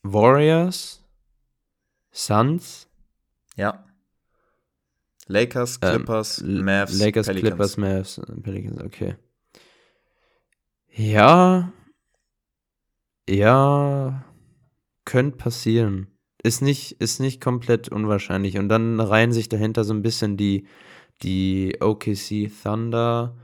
Warriors, 0.03 1.03
Suns, 2.11 2.87
Ja. 3.55 3.83
Lakers, 5.29 5.79
Ähm, 5.81 5.95
Clippers, 5.97 6.41
L- 6.41 6.63
Mavs, 6.63 6.99
Lakers, 6.99 7.27
Pelicans. 7.27 7.49
Clippers, 7.49 7.77
Mavs, 7.77 8.21
Pelicans, 8.43 8.81
okay. 8.81 9.15
Ja. 10.91 11.71
Ja. 13.29 14.25
Könnte 15.05 15.37
passieren. 15.37 16.07
Ist 16.43 16.61
nicht, 16.61 16.93
ist 17.01 17.19
nicht 17.19 17.41
komplett 17.41 17.89
unwahrscheinlich. 17.89 18.57
Und 18.57 18.69
dann 18.69 18.99
reihen 18.99 19.31
sich 19.31 19.49
dahinter 19.49 19.83
so 19.83 19.93
ein 19.93 20.01
bisschen 20.01 20.35
die, 20.35 20.65
die 21.21 21.77
OKC 21.79 22.49
Thunder 22.63 23.35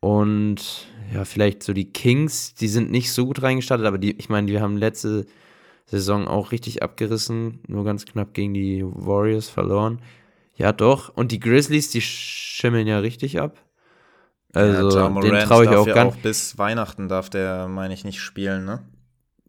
und 0.00 0.88
ja, 1.14 1.24
vielleicht 1.24 1.62
so 1.62 1.72
die 1.72 1.92
Kings, 1.92 2.54
die 2.54 2.68
sind 2.68 2.90
nicht 2.90 3.12
so 3.12 3.24
gut 3.24 3.42
reingestartet, 3.42 3.86
aber 3.86 3.98
die, 3.98 4.12
ich 4.18 4.28
meine, 4.28 4.48
die 4.48 4.60
haben 4.60 4.76
letzte 4.76 5.26
Saison 5.86 6.26
auch 6.26 6.50
richtig 6.52 6.82
abgerissen, 6.82 7.60
nur 7.68 7.84
ganz 7.84 8.04
knapp 8.04 8.34
gegen 8.34 8.52
die 8.52 8.82
Warriors 8.84 9.48
verloren. 9.48 10.00
Ja, 10.54 10.72
doch. 10.72 11.08
Und 11.08 11.32
die 11.32 11.40
Grizzlies, 11.40 11.90
die 11.90 12.00
schimmeln 12.00 12.86
ja 12.86 12.98
richtig 12.98 13.40
ab. 13.40 13.58
Also, 14.54 14.98
ja, 14.98 15.08
den 15.08 15.38
traue 15.46 15.64
ich 15.64 15.70
auch 15.70 15.86
ja 15.86 15.94
ganz. 15.94 16.14
auch 16.14 16.16
bis 16.18 16.58
Weihnachten 16.58 17.08
darf 17.08 17.30
der, 17.30 17.68
meine 17.68 17.94
ich, 17.94 18.04
nicht 18.04 18.20
spielen, 18.20 18.64
ne? 18.64 18.82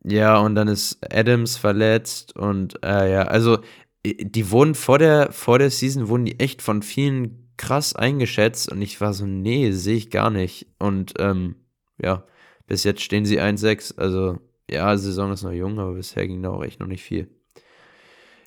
Ja, 0.06 0.38
und 0.38 0.56
dann 0.56 0.68
ist 0.68 1.00
Adams 1.14 1.58
verletzt 1.58 2.36
und 2.36 2.84
äh, 2.84 3.12
ja, 3.12 3.22
also 3.24 3.60
die 4.06 4.52
wurden 4.52 4.76
vor 4.76 5.00
der, 5.00 5.32
vor 5.32 5.60
der 5.60 5.70
Season 5.70 6.10
wurden 6.10 6.26
die 6.26 6.40
echt 6.40 6.62
von 6.62 6.82
vielen 6.82 7.54
krass 7.56 7.96
eingeschätzt 7.96 8.72
und 8.72 8.82
ich 8.82 9.00
war 9.00 9.14
so, 9.14 9.26
nee, 9.26 9.72
sehe 9.72 9.96
ich 9.96 10.10
gar 10.10 10.30
nicht. 10.30 10.68
Und 10.78 11.14
ähm, 11.20 11.56
ja, 12.02 12.26
bis 12.68 12.84
jetzt 12.84 13.02
stehen 13.02 13.26
sie 13.26 13.40
1-6. 13.40 13.98
Also 13.98 14.40
ja, 14.70 14.98
Saison 14.98 15.32
ist 15.32 15.44
noch 15.44 15.52
jung, 15.52 15.80
aber 15.80 15.94
bisher 15.94 16.28
ging 16.28 16.42
da 16.44 16.50
auch 16.50 16.64
echt 16.64 16.80
noch 16.80 16.88
nicht 16.88 17.04
viel. 17.04 17.30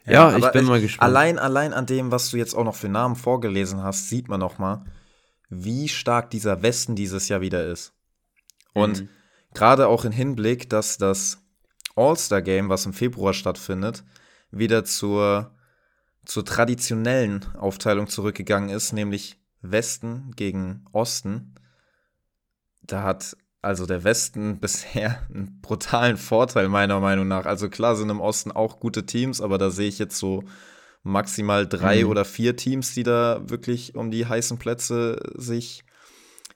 Ja, 0.07 0.31
ich 0.37 0.45
aber 0.45 0.53
bin 0.53 0.65
mal 0.67 0.81
gespannt. 0.81 1.03
Allein, 1.11 1.39
allein 1.39 1.73
an 1.75 1.87
dem, 1.87 2.11
was 2.13 2.31
du 2.31 2.37
jetzt 2.37 2.55
auch 2.55 2.65
noch 2.65 2.77
für 2.77 2.89
Namen 2.89 3.17
vorgelesen 3.17 3.83
hast, 3.83 4.09
sieht 4.09 4.29
man 4.29 4.41
noch 4.41 4.59
mal, 4.59 4.85
wie 5.49 5.89
stark 5.89 6.31
dieser 6.31 6.63
Westen 6.63 6.95
dieses 6.97 7.29
Jahr 7.29 7.41
wieder 7.41 7.67
ist. 7.67 7.93
Und 8.73 9.03
Mhm. 9.03 9.09
gerade 9.55 9.89
auch 9.89 10.05
im 10.05 10.13
Hinblick, 10.13 10.71
dass 10.71 10.99
das 10.99 11.39
All-Star-Game, 11.97 12.69
was 12.69 12.87
im 12.87 12.93
Februar 12.93 13.33
stattfindet, 13.33 14.05
wieder 14.51 14.85
zur, 14.85 15.55
zur 16.25 16.45
traditionellen 16.45 17.45
Aufteilung 17.57 18.07
zurückgegangen 18.09 18.69
ist, 18.71 18.93
nämlich 18.93 19.41
Westen 19.63 20.33
gegen 20.37 20.85
Osten. 20.93 21.55
Da 22.83 23.03
hat 23.03 23.37
also 23.67 23.85
der 23.85 24.05
Westen 24.05 24.59
bisher 24.61 25.27
einen 25.29 25.61
brutalen 25.61 26.17
Vorteil, 26.17 26.69
meiner 26.69 27.01
Meinung 27.01 27.29
nach. 27.29 27.45
Also 27.45 27.69
klar 27.69 27.97
sind 27.97 28.09
im 28.11 28.21
Osten 28.21 28.53
auch 28.53 28.81
gute 28.81 29.05
Teams, 29.05 29.41
aber 29.41 29.59
da 29.59 29.71
sehe 29.71 29.89
ich 29.89 29.99
jetzt 29.99 30.19
so 30.19 30.45
maximal 31.03 31.67
drei 31.69 32.03
Mhm. 32.05 32.11
oder 32.11 32.25
vier 32.25 32.57
Teams, 32.57 32.95
die 32.95 33.03
da 33.03 33.41
wirklich 33.45 33.95
um 33.95 34.11
die 34.11 34.27
heißen 34.27 34.59
Plätze 34.59 35.21
sich 35.35 35.85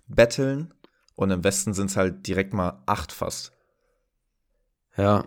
betteln. 0.08 0.72
Und 1.14 1.30
im 1.30 1.44
Westen 1.44 1.74
sind 1.74 1.90
es 1.90 1.96
halt 1.96 2.26
direkt 2.26 2.54
mal 2.54 2.82
acht 2.86 3.12
fast. 3.12 3.52
Ja. 4.96 5.26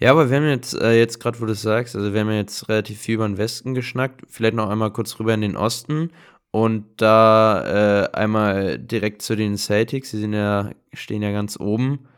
Ja, 0.00 0.12
aber 0.12 0.30
wir 0.30 0.36
haben 0.36 0.48
jetzt, 0.48 0.74
äh, 0.74 0.96
jetzt 0.96 1.18
gerade, 1.18 1.40
wo 1.40 1.44
du 1.46 1.52
es 1.52 1.62
sagst, 1.62 1.96
also 1.96 2.12
wir 2.14 2.20
haben 2.20 2.30
jetzt 2.30 2.68
relativ 2.68 3.00
viel 3.00 3.16
über 3.16 3.26
den 3.26 3.36
Westen 3.36 3.74
geschnackt. 3.74 4.22
Vielleicht 4.28 4.54
noch 4.54 4.70
einmal 4.70 4.92
kurz 4.92 5.18
rüber 5.18 5.34
in 5.34 5.40
den 5.40 5.56
Osten. 5.56 6.12
Und 6.50 6.86
da 6.96 8.04
äh, 8.04 8.12
einmal 8.12 8.78
direkt 8.78 9.22
zu 9.22 9.36
den 9.36 9.58
Celtics, 9.58 10.10
die 10.12 10.18
sind 10.18 10.32
ja, 10.32 10.72
stehen 10.92 11.22
ja 11.22 11.30
ganz 11.30 11.58
oben. 11.60 12.08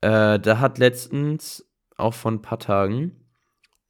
Äh, 0.00 0.38
da 0.38 0.60
hat 0.60 0.78
letztens, 0.78 1.66
auch 1.96 2.14
vor 2.14 2.30
ein 2.30 2.42
paar 2.42 2.58
Tagen, 2.58 3.16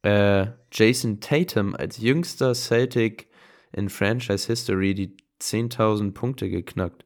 äh, 0.01 0.47
Jason 0.71 1.19
Tatum 1.19 1.75
als 1.75 1.97
jüngster 1.97 2.55
Celtic 2.55 3.29
in 3.71 3.89
Franchise 3.89 4.47
History 4.47 4.95
die 4.95 5.15
10.000 5.39 6.13
Punkte 6.13 6.49
geknackt. 6.49 7.05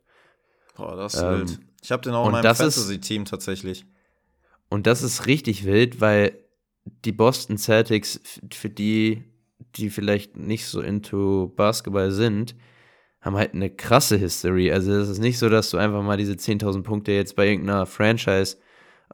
Boah, 0.76 0.96
das 0.96 1.16
ist 1.16 1.22
Ähm, 1.22 1.30
wild. 1.30 1.60
Ich 1.84 1.92
habe 1.92 2.02
den 2.04 2.14
auch 2.14 2.26
in 2.26 2.32
meinem 2.32 2.56
Fantasy-Team 2.56 3.26
tatsächlich. 3.26 3.86
Und 4.70 4.88
das 4.88 5.04
ist 5.04 5.28
richtig 5.28 5.66
wild, 5.66 6.02
weil 6.02 6.40
die 6.86 7.12
Boston 7.12 7.58
Celtics, 7.58 8.20
für 8.52 8.70
die, 8.70 9.24
die 9.76 9.90
vielleicht 9.90 10.38
nicht 10.38 10.66
so 10.66 10.82
into 10.82 11.54
Basketball 11.56 12.12
sind, 12.12 12.56
haben 13.26 13.36
halt 13.36 13.54
eine 13.56 13.70
krasse 13.72 14.18
History. 14.18 14.72
Also 14.72 14.94
es 14.94 15.10
ist 15.10 15.20
nicht 15.20 15.40
so, 15.40 15.50
dass 15.50 15.72
du 15.72 15.78
einfach 15.78 16.04
mal 16.04 16.16
diese 16.18 16.34
10.000 16.34 16.84
Punkte 16.84 17.12
jetzt 17.12 17.36
bei 17.36 17.48
irgendeiner 17.48 17.86
Franchise 17.88 18.58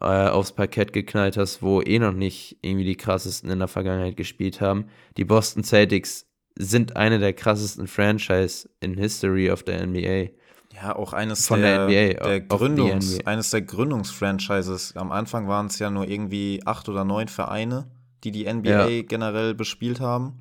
äh, 0.01 0.05
aufs 0.05 0.51
Parkett 0.51 0.93
geknallt 0.93 1.38
hast, 1.38 1.62
wo 1.64 1.82
eh 1.82 1.97
noch 1.97 2.12
nicht 2.14 2.57
irgendwie 2.62 2.84
die 2.86 2.97
krassesten 2.97 3.49
in 3.49 3.59
der 3.59 3.68
Vergangenheit 3.70 4.18
gespielt 4.18 4.59
haben. 4.62 4.86
Die 5.18 5.26
Boston 5.26 5.64
Celtics 5.64 6.28
sind 6.57 6.97
eine 6.97 7.20
der 7.20 7.34
krassesten 7.34 7.88
Franchise 7.88 8.70
in 8.82 8.95
History 8.97 9.49
of 9.49 9.64
der 9.64 9.88
NBA. 9.88 10.32
Ja, 10.74 10.95
auch 10.95 11.14
eines 11.14 11.47
Von 11.47 11.62
der 11.62 11.88
der, 11.88 12.14
NBA, 12.14 12.24
der 12.28 12.39
the 12.39 12.47
Gründungs, 12.47 13.18
NBA. 13.20 13.30
eines 13.30 13.49
der 13.51 13.62
Gründungsfranchises. 13.62 14.95
Am 14.95 15.12
Anfang 15.12 15.47
waren 15.47 15.68
es 15.68 15.80
ja 15.80 15.89
nur 15.89 16.07
irgendwie 16.07 16.62
acht 16.66 16.89
oder 16.89 17.03
neun 17.05 17.28
Vereine, 17.28 17.89
die 18.24 18.32
die 18.32 18.45
NBA 18.51 18.88
Ja. 18.88 19.01
generell 19.03 19.53
bespielt 19.53 19.99
haben. 19.99 20.39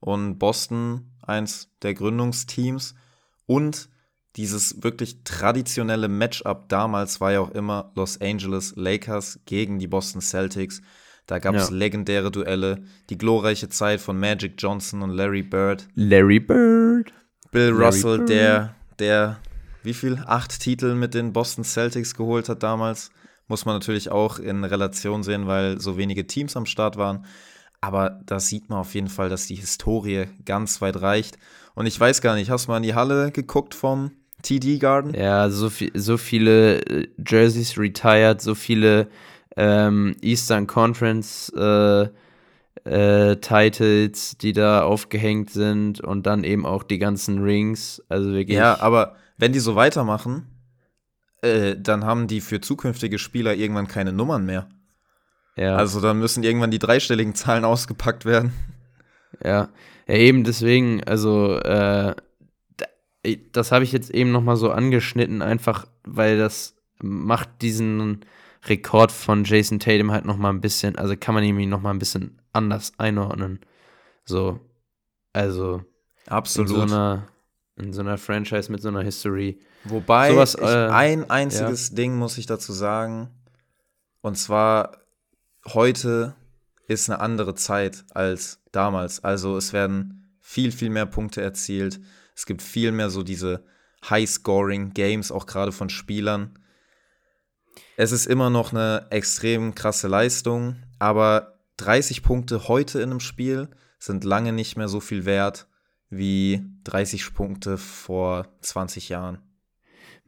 Und 0.00 0.38
Boston, 0.38 1.10
eins 1.28 1.68
der 1.82 1.94
Gründungsteams. 1.94 2.94
Und 3.46 3.88
dieses 4.36 4.82
wirklich 4.82 5.24
traditionelle 5.24 6.08
Matchup 6.08 6.68
damals 6.68 7.20
war 7.20 7.32
ja 7.32 7.40
auch 7.40 7.50
immer 7.50 7.90
Los 7.94 8.20
Angeles 8.20 8.74
Lakers 8.76 9.40
gegen 9.46 9.78
die 9.78 9.86
Boston 9.88 10.20
Celtics. 10.20 10.80
Da 11.26 11.38
gab 11.38 11.54
es 11.54 11.70
Ja. 11.70 11.76
legendäre 11.76 12.30
Duelle. 12.30 12.82
Die 13.10 13.18
glorreiche 13.18 13.68
Zeit 13.68 14.00
von 14.00 14.18
Magic 14.18 14.54
Johnson 14.58 15.02
und 15.02 15.10
Larry 15.10 15.42
Bird. 15.42 15.88
Larry 15.94 16.40
Bird. 16.40 17.12
Bill 17.50 17.70
Larry 17.70 17.84
Russell, 17.84 18.18
Bird. 18.18 18.28
der, 18.30 18.74
der 18.98 19.38
wie 19.82 19.94
viel? 19.94 20.22
Acht 20.26 20.60
Titel 20.60 20.94
mit 20.94 21.14
den 21.14 21.32
Boston 21.32 21.64
Celtics 21.64 22.14
geholt 22.14 22.48
hat 22.48 22.62
damals. 22.62 23.10
Muss 23.46 23.64
man 23.64 23.74
natürlich 23.76 24.10
auch 24.10 24.38
in 24.38 24.64
Relation 24.64 25.22
sehen, 25.22 25.46
weil 25.46 25.80
so 25.80 25.96
wenige 25.96 26.26
Teams 26.26 26.56
am 26.56 26.66
Start 26.66 26.96
waren. 26.96 27.24
Aber 27.80 28.20
da 28.26 28.40
sieht 28.40 28.68
man 28.68 28.80
auf 28.80 28.94
jeden 28.94 29.08
Fall, 29.08 29.28
dass 29.28 29.46
die 29.46 29.54
Historie 29.54 30.26
ganz 30.44 30.80
weit 30.80 31.00
reicht. 31.00 31.38
Und 31.74 31.86
ich 31.86 31.98
weiß 31.98 32.20
gar 32.20 32.34
nicht, 32.34 32.50
hast 32.50 32.66
du 32.66 32.72
mal 32.72 32.78
in 32.78 32.82
die 32.82 32.94
Halle 32.94 33.30
geguckt 33.30 33.74
vom 33.74 34.10
TD 34.42 34.78
Garden? 34.78 35.14
Ja, 35.14 35.48
so, 35.50 35.70
viel, 35.70 35.92
so 35.94 36.16
viele 36.16 36.80
äh, 36.80 37.08
Jerseys 37.24 37.78
retired, 37.78 38.40
so 38.40 38.54
viele 38.54 39.08
ähm, 39.56 40.16
Eastern 40.22 40.66
Conference 40.66 41.52
äh, 41.56 42.08
äh, 42.84 43.36
Titles, 43.36 44.38
die 44.38 44.52
da 44.52 44.82
aufgehängt 44.82 45.50
sind 45.50 46.00
und 46.00 46.26
dann 46.26 46.44
eben 46.44 46.66
auch 46.66 46.82
die 46.82 46.98
ganzen 46.98 47.42
Rings. 47.42 48.02
Also 48.08 48.32
wirklich. 48.32 48.56
Ja, 48.56 48.80
aber 48.80 49.16
wenn 49.36 49.52
die 49.52 49.60
so 49.60 49.76
weitermachen, 49.76 50.46
äh, 51.42 51.76
dann 51.78 52.04
haben 52.04 52.26
die 52.26 52.40
für 52.40 52.60
zukünftige 52.60 53.18
Spieler 53.18 53.54
irgendwann 53.54 53.88
keine 53.88 54.12
Nummern 54.12 54.44
mehr. 54.44 54.68
Ja, 55.58 55.76
Also 55.76 56.00
dann 56.00 56.18
müssen 56.18 56.42
irgendwann 56.44 56.70
die 56.70 56.78
dreistelligen 56.78 57.34
Zahlen 57.34 57.64
ausgepackt 57.64 58.24
werden. 58.24 58.52
ja. 59.44 59.68
ja, 60.06 60.14
eben 60.14 60.44
deswegen, 60.44 61.02
also 61.04 61.56
äh, 61.58 62.14
da- 62.76 62.86
das 63.52 63.72
habe 63.72 63.84
ich 63.84 63.92
jetzt 63.92 64.10
eben 64.10 64.32
noch 64.32 64.42
mal 64.42 64.56
so 64.56 64.70
angeschnitten, 64.70 65.42
einfach 65.42 65.86
weil 66.04 66.38
das 66.38 66.74
macht 67.02 67.62
diesen 67.62 68.24
Rekord 68.66 69.12
von 69.12 69.44
Jason 69.44 69.78
Tatum 69.78 70.10
halt 70.10 70.24
noch 70.24 70.36
mal 70.36 70.50
ein 70.50 70.60
bisschen, 70.60 70.96
also 70.96 71.14
kann 71.16 71.34
man 71.34 71.44
irgendwie 71.44 71.66
noch 71.66 71.80
mal 71.80 71.90
ein 71.90 71.98
bisschen 71.98 72.40
anders 72.52 72.92
einordnen. 72.98 73.60
So, 74.24 74.60
Also 75.32 75.82
Absolut. 76.26 76.70
in 76.70 76.76
so 76.76 76.82
einer, 76.82 77.28
in 77.76 77.92
so 77.92 78.00
einer 78.00 78.18
Franchise 78.18 78.70
mit 78.72 78.82
so 78.82 78.88
einer 78.88 79.02
History. 79.02 79.60
Wobei, 79.84 80.30
Sowas, 80.32 80.54
äh, 80.56 80.88
ein 80.90 81.30
einziges 81.30 81.94
Ding 81.94 82.16
muss 82.16 82.36
ich 82.38 82.46
dazu 82.46 82.72
sagen. 82.72 83.28
Und 84.22 84.36
zwar, 84.36 84.98
heute 85.66 86.34
ist 86.86 87.10
eine 87.10 87.20
andere 87.20 87.54
Zeit 87.54 88.04
als 88.12 88.60
damals. 88.72 89.22
Also 89.22 89.56
es 89.56 89.72
werden 89.72 90.34
viel, 90.40 90.72
viel 90.72 90.90
mehr 90.90 91.06
Punkte 91.06 91.42
erzielt. 91.42 92.00
Es 92.34 92.46
gibt 92.46 92.62
viel 92.62 92.92
mehr 92.92 93.10
so 93.10 93.22
diese 93.22 93.64
High-Scoring-Games, 94.08 95.32
auch 95.32 95.46
gerade 95.46 95.72
von 95.72 95.90
Spielern. 95.90 96.58
Es 97.96 98.12
ist 98.12 98.26
immer 98.26 98.48
noch 98.48 98.72
eine 98.72 99.06
extrem 99.10 99.74
krasse 99.74 100.08
Leistung, 100.08 100.76
aber 100.98 101.58
30 101.78 102.22
Punkte 102.22 102.68
heute 102.68 103.00
in 103.00 103.10
einem 103.10 103.20
Spiel 103.20 103.68
sind 103.98 104.24
lange 104.24 104.52
nicht 104.52 104.76
mehr 104.76 104.88
so 104.88 105.00
viel 105.00 105.24
wert 105.24 105.68
wie 106.10 106.64
30 106.84 107.34
Punkte 107.34 107.76
vor 107.76 108.48
20 108.62 109.08
Jahren. 109.08 109.47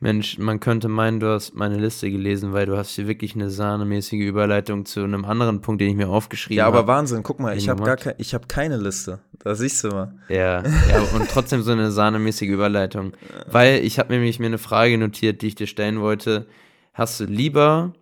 Mensch, 0.03 0.39
man 0.39 0.61
könnte 0.61 0.89
meinen, 0.89 1.21
du 1.21 1.29
hast 1.29 1.55
meine 1.55 1.77
Liste 1.77 2.11
gelesen, 2.11 2.55
weil 2.55 2.65
du 2.65 2.77
hast 2.79 2.95
hier 2.95 3.07
wirklich 3.07 3.35
eine 3.35 3.51
sahnemäßige 3.51 4.21
Überleitung 4.21 4.87
zu 4.87 5.05
einem 5.05 5.27
anderen 5.27 5.61
Punkt, 5.61 5.83
den 5.83 5.91
ich 5.91 5.97
mir 5.97 6.09
aufgeschrieben 6.09 6.57
Ja, 6.59 6.65
habe. 6.65 6.79
aber 6.79 6.87
Wahnsinn, 6.87 7.23
guck 7.23 7.39
mal, 7.39 7.55
ich 7.57 7.69
habe 7.69 7.83
gar 7.85 7.97
ke 7.97 8.15
ich 8.17 8.33
hab 8.33 8.49
keine 8.49 8.79
Liste. 8.79 9.21
Da 9.41 9.55
siehst 9.55 9.85
du 9.85 9.89
mal. 9.89 10.15
Ja, 10.31 10.63
ja, 10.63 11.01
und 11.15 11.29
trotzdem 11.31 11.61
so 11.63 11.73
eine 11.73 11.91
sahnemäßige 11.91 12.49
Überleitung. 12.49 13.13
Weil 13.47 13.85
ich 13.85 13.99
habe 13.99 14.13
nämlich 14.13 14.39
mir 14.39 14.47
eine 14.47 14.59
Frage 14.59 14.97
notiert, 14.97 15.43
die 15.43 15.49
ich 15.49 15.55
dir 15.55 15.67
stellen 15.67 16.01
wollte. 16.01 16.47
Hast 16.95 17.21
du 17.21 17.25
lieber 17.25 17.93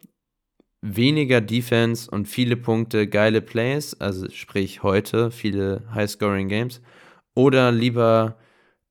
weniger 0.81 1.41
Defense 1.41 2.09
und 2.09 2.27
viele 2.29 2.57
Punkte, 2.57 3.09
geile 3.09 3.41
Plays, 3.43 3.95
also 4.01 4.29
sprich 4.31 4.85
heute 4.85 5.33
viele 5.33 5.83
High-Scoring-Games, 5.93 6.81
oder 7.35 7.73
lieber 7.73 8.37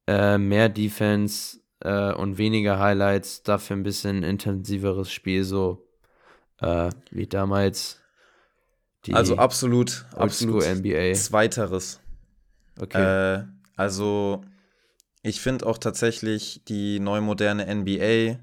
äh, 0.08 0.38
mehr 0.38 0.68
Defense 0.68 1.60
äh, 1.82 2.13
und 2.13 2.38
weniger 2.38 2.80
Highlights, 2.80 3.43
dafür 3.43 3.75
ein 3.75 3.84
bisschen 3.84 4.23
intensiveres 4.23 5.11
Spiel, 5.11 5.43
so 5.43 5.88
äh, 6.59 6.89
wie 7.11 7.28
damals 7.28 7.99
die 9.05 9.13
also 9.13 9.38
absolut, 9.38 10.05
absolut 10.15 10.63
Oldschool-NBA. 10.63 11.13
zweiteres. 11.13 12.01
Okay. 12.80 13.36
Äh, 13.38 13.45
also 13.75 14.43
ich 15.21 15.39
finde 15.39 15.65
auch 15.65 15.78
tatsächlich 15.78 16.61
die 16.67 16.99
neu 16.99 17.21
moderne 17.21 17.73
NBA 17.73 18.39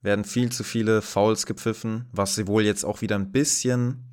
werden 0.00 0.24
viel 0.24 0.50
zu 0.52 0.64
viele 0.64 1.02
Fouls 1.02 1.46
gepfiffen, 1.46 2.06
was 2.12 2.34
sie 2.34 2.46
wohl 2.46 2.62
jetzt 2.62 2.84
auch 2.84 3.00
wieder 3.00 3.16
ein 3.16 3.32
bisschen 3.32 4.04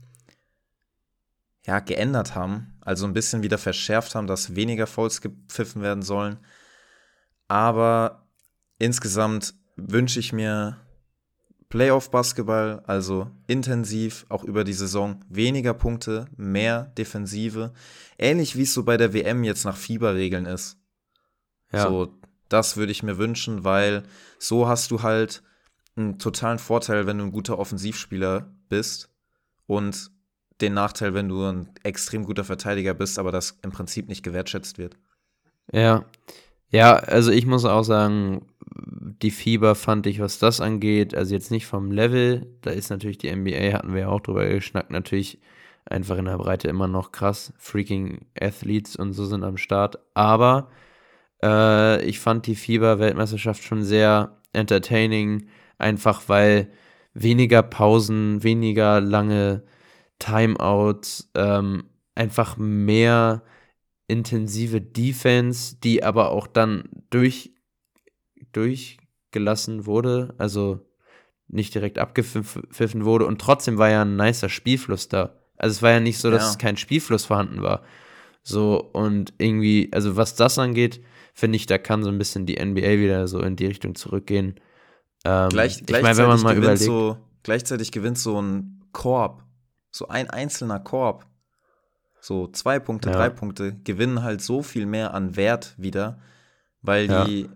ja, 1.66 1.80
geändert 1.80 2.36
haben. 2.36 2.78
Also 2.82 3.06
ein 3.06 3.14
bisschen 3.14 3.44
wieder 3.44 3.58
verschärft 3.58 4.16
haben, 4.16 4.28
dass 4.28 4.56
weniger 4.56 4.88
Fouls 4.88 5.22
gepfiffen 5.22 5.82
werden 5.82 6.02
sollen. 6.02 6.38
Aber 7.48 8.21
insgesamt 8.82 9.54
wünsche 9.76 10.20
ich 10.20 10.34
mir 10.34 10.78
Playoff-Basketball, 11.70 12.84
also 12.86 13.32
intensiv, 13.48 14.26
auch 14.28 14.44
über 14.44 14.64
die 14.64 14.74
Saison, 14.74 15.24
weniger 15.30 15.74
Punkte, 15.74 16.26
mehr 16.36 16.92
Defensive. 16.98 17.74
Ähnlich 18.18 18.58
wie 18.58 18.64
es 18.64 18.74
so 18.74 18.84
bei 18.84 18.98
der 18.98 19.14
WM 19.14 19.44
jetzt 19.44 19.64
nach 19.64 19.78
Fieberregeln 19.78 20.46
ist. 20.46 20.78
ja. 21.72 21.88
So, 21.88 22.14
das 22.50 22.76
würde 22.76 22.92
ich 22.92 23.04
mir 23.04 23.18
wünschen, 23.18 23.64
weil 23.64 24.04
so 24.38 24.68
hast 24.68 24.92
du 24.92 25.02
halt 25.04 25.42
einen 25.96 26.20
totalen 26.20 26.60
Vorteil, 26.60 27.08
wenn 27.08 27.20
du 27.20 27.26
ein 27.26 27.32
guter 27.32 27.58
Offensivspieler 27.60 28.54
bist 28.68 29.10
und 29.68 30.12
den 30.60 30.74
Nachteil, 30.74 31.14
wenn 31.14 31.30
du 31.30 31.46
ein 31.46 31.70
extrem 31.84 32.26
guter 32.26 32.44
Verteidiger 32.44 32.94
bist, 32.94 33.18
aber 33.18 33.32
das 33.32 33.60
im 33.62 33.72
Prinzip 33.72 34.10
nicht 34.10 34.24
gewertschätzt 34.24 34.78
wird. 34.78 34.98
Ja, 35.72 36.06
ja, 36.72 36.96
also 36.96 37.32
ich 37.32 37.46
muss 37.46 37.66
auch 37.66 37.84
sagen, 37.84 38.46
die 38.76 39.32
Fieber 39.32 39.76
fand 39.76 40.08
ich, 40.08 40.20
was 40.20 40.40
das 40.40 40.62
angeht, 40.62 41.16
also 41.16 41.34
jetzt 41.34 41.52
nicht 41.52 41.66
vom 41.66 41.92
Level, 41.92 42.48
da 42.62 42.72
ist 42.72 42.90
natürlich 42.90 43.18
die 43.18 43.34
NBA, 43.34 43.74
hatten 43.74 43.94
wir 43.94 44.02
ja 44.02 44.08
auch 44.10 44.22
drüber 44.22 44.48
geschnackt, 44.48 44.92
natürlich 44.92 45.40
einfach 45.86 46.18
in 46.18 46.26
der 46.26 46.38
Breite 46.38 46.68
immer 46.68 46.88
noch 46.88 47.12
krass. 47.12 47.54
Freaking 47.58 48.26
Athletes 48.40 48.96
und 48.96 49.14
so 49.14 49.26
sind 49.26 49.44
am 49.44 49.58
Start. 49.58 50.00
Aber 50.14 50.70
äh, 51.44 52.04
ich 52.06 52.20
fand 52.20 52.48
die 52.48 52.56
Fieber-Weltmeisterschaft 52.56 53.64
schon 53.64 53.84
sehr 53.84 54.38
entertaining, 54.54 55.48
einfach 55.78 56.24
weil 56.28 56.72
weniger 57.14 57.64
Pausen, 57.64 58.44
weniger 58.44 59.02
lange 59.02 59.64
Timeouts, 60.20 61.32
ähm, 61.36 61.86
einfach 62.16 62.58
mehr 62.58 63.44
intensive 64.08 64.82
Defense, 64.82 65.78
die 65.84 66.04
aber 66.04 66.32
auch 66.32 66.48
dann 66.48 66.84
durch, 67.10 67.52
durchgelassen 68.52 69.86
wurde, 69.86 70.34
also 70.38 70.80
nicht 71.48 71.76
direkt 71.76 71.98
abgepfiffen 72.00 73.06
wurde 73.06 73.26
und 73.26 73.42
trotzdem 73.42 73.78
war 73.78 73.90
ja 73.90 74.04
ein 74.04 74.16
nicer 74.16 74.50
Spielfluss 74.50 75.10
da. 75.10 75.34
Also 75.58 75.74
es 75.76 75.82
war 75.82 75.92
ja 75.92 76.00
nicht 76.00 76.18
so, 76.20 76.32
dass 76.32 76.54
Ja. 76.54 76.60
kein 76.60 76.78
Spielfluss 76.78 77.26
vorhanden 77.26 77.62
war. 77.62 77.84
So 78.44 78.82
und 78.94 79.34
irgendwie, 79.38 79.90
also 79.94 80.16
was 80.16 80.36
das 80.36 80.58
angeht, 80.58 81.04
finde 81.34 81.58
ich, 81.58 81.66
da 81.66 81.78
kann 81.78 82.04
so 82.04 82.10
ein 82.10 82.18
bisschen 82.18 82.46
die 82.46 82.58
NBA 82.58 82.98
wieder 83.00 83.28
so 83.28 83.40
in 83.42 83.56
die 83.56 83.68
Richtung 83.68 83.96
zurückgehen. 83.96 84.56
Ähm, 85.24 85.50
Gleich, 85.50 85.78
ich 85.82 85.86
gleichzeitig, 85.86 86.02
meine, 86.04 86.18
wenn 86.18 86.28
man 86.28 86.42
mal 86.42 86.56
gewinnt 86.56 86.64
überlegt, 86.64 86.82
so, 86.84 87.18
gleichzeitig 87.44 87.92
gewinnt 87.92 88.18
so 88.18 88.42
ein 88.42 88.84
Korb, 88.92 89.44
so 89.92 90.08
ein 90.08 90.30
einzelner 90.30 90.80
Korb, 90.80 91.28
so 92.20 92.48
zwei 92.48 92.80
Punkte, 92.80 93.10
Ja. 93.10 93.16
drei 93.18 93.30
Punkte, 93.30 93.76
gewinnen 93.84 94.24
halt 94.24 94.42
so 94.42 94.64
viel 94.64 94.86
mehr 94.86 95.14
an 95.14 95.36
Wert 95.36 95.76
wieder, 95.78 96.20
weil 96.82 97.08
Ja. 97.08 97.26
die, 97.26 97.50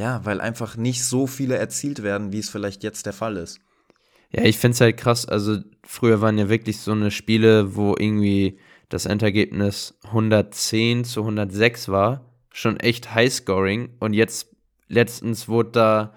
ja, 0.00 0.24
weil 0.24 0.40
einfach 0.40 0.76
nicht 0.76 1.04
so 1.04 1.26
viele 1.26 1.56
erzielt 1.56 2.02
werden, 2.02 2.32
wie 2.32 2.38
es 2.38 2.48
vielleicht 2.48 2.82
jetzt 2.82 3.04
der 3.04 3.12
Fall 3.12 3.36
ist. 3.36 3.60
Ja, 4.30 4.44
ich 4.44 4.58
finde 4.58 4.74
es 4.74 4.80
halt 4.80 4.96
krass. 4.96 5.26
Also, 5.26 5.58
früher 5.84 6.20
waren 6.20 6.38
ja 6.38 6.48
wirklich 6.48 6.78
so 6.80 6.92
eine 6.92 7.10
Spiele, 7.10 7.76
wo 7.76 7.94
irgendwie 7.98 8.58
das 8.88 9.04
Endergebnis 9.04 9.94
110 10.04 11.04
zu 11.04 11.20
106 11.20 11.88
war. 11.88 12.24
Schon 12.50 12.78
echt 12.78 13.14
Highscoring. 13.14 13.90
Und 13.98 14.14
jetzt, 14.14 14.48
letztens 14.88 15.48
wurde 15.48 15.70
da. 15.72 16.14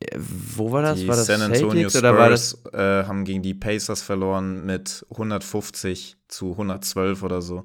äh, 0.00 0.18
Wo 0.18 0.70
war 0.72 0.82
das? 0.82 0.98
Die 0.98 1.08
war 1.08 1.16
das 1.16 1.26
San 1.26 1.40
Antonio 1.40 1.88
Celtics. 1.88 2.50
Spurs 2.50 2.74
äh, 2.74 3.04
haben 3.04 3.24
gegen 3.24 3.42
die 3.42 3.54
Pacers 3.54 4.02
verloren 4.02 4.66
mit 4.66 5.06
150 5.10 6.16
zu 6.28 6.52
112 6.52 7.22
oder 7.22 7.40
so. 7.40 7.64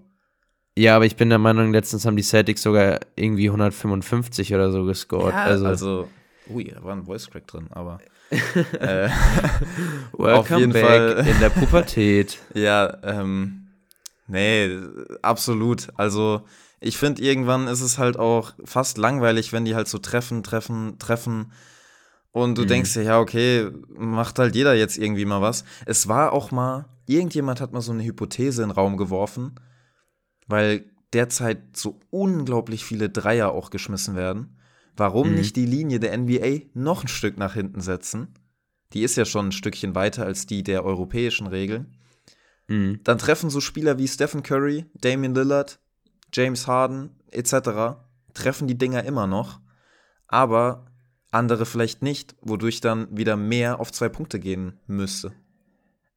Ja, 0.78 0.96
aber 0.96 1.06
ich 1.06 1.16
bin 1.18 1.30
der 1.30 1.38
Meinung, 1.38 1.74
letztens 1.74 2.06
haben 2.06 2.16
die 2.16 2.24
Celtics 2.24 2.62
sogar 2.62 3.00
irgendwie 3.16 3.48
155 3.50 4.54
oder 4.54 4.72
so 4.72 4.86
gescored. 4.86 5.34
also, 5.34 5.66
also, 5.66 6.08
ui, 6.48 6.64
da 6.66 6.84
war 6.84 6.94
ein 6.96 7.04
Voice 7.04 7.30
Crack 7.30 7.46
drin, 7.48 7.68
aber 7.72 8.00
äh, 8.80 9.10
welcome 10.14 10.34
auf 10.40 10.50
jeden 10.50 10.72
back 10.72 10.84
Fall. 11.18 11.28
in 11.28 11.40
der 11.40 11.50
Pubertät. 11.50 12.40
Ja, 12.54 12.98
ähm, 13.04 13.68
nee, 14.28 14.78
absolut. 15.22 15.90
Also, 15.98 16.44
ich 16.80 16.98
finde, 16.98 17.22
irgendwann 17.22 17.68
ist 17.68 17.82
es 17.82 17.98
halt 17.98 18.18
auch 18.18 18.54
fast 18.64 18.98
langweilig, 18.98 19.52
wenn 19.54 19.66
die 19.66 19.76
halt 19.76 19.88
so 19.90 19.98
treffen, 19.98 20.42
treffen, 20.44 20.98
treffen. 21.00 21.52
Und 22.32 22.58
du 22.58 22.62
Mhm. 22.64 22.68
denkst 22.68 22.94
dir, 22.94 23.04
ja, 23.04 23.20
okay, 23.20 23.70
macht 23.90 24.40
halt 24.40 24.56
jeder 24.56 24.74
jetzt 24.74 24.98
irgendwie 24.98 25.26
mal 25.26 25.42
was. 25.42 25.66
Es 25.86 26.08
war 26.08 26.32
auch 26.32 26.52
mal, 26.52 26.86
irgendjemand 27.08 27.60
hat 27.60 27.74
mal 27.74 27.82
so 27.82 27.92
eine 27.92 28.04
Hypothese 28.06 28.64
in 28.64 28.70
den 28.70 28.76
Raum 28.76 28.96
geworfen, 28.96 29.56
weil 30.52 30.86
derzeit 31.14 31.76
so 31.76 32.00
unglaublich 32.10 32.86
viele 32.86 33.10
Dreier 33.10 33.52
auch 33.52 33.70
geschmissen 33.70 34.16
werden. 34.16 34.58
Warum 34.96 35.30
Mhm. 35.30 35.36
nicht 35.36 35.56
die 35.56 35.66
Linie 35.66 36.00
der 36.00 36.14
NBA 36.14 36.70
noch 36.74 37.04
ein 37.04 37.08
Stück 37.08 37.38
nach 37.38 37.54
hinten 37.56 37.82
setzen? 37.82 38.28
Die 38.94 39.04
ist 39.04 39.16
ja 39.16 39.26
schon 39.26 39.48
ein 39.48 39.52
Stückchen 39.52 39.96
weiter 39.96 40.26
als 40.26 40.46
die 40.46 40.64
der 40.64 40.86
europäischen 40.86 41.48
Regeln 41.48 41.96
Mhm. 42.68 43.02
dann 43.04 43.18
treffen 43.18 43.50
so 43.50 43.60
Spieler 43.60 43.98
wie 43.98 44.08
Stephen 44.08 44.44
Curry, 44.44 44.86
Damian 44.94 45.36
Lillard, 45.36 45.80
James 46.32 46.68
Harden 46.68 47.10
etc. 47.32 47.98
treffen 48.34 48.68
die 48.68 48.78
Dinger 48.78 49.04
immer 49.04 49.28
noch, 49.28 49.60
aber 50.28 50.86
andere 51.32 51.66
vielleicht 51.66 52.02
nicht, 52.02 52.36
wodurch 52.42 52.80
dann 52.80 53.08
wieder 53.16 53.36
mehr 53.36 53.80
auf 53.82 53.92
zwei 53.92 54.08
Punkte 54.10 54.40
gehen 54.40 54.80
müsste. 54.88 55.34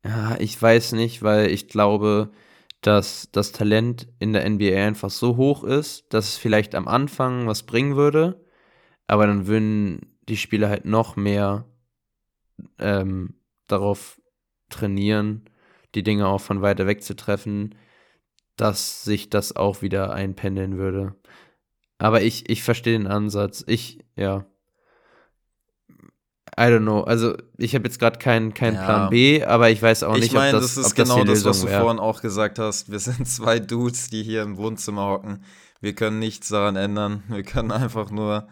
Ja, 0.05 0.37
ich 0.39 0.61
weiß 0.61 0.93
nicht, 0.93 1.23
weil 1.23 1.51
ich 1.51 1.67
glaube, 1.69 2.31
dass 2.85 3.31
das 3.33 3.53
Talent 3.53 4.09
in 4.19 4.35
der 4.35 4.45
NBA 4.45 4.77
einfach 4.85 5.09
so 5.09 5.39
hoch 5.39 5.65
ist, 5.65 6.13
dass 6.13 6.29
es 6.29 6.37
vielleicht 6.37 6.75
am 6.75 6.87
Anfang 6.87 7.47
was 7.47 7.63
bringen 7.63 7.97
würde, 7.97 8.45
aber 9.07 9.27
dann 9.27 9.47
würden 9.47 10.19
die 10.29 10.37
Spieler 10.37 10.69
halt 10.69 10.85
noch 10.85 11.17
mehr 11.17 11.65
ähm, 12.79 13.41
darauf 13.69 14.21
trainieren, 14.69 15.49
die 15.95 16.03
Dinge 16.03 16.27
auch 16.27 16.43
von 16.43 16.61
weiter 16.61 16.87
weg 16.87 17.03
zu 17.03 17.17
treffen, 17.17 17.75
dass 18.57 19.03
sich 19.03 19.31
das 19.31 19.57
auch 19.57 19.81
wieder 19.81 20.13
einpendeln 20.13 20.77
würde. 20.77 21.15
Aber 21.97 22.21
ich, 22.21 22.51
ich 22.51 22.63
verstehe 22.63 22.99
den 22.99 23.07
Ansatz. 23.07 23.65
Ich, 23.67 24.01
ja. 24.15 24.45
I 26.57 26.63
don't 26.63 26.83
know. 26.83 27.03
Also, 27.03 27.37
ich 27.57 27.75
habe 27.75 27.85
jetzt 27.85 27.99
gerade 27.99 28.19
keinen 28.19 28.55
kein 28.55 28.75
ja. 28.75 28.85
Plan 28.85 29.11
B, 29.11 29.45
aber 29.45 29.71
ich 29.71 29.83
weiß 29.83 30.05
auch 30.05 30.15
ich 30.15 30.23
nicht, 30.23 30.35
mein, 30.35 30.55
ob 30.55 30.61
das, 30.61 30.77
das 30.77 30.87
ist 30.87 30.95
genau 30.95 31.25
das, 31.25 31.43
das, 31.43 31.45
was 31.45 31.61
du 31.63 31.69
wär. 31.69 31.81
vorhin 31.81 31.99
auch 31.99 32.21
gesagt 32.21 32.59
hast. 32.59 32.91
Wir 32.91 33.01
sind 33.01 33.27
zwei 33.29 33.59
Dudes, 33.59 34.09
die 34.09 34.23
hier 34.23 34.43
im 34.43 34.57
Wohnzimmer 34.57 35.07
hocken. 35.07 35.43
Wir 35.81 35.95
können 35.95 36.19
nichts 36.19 36.49
daran 36.49 36.77
ändern. 36.77 37.25
Wir 37.29 37.43
können 37.43 37.73
einfach 37.73 38.11
nur 38.11 38.49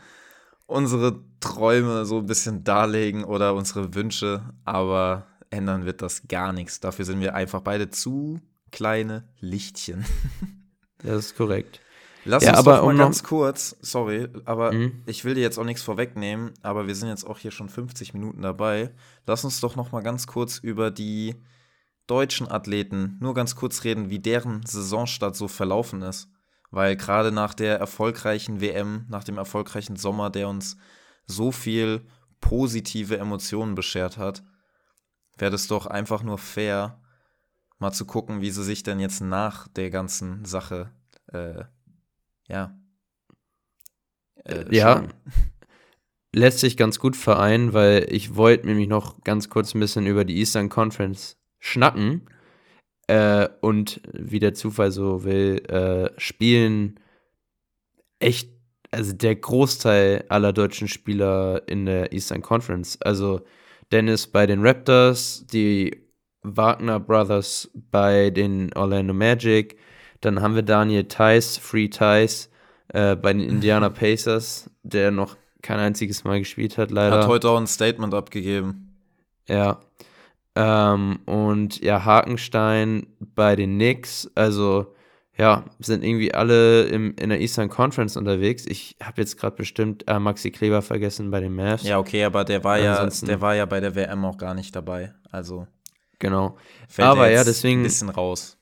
unsere 0.67 1.21
Träume 1.41 2.05
so 2.05 2.19
ein 2.19 2.27
bisschen 2.27 2.65
darlegen 2.65 3.25
oder 3.25 3.55
unsere 3.55 3.95
Wünsche, 3.95 4.43
aber 4.65 5.27
ändern 5.51 5.85
wird 5.85 6.03
das 6.03 6.29
gar 6.29 6.53
nichts. 6.53 6.81
Dafür 6.81 7.05
sind 7.05 7.21
wir 7.21 7.35
einfach 7.35 7.61
beide 7.61 7.91
zu 7.91 8.41
kleine 8.71 9.29
Lichtchen. 9.39 10.05
Das 11.05 11.17
ist 11.17 11.37
korrekt. 11.37 11.81
Lass 12.25 12.45
ja, 12.45 12.51
uns 12.51 12.59
aber 12.59 12.77
doch 12.77 12.85
mal 12.87 12.97
ganz 12.97 13.23
kurz, 13.23 13.77
sorry, 13.81 14.29
aber 14.45 14.73
mhm. 14.73 15.03
ich 15.07 15.25
will 15.25 15.35
dir 15.35 15.41
jetzt 15.41 15.59
auch 15.59 15.65
nichts 15.65 15.83
vorwegnehmen, 15.83 16.53
aber 16.63 16.87
wir 16.87 16.95
sind 16.95 17.09
jetzt 17.09 17.27
auch 17.27 17.39
hier 17.39 17.51
schon 17.51 17.69
50 17.69 18.15
Minuten 18.15 18.43
dabei. 18.43 18.93
Lass 19.27 19.45
uns 19.45 19.61
doch 19.61 19.75
noch 19.75 19.93
mal 19.93 20.03
ganz 20.03 20.27
kurz 20.27 20.59
über 20.59 20.91
die 20.91 21.35
deutschen 22.07 22.51
Athleten 22.51 23.17
nur 23.21 23.35
ganz 23.35 23.57
kurz 23.57 23.85
reden, 23.85 24.11
wie 24.11 24.19
deren 24.19 24.65
Saisonstart 24.65 25.37
so 25.37 25.49
verlaufen 25.49 26.03
ist. 26.03 26.29
Weil 26.71 26.97
gerade 26.97 27.33
nach 27.33 27.55
der 27.55 27.79
erfolgreichen 27.79 28.61
WM, 28.61 29.05
nach 29.09 29.25
dem 29.25 29.37
erfolgreichen 29.37 29.97
Sommer, 29.97 30.31
der 30.31 30.49
uns 30.49 30.77
so 31.27 31.53
viel 31.53 32.07
positive 32.41 33.19
Emotionen 33.19 33.75
beschert 33.75 34.17
hat, 34.17 34.43
wäre 35.37 35.55
es 35.55 35.67
doch 35.69 35.87
einfach 35.87 36.23
nur 36.23 36.39
fair, 36.39 37.01
mal 37.79 37.93
zu 37.93 38.07
gucken, 38.07 38.41
wie 38.41 38.51
sie 38.51 38.65
sich 38.65 38.83
denn 38.83 39.01
jetzt 39.01 39.21
nach 39.21 39.69
der 39.69 39.91
ganzen 39.91 40.45
Sache, 40.45 40.91
äh, 41.27 41.65
ja. 42.53 42.79
Äh, 44.45 44.65
ja. 44.75 45.09
Lässt 46.35 46.61
sich 46.61 46.77
ganz 46.77 46.99
gut 46.99 47.17
vereinen, 47.17 47.73
weil 47.75 48.07
ich 48.09 48.37
wollte 48.37 48.67
nämlich 48.67 48.89
noch 48.89 49.23
ganz 49.23 49.51
kurz 49.51 49.75
ein 49.75 49.81
bisschen 49.81 50.07
über 50.07 50.25
die 50.25 50.39
Eastern 50.39 50.69
Conference 50.69 51.37
schnacken. 51.59 52.23
Äh, 53.07 53.49
und 53.61 54.01
wie 54.13 54.39
der 54.39 54.55
Zufall 54.55 54.93
so 54.93 55.25
will, 55.25 55.63
äh, 55.69 56.11
spielen 56.19 57.01
echt, 58.19 58.51
also 58.91 59.13
der 59.13 59.37
Großteil 59.37 60.25
aller 60.29 60.53
deutschen 60.53 60.89
Spieler 60.89 61.63
in 61.67 61.85
der 61.85 62.13
Eastern 62.13 62.41
Conference. 62.41 63.01
Also 63.03 63.43
Dennis 63.91 64.27
bei 64.27 64.47
den 64.47 64.65
Raptors, 64.65 65.47
die 65.47 66.09
Wagner 66.43 66.99
Brothers 66.99 67.71
bei 67.75 68.31
den 68.31 68.73
Orlando 68.75 69.13
Magic. 69.13 69.77
Dann 70.23 70.41
haben 70.41 70.55
wir 70.55 70.63
Daniel 70.63 71.05
Tice, 71.05 71.59
Free 71.59 71.89
Tice 71.89 72.49
äh, 72.89 73.17
bei 73.17 73.33
den 73.33 73.43
Indiana 73.43 73.89
Pacers, 73.91 74.71
der 74.83 75.11
noch 75.11 75.37
kein 75.63 75.79
einziges 75.79 76.25
Mal 76.25 76.39
gespielt 76.39 76.79
hat, 76.79 76.91
leider. 76.91 77.19
Hat 77.19 77.27
heute 77.29 77.51
auch 77.51 77.59
ein 77.59 77.67
Statement 77.67 78.15
abgegeben. 78.15 78.97
Ja. 79.49 79.81
Ähm, 80.55 81.21
und 81.27 81.81
ja, 81.81 82.05
Hakenstein 82.05 83.07
bei 83.21 83.57
den 83.57 83.75
Knicks. 83.75 84.31
Also, 84.35 84.95
ja, 85.37 85.65
sind 85.79 86.05
irgendwie 86.05 86.35
alle 86.35 86.85
im, 86.85 87.15
in 87.17 87.31
der 87.31 87.41
Eastern 87.41 87.69
Conference 87.69 88.17
unterwegs. 88.17 88.67
Ich 88.67 88.97
habe 89.03 89.21
jetzt 89.21 89.39
gerade 89.39 89.57
bestimmt 89.57 90.05
äh, 90.09 90.19
Maxi 90.19 90.51
Kleber 90.51 90.83
vergessen 90.83 91.31
bei 91.31 91.41
den 91.41 91.55
Mavs. 91.55 91.85
Ja, 91.85 91.99
okay, 91.99 92.25
aber 92.25 92.45
der 92.45 92.63
war 92.65 92.79
ja, 92.79 93.07
der 93.07 93.41
war 93.41 93.55
ja 93.55 93.65
bei 93.65 93.81
der 93.81 93.95
WM 93.95 94.25
auch 94.25 94.37
gar 94.37 94.55
nicht 94.55 94.77
dabei. 94.77 95.15
Also. 95.31 95.67
Genau. 96.19 96.57
Aber 96.99 97.31
ja, 97.31 97.43
deswegen. 97.43 97.81
Ein 97.81 97.85
bisschen 97.85 98.11
raus. 98.11 98.59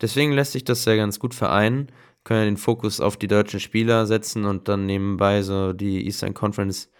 Deswegen 0.00 0.32
lässt 0.32 0.52
sich 0.52 0.64
das 0.64 0.84
ja 0.84 0.96
ganz 0.96 1.18
gut 1.18 1.34
vereinen. 1.34 1.88
Können 2.24 2.40
ja 2.40 2.46
den 2.46 2.56
Fokus 2.56 3.00
auf 3.00 3.16
die 3.16 3.28
deutschen 3.28 3.60
Spieler 3.60 4.06
setzen 4.06 4.44
und 4.44 4.68
dann 4.68 4.86
nebenbei 4.86 5.42
so 5.42 5.72
die 5.72 6.06
Eastern 6.06 6.34
Conference 6.34 6.90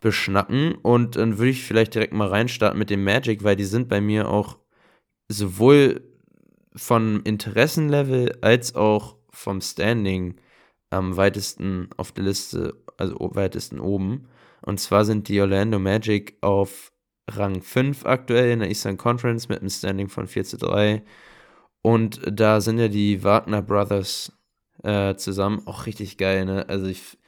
beschnacken. 0.00 0.74
Und 0.82 1.16
dann 1.16 1.38
würde 1.38 1.50
ich 1.50 1.64
vielleicht 1.64 1.94
direkt 1.94 2.12
mal 2.12 2.28
reinstarten 2.28 2.78
mit 2.78 2.90
dem 2.90 3.04
Magic, 3.04 3.44
weil 3.44 3.56
die 3.56 3.64
sind 3.64 3.88
bei 3.88 4.00
mir 4.00 4.28
auch 4.28 4.58
sowohl 5.28 6.02
von 6.76 7.22
Interessenlevel 7.22 8.36
als 8.40 8.74
auch 8.74 9.16
vom 9.30 9.60
Standing 9.60 10.36
am 10.90 11.16
weitesten 11.16 11.88
auf 11.96 12.12
der 12.12 12.24
Liste, 12.24 12.74
also 12.96 13.16
weitesten 13.34 13.80
oben. 13.80 14.28
Und 14.62 14.80
zwar 14.80 15.04
sind 15.04 15.28
die 15.28 15.40
Orlando 15.40 15.78
Magic 15.78 16.36
auf 16.40 16.92
Rang 17.30 17.62
5 17.62 18.06
aktuell 18.06 18.52
in 18.52 18.60
der 18.60 18.68
Eastern 18.68 18.96
Conference 18.96 19.48
mit 19.48 19.60
einem 19.60 19.70
Standing 19.70 20.08
von 20.08 20.26
4 20.26 20.44
zu 20.44 20.56
3. 20.58 21.02
Und 21.84 22.22
da 22.24 22.62
sind 22.62 22.78
ja 22.78 22.88
die 22.88 23.22
Wagner 23.24 23.60
Brothers 23.60 24.32
äh, 24.82 25.16
zusammen. 25.16 25.66
Auch 25.66 25.84
richtig 25.84 26.16
geil, 26.16 26.46
ne? 26.46 26.66
Also 26.66 26.86
ich 26.86 27.18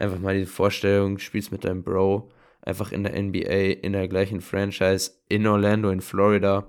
einfach 0.00 0.18
mal 0.18 0.36
die 0.36 0.46
Vorstellung, 0.46 1.18
spielst 1.18 1.52
mit 1.52 1.64
deinem 1.64 1.84
Bro 1.84 2.32
einfach 2.60 2.90
in 2.90 3.04
der 3.04 3.12
NBA, 3.22 3.78
in 3.82 3.92
der 3.92 4.08
gleichen 4.08 4.40
Franchise, 4.40 5.12
in 5.28 5.46
Orlando, 5.46 5.90
in 5.90 6.00
Florida. 6.00 6.66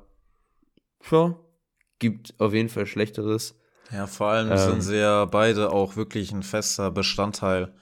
Ja, 1.10 1.36
gibt 1.98 2.40
auf 2.40 2.54
jeden 2.54 2.70
Fall 2.70 2.86
Schlechteres. 2.86 3.58
Ja, 3.92 4.06
vor 4.06 4.28
allem 4.28 4.52
ähm, 4.52 4.58
sind 4.60 4.82
sie 4.82 5.00
ja 5.00 5.26
beide 5.26 5.72
auch 5.72 5.96
wirklich 5.96 6.32
ein 6.32 6.44
fester 6.44 6.92
Bestandteil 6.92 7.74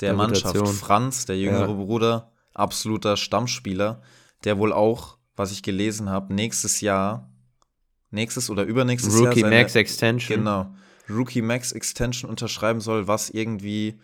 der, 0.00 0.08
der 0.08 0.14
Mannschaft. 0.14 0.54
Rotation. 0.56 0.74
Franz, 0.74 1.26
der 1.26 1.36
jüngere 1.36 1.68
ja. 1.68 1.74
Bruder, 1.74 2.32
absoluter 2.54 3.18
Stammspieler, 3.18 4.00
der 4.44 4.56
wohl 4.56 4.72
auch, 4.72 5.18
was 5.36 5.52
ich 5.52 5.62
gelesen 5.62 6.08
habe, 6.08 6.32
nächstes 6.32 6.80
Jahr, 6.80 7.30
nächstes 8.10 8.50
oder 8.50 8.64
übernächstes 8.64 9.14
Rookie 9.14 9.40
Jahr. 9.40 9.50
Rookie 9.50 9.56
Max 9.56 9.74
Extension. 9.74 10.38
Genau. 10.38 10.74
Rookie 11.08 11.42
Max 11.42 11.72
Extension 11.72 12.30
unterschreiben 12.30 12.80
soll, 12.80 13.06
was 13.06 13.30
irgendwie 13.30 13.98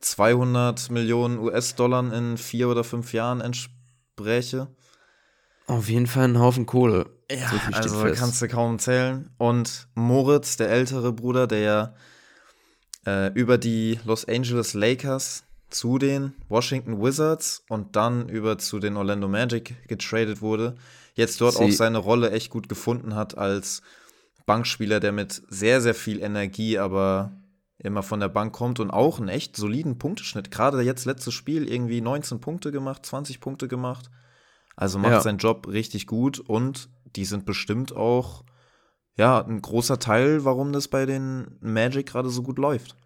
200 0.00 0.90
Millionen 0.90 1.38
US-Dollar 1.38 2.12
in 2.12 2.36
vier 2.36 2.68
oder 2.68 2.84
fünf 2.84 3.12
Jahren 3.12 3.40
entspräche. 3.40 4.68
Auf 5.66 5.88
jeden 5.88 6.06
Fall 6.06 6.24
ein 6.24 6.38
Haufen 6.38 6.66
Kohle. 6.66 7.10
Ja, 7.30 7.50
so 7.50 7.76
also 7.76 8.04
kannst 8.14 8.40
du 8.40 8.48
kaum 8.48 8.78
zählen. 8.78 9.30
Und 9.36 9.88
Moritz, 9.94 10.56
der 10.56 10.70
ältere 10.70 11.12
Bruder, 11.12 11.46
der 11.46 11.58
ja 11.58 11.94
äh, 13.06 13.32
über 13.34 13.58
die 13.58 14.00
Los 14.04 14.26
Angeles 14.26 14.74
Lakers 14.74 15.44
zu 15.68 15.98
den 15.98 16.32
Washington 16.48 17.02
Wizards 17.02 17.64
und 17.68 17.96
dann 17.96 18.28
über 18.28 18.56
zu 18.56 18.78
den 18.78 18.96
Orlando 18.96 19.28
Magic 19.28 19.76
getradet 19.88 20.40
wurde, 20.40 20.76
jetzt 21.18 21.40
dort 21.40 21.56
Sie 21.56 21.64
auch 21.64 21.70
seine 21.70 21.98
Rolle 21.98 22.30
echt 22.30 22.50
gut 22.50 22.68
gefunden 22.68 23.14
hat 23.14 23.36
als 23.36 23.82
Bankspieler, 24.46 25.00
der 25.00 25.12
mit 25.12 25.42
sehr, 25.48 25.80
sehr 25.80 25.94
viel 25.94 26.22
Energie, 26.22 26.78
aber 26.78 27.32
immer 27.78 28.02
von 28.02 28.20
der 28.20 28.28
Bank 28.28 28.52
kommt 28.52 28.80
und 28.80 28.90
auch 28.90 29.18
einen 29.18 29.28
echt 29.28 29.56
soliden 29.56 29.98
Punkteschnitt. 29.98 30.50
Gerade 30.50 30.80
jetzt 30.82 31.04
letztes 31.04 31.34
Spiel 31.34 31.70
irgendwie 31.70 32.00
19 32.00 32.40
Punkte 32.40 32.72
gemacht, 32.72 33.04
20 33.04 33.40
Punkte 33.40 33.68
gemacht. 33.68 34.10
Also 34.74 34.98
macht 34.98 35.12
ja. 35.12 35.20
seinen 35.20 35.38
Job 35.38 35.68
richtig 35.68 36.06
gut 36.06 36.38
und 36.40 36.88
die 37.16 37.24
sind 37.24 37.44
bestimmt 37.44 37.94
auch 37.94 38.44
ja 39.16 39.44
ein 39.44 39.60
großer 39.60 39.98
Teil, 39.98 40.44
warum 40.44 40.72
das 40.72 40.88
bei 40.88 41.04
den 41.04 41.58
Magic 41.60 42.06
gerade 42.06 42.30
so 42.30 42.42
gut 42.42 42.58
läuft. 42.58 42.96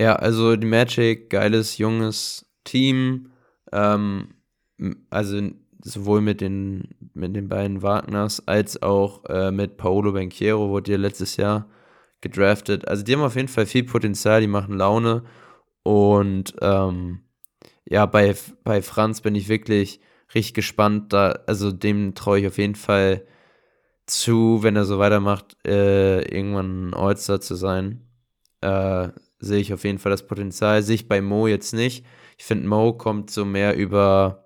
Ja, 0.00 0.16
also 0.16 0.56
die 0.56 0.66
Magic, 0.66 1.30
geiles, 1.30 1.78
junges 1.78 2.46
Team. 2.64 3.30
Ähm, 3.72 4.34
also 5.10 5.50
sowohl 5.84 6.22
mit 6.22 6.40
den, 6.40 6.88
mit 7.12 7.36
den 7.36 7.48
beiden 7.48 7.82
Wagners 7.82 8.48
als 8.48 8.82
auch 8.82 9.24
äh, 9.26 9.52
mit 9.52 9.76
Paolo 9.76 10.12
Banquiero 10.12 10.70
wurde 10.70 10.92
ja 10.92 10.98
letztes 10.98 11.36
Jahr 11.36 11.68
gedraftet. 12.22 12.88
Also 12.88 13.04
die 13.04 13.12
haben 13.12 13.22
auf 13.22 13.36
jeden 13.36 13.48
Fall 13.48 13.66
viel 13.66 13.84
Potenzial, 13.84 14.40
die 14.40 14.46
machen 14.46 14.78
Laune. 14.78 15.24
Und 15.82 16.54
ähm, 16.62 17.20
ja, 17.84 18.06
bei, 18.06 18.34
bei 18.64 18.80
Franz 18.80 19.20
bin 19.20 19.34
ich 19.34 19.48
wirklich 19.48 20.00
richtig 20.34 20.54
gespannt. 20.54 21.12
Da, 21.12 21.38
also 21.46 21.70
dem 21.70 22.14
traue 22.14 22.40
ich 22.40 22.46
auf 22.46 22.56
jeden 22.56 22.76
Fall 22.76 23.26
zu, 24.06 24.62
wenn 24.62 24.76
er 24.76 24.86
so 24.86 24.98
weitermacht, 24.98 25.56
äh, 25.66 26.22
irgendwann 26.34 26.88
ein 26.88 26.94
All-Star 26.94 27.42
zu 27.42 27.56
sein. 27.56 28.08
Äh, 28.62 29.10
sehe 29.38 29.60
ich 29.60 29.74
auf 29.74 29.84
jeden 29.84 29.98
Fall 29.98 30.10
das 30.10 30.26
Potenzial. 30.26 30.82
Sehe 30.82 30.94
ich 30.94 31.08
bei 31.08 31.20
Mo 31.20 31.46
jetzt 31.46 31.74
nicht. 31.74 32.06
Ich 32.38 32.44
finde, 32.44 32.66
Mo 32.68 32.94
kommt 32.94 33.30
so 33.30 33.44
mehr 33.44 33.76
über 33.76 34.43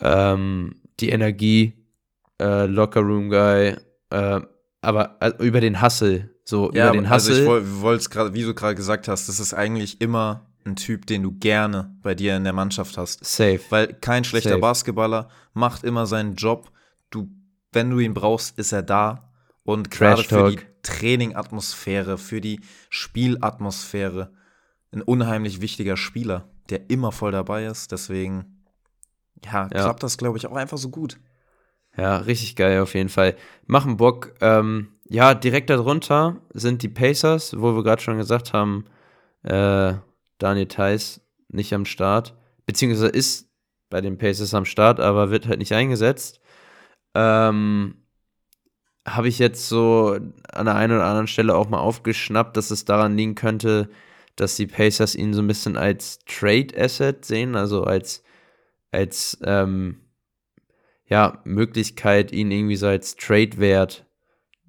ähm, 0.00 0.76
die 1.00 1.10
Energie, 1.10 1.74
äh, 2.40 2.66
Locker 2.66 3.00
Room 3.00 3.30
Guy, 3.30 3.76
äh, 4.10 4.40
aber 4.80 5.16
also 5.20 5.38
über 5.38 5.60
den 5.60 5.82
Hustle, 5.82 6.30
so 6.44 6.70
ja, 6.72 6.88
über 6.88 7.00
den 7.00 7.10
Hustle. 7.10 7.34
Also 7.34 7.58
ich 7.58 7.80
wollte 7.82 8.00
es 8.00 8.10
gerade, 8.10 8.34
wie 8.34 8.42
du 8.42 8.54
gerade 8.54 8.74
gesagt 8.74 9.08
hast, 9.08 9.28
das 9.28 9.40
ist 9.40 9.54
eigentlich 9.54 10.00
immer 10.00 10.46
ein 10.64 10.76
Typ, 10.76 11.06
den 11.06 11.22
du 11.22 11.32
gerne 11.32 11.96
bei 12.02 12.14
dir 12.14 12.36
in 12.36 12.44
der 12.44 12.52
Mannschaft 12.52 12.96
hast. 12.98 13.24
Safe. 13.24 13.60
Weil 13.70 13.94
kein 13.94 14.24
schlechter 14.24 14.50
Safe. 14.50 14.60
Basketballer 14.60 15.28
macht 15.54 15.84
immer 15.84 16.06
seinen 16.06 16.34
Job. 16.36 16.70
Du, 17.10 17.28
wenn 17.72 17.90
du 17.90 17.98
ihn 17.98 18.14
brauchst, 18.14 18.58
ist 18.58 18.72
er 18.72 18.82
da. 18.82 19.32
Und 19.64 19.90
gerade 19.90 20.22
für 20.22 20.50
die 20.50 20.60
Trainingatmosphäre, 20.82 22.18
für 22.18 22.40
die 22.40 22.60
Spielatmosphäre, 22.90 24.32
ein 24.92 25.02
unheimlich 25.02 25.60
wichtiger 25.60 25.96
Spieler, 25.96 26.48
der 26.70 26.88
immer 26.88 27.12
voll 27.12 27.32
dabei 27.32 27.66
ist. 27.66 27.92
Deswegen, 27.92 28.57
ja, 29.44 29.62
ja. 29.62 29.68
klappt 29.68 30.02
das, 30.02 30.18
glaube 30.18 30.38
ich, 30.38 30.46
auch 30.46 30.56
einfach 30.56 30.78
so 30.78 30.90
gut. 30.90 31.18
Ja, 31.96 32.18
richtig 32.18 32.54
geil 32.56 32.80
auf 32.80 32.94
jeden 32.94 33.08
Fall. 33.08 33.34
Machen 33.66 33.96
Bock. 33.96 34.34
Ähm, 34.40 34.92
ja, 35.08 35.34
direkt 35.34 35.70
darunter 35.70 36.36
sind 36.52 36.82
die 36.82 36.88
Pacers, 36.88 37.58
wo 37.58 37.74
wir 37.74 37.82
gerade 37.82 38.02
schon 38.02 38.18
gesagt 38.18 38.52
haben, 38.52 38.84
äh, 39.42 39.94
Daniel 40.38 40.66
Theiss 40.66 41.20
nicht 41.48 41.72
am 41.74 41.84
Start. 41.84 42.34
beziehungsweise 42.66 43.08
ist 43.08 43.48
bei 43.90 44.00
den 44.00 44.18
Pacers 44.18 44.54
am 44.54 44.66
Start, 44.66 45.00
aber 45.00 45.30
wird 45.30 45.48
halt 45.48 45.58
nicht 45.58 45.72
eingesetzt. 45.72 46.40
Ähm, 47.14 47.94
habe 49.06 49.28
ich 49.28 49.38
jetzt 49.38 49.68
so 49.68 50.18
an 50.52 50.66
der 50.66 50.74
einen 50.74 50.94
oder 50.96 51.06
anderen 51.06 51.26
Stelle 51.26 51.56
auch 51.56 51.68
mal 51.68 51.78
aufgeschnappt, 51.78 52.56
dass 52.56 52.70
es 52.70 52.84
daran 52.84 53.16
liegen 53.16 53.34
könnte, 53.34 53.88
dass 54.36 54.56
die 54.56 54.66
Pacers 54.66 55.14
ihn 55.14 55.34
so 55.34 55.42
ein 55.42 55.46
bisschen 55.46 55.76
als 55.76 56.20
Trade 56.26 56.68
Asset 56.76 57.24
sehen, 57.24 57.56
also 57.56 57.84
als, 57.84 58.22
als 58.90 59.38
ähm, 59.44 60.00
ja, 61.06 61.40
Möglichkeit, 61.44 62.32
ihn 62.32 62.50
irgendwie 62.50 62.76
so 62.76 62.86
als 62.86 63.16
Trade-Wert 63.16 64.06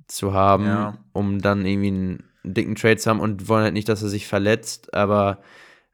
zu 0.07 0.33
haben, 0.33 0.65
ja. 0.65 0.97
um 1.13 1.39
dann 1.39 1.65
irgendwie 1.65 1.87
einen 1.89 2.23
dicken 2.43 2.75
Trade 2.75 2.97
zu 2.97 3.09
haben 3.09 3.19
und 3.19 3.47
wollen 3.47 3.63
halt 3.63 3.73
nicht, 3.73 3.89
dass 3.89 4.01
er 4.01 4.09
sich 4.09 4.27
verletzt, 4.27 4.93
aber 4.93 5.39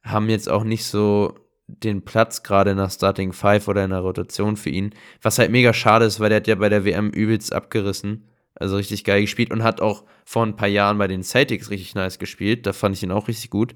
haben 0.04 0.30
jetzt 0.30 0.50
auch 0.50 0.64
nicht 0.64 0.86
so 0.86 1.36
den 1.68 2.06
Platz 2.06 2.44
gerade 2.44 2.72
in 2.72 2.78
der 2.78 2.90
Starting 2.90 3.34
Five 3.34 3.68
oder 3.68 3.84
in 3.84 3.90
der 3.90 4.00
Rotation 4.00 4.56
für 4.56 4.70
ihn, 4.70 4.94
was 5.22 5.40
halt 5.40 5.52
mega 5.52 5.74
schade 5.74 6.06
ist, 6.06 6.20
weil 6.20 6.30
der 6.30 6.38
hat 6.38 6.48
ja 6.48 6.56
bei 6.56 6.70
der 6.70 6.86
WM 6.86 7.10
übelst 7.10 7.54
abgerissen, 7.54 8.30
also 8.54 8.78
richtig 8.78 9.04
geil 9.04 9.22
gespielt 9.22 9.52
und 9.52 9.64
hat 9.64 9.82
auch 9.82 10.04
vor 10.26 10.46
ein 10.46 10.56
paar 10.56 10.68
Jahren 10.68 11.00
bei 11.00 11.08
den 11.08 11.24
Celtics 11.24 11.72
richtig 11.72 11.96
nice 11.96 12.20
gespielt, 12.20 12.68
da 12.68 12.74
fand 12.74 12.96
ich 12.96 13.02
ihn 13.02 13.12
auch 13.12 13.28
richtig 13.28 13.50
gut 13.50 13.74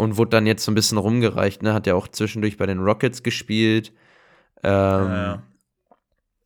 und 0.00 0.16
wurde 0.16 0.30
dann 0.30 0.46
jetzt 0.46 0.64
so 0.64 0.72
ein 0.72 0.74
bisschen 0.74 0.98
rumgereicht, 0.98 1.62
ne, 1.62 1.74
hat 1.74 1.86
ja 1.86 1.94
auch 1.94 2.08
zwischendurch 2.08 2.56
bei 2.56 2.66
den 2.66 2.80
Rockets 2.80 3.22
gespielt, 3.22 3.92
ähm, 4.62 4.72
ja, 4.72 5.42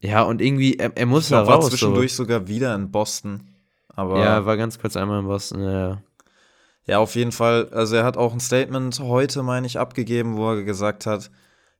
ja. 0.01 0.23
und 0.23 0.41
irgendwie, 0.41 0.75
er, 0.79 0.97
er 0.97 1.07
muss 1.07 1.25
ich 1.25 1.31
da 1.31 1.41
raus. 1.41 1.49
war 1.49 1.61
zwischendurch 1.71 2.13
so. 2.13 2.25
sogar 2.25 2.49
wieder 2.49 2.75
in 2.75 2.91
Boston, 2.91 3.49
aber 3.89 4.19
ja, 4.19 4.45
war 4.45 4.57
ganz 4.57 4.79
kurz 4.79 4.97
einmal 4.97 5.21
in 5.21 5.27
Boston, 5.27 5.63
ja. 5.63 6.03
Ja, 6.87 6.99
auf 6.99 7.15
jeden 7.15 7.33
Fall. 7.33 7.71
Also 7.71 7.97
er 7.97 8.05
hat 8.05 8.19
auch 8.19 8.35
ein 8.35 8.41
Statement 8.41 9.01
heute, 9.01 9.43
meine 9.43 9.67
ich, 9.67 9.79
abgegeben, 9.79 10.37
wo 10.37 10.51
er 10.51 10.65
gesagt 10.65 11.07
hat, 11.07 11.31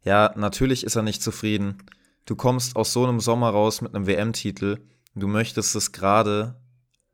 ja, 0.03 0.33
natürlich 0.35 0.83
ist 0.83 0.97
er 0.97 1.03
nicht 1.03 1.23
zufrieden. 1.23 1.83
Du 2.25 2.37
kommst 2.37 2.75
aus 2.75 2.95
so 2.95 3.05
einem 3.05 3.21
Sommer 3.21 3.51
raus 3.51 3.83
mit 3.83 3.95
einem 3.95 4.07
WM-Titel. 4.07 4.79
Du 5.15 5.27
möchtest 5.29 5.77
es 5.77 5.93
gerade 5.93 6.55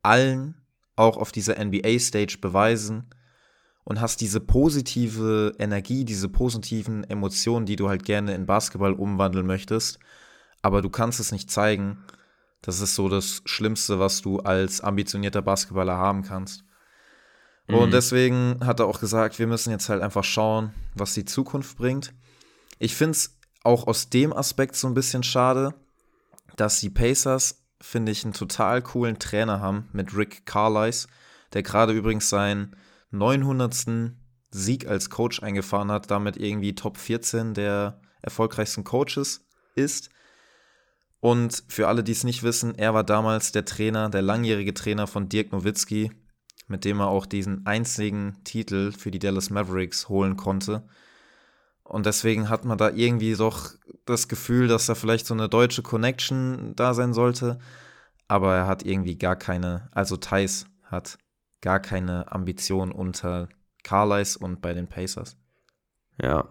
allen 0.03 0.55
auch 0.95 1.17
auf 1.17 1.33
dieser 1.33 1.63
NBA-Stage 1.65 2.39
beweisen 2.41 3.11
und 3.85 4.01
hast 4.01 4.21
diese 4.21 4.41
positive 4.41 5.55
Energie, 5.59 6.05
diese 6.05 6.29
positiven 6.29 7.05
Emotionen, 7.05 7.67
die 7.67 7.77
du 7.77 7.89
halt 7.89 8.05
gerne 8.05 8.35
in 8.35 8.47
Basketball 8.47 8.93
umwandeln 8.93 9.47
möchtest, 9.47 9.99
aber 10.63 10.83
du 10.83 10.91
kannst 10.91 11.21
es 11.21 11.33
nicht 11.33 11.51
zeigen. 11.51 12.05
Das 12.63 12.81
ist 12.81 12.95
so 12.95 13.09
das 13.09 13.43
Schlimmste, 13.47 13.99
was 13.99 14.21
du 14.21 14.41
als 14.41 14.81
ambitionierter 14.81 15.43
Basketballer 15.43 15.97
haben 15.97 16.23
kannst. 16.23 16.65
Mhm. 17.69 17.75
Und 17.75 17.93
deswegen 17.93 18.59
hat 18.65 18.81
er 18.81 18.87
auch 18.87 19.01
gesagt, 19.01 19.39
wir 19.39 19.47
müssen 19.47 19.71
jetzt 19.71 19.89
halt 19.89 20.03
einfach 20.03 20.25
schauen, 20.25 20.75
was 20.95 21.15
die 21.15 21.25
Zukunft 21.25 21.79
bringt. 21.79 22.13
Ich 22.79 22.95
finde 22.95 23.13
es 23.13 23.39
auch 23.63 23.87
aus 23.87 24.11
dem 24.11 24.33
Aspekt 24.33 24.77
so 24.77 24.87
ein 24.87 24.95
bisschen 24.95 25.23
schade, 25.23 25.75
dass 26.57 26.81
die 26.81 26.91
Pacers, 26.91 27.63
finde 27.81 28.13
ich, 28.13 28.25
einen 28.25 28.35
total 28.35 28.83
coolen 28.83 29.19
Trainer 29.19 29.61
haben 29.61 29.89
mit 29.93 30.15
Rick 30.17 30.45
Carlisle, 30.47 31.09
der 31.53 31.63
gerade 31.63 31.93
übrigens 31.93 32.29
seinen 32.29 32.77
900. 33.11 34.15
Sieg 34.51 34.87
als 34.87 35.11
Coach 35.11 35.43
eingefahren 35.43 35.91
hat, 35.91 36.11
damit 36.11 36.37
irgendwie 36.37 36.75
Top 36.75 36.97
14 36.97 37.55
der 37.55 38.01
erfolgreichsten 38.21 38.85
Coaches 38.85 39.47
ist. 39.75 40.11
Und 41.21 41.63
für 41.69 41.89
alle, 41.89 42.03
die 42.03 42.13
es 42.13 42.25
nicht 42.25 42.43
wissen, 42.43 42.75
er 42.77 42.95
war 42.95 43.05
damals 43.05 43.53
der 43.53 43.65
Trainer, 43.65 44.09
der 44.09 44.23
langjährige 44.23 44.75
Trainer 44.75 45.07
von 45.07 45.29
Dirk 45.29 45.53
Nowitzki, 45.53 46.11
mit 46.67 46.85
dem 46.85 47.01
er 47.01 47.09
auch 47.09 47.27
diesen 47.27 47.67
einzigen 47.67 48.39
Titel 48.45 48.93
für 48.93 49.11
die 49.11 49.19
Dallas 49.19 49.51
Mavericks 49.51 50.09
holen 50.09 50.37
konnte. 50.37 50.83
Und 51.83 52.07
deswegen 52.07 52.49
hat 52.49 52.65
man 52.65 52.79
da 52.79 52.91
irgendwie 52.91 53.35
doch 53.35 53.71
das 54.07 54.29
Gefühl, 54.29 54.69
dass 54.69 54.87
da 54.87 54.95
vielleicht 54.95 55.27
so 55.27 55.35
eine 55.35 55.49
deutsche 55.49 55.83
Connection 55.83 56.75
da 56.77 56.95
sein 56.95 57.13
sollte. 57.13 57.59
Aber 58.29 58.55
er 58.55 58.67
hat 58.67 58.85
irgendwie 58.85 59.19
gar 59.19 59.37
keine, 59.37 59.89
also 59.93 60.17
Thais 60.17 60.67
hat 60.85 61.19
gar 61.61 61.81
keine 61.81 62.31
Ambition 62.33 62.93
unter 62.93 63.49
Carlisle 63.83 64.45
und 64.45 64.61
bei 64.61 64.75
den 64.75 64.89
Pacers. 64.89 65.37
Ja. 66.21 66.49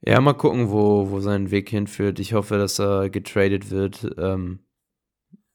Ja, 0.00 0.20
mal 0.20 0.34
gucken, 0.34 0.70
wo, 0.70 1.10
wo 1.10 1.20
sein 1.20 1.50
Weg 1.50 1.70
hinführt. 1.70 2.20
Ich 2.20 2.32
hoffe, 2.32 2.58
dass 2.58 2.78
er 2.78 3.10
getradet 3.10 3.70
wird. 3.70 4.06
Ähm, 4.18 4.60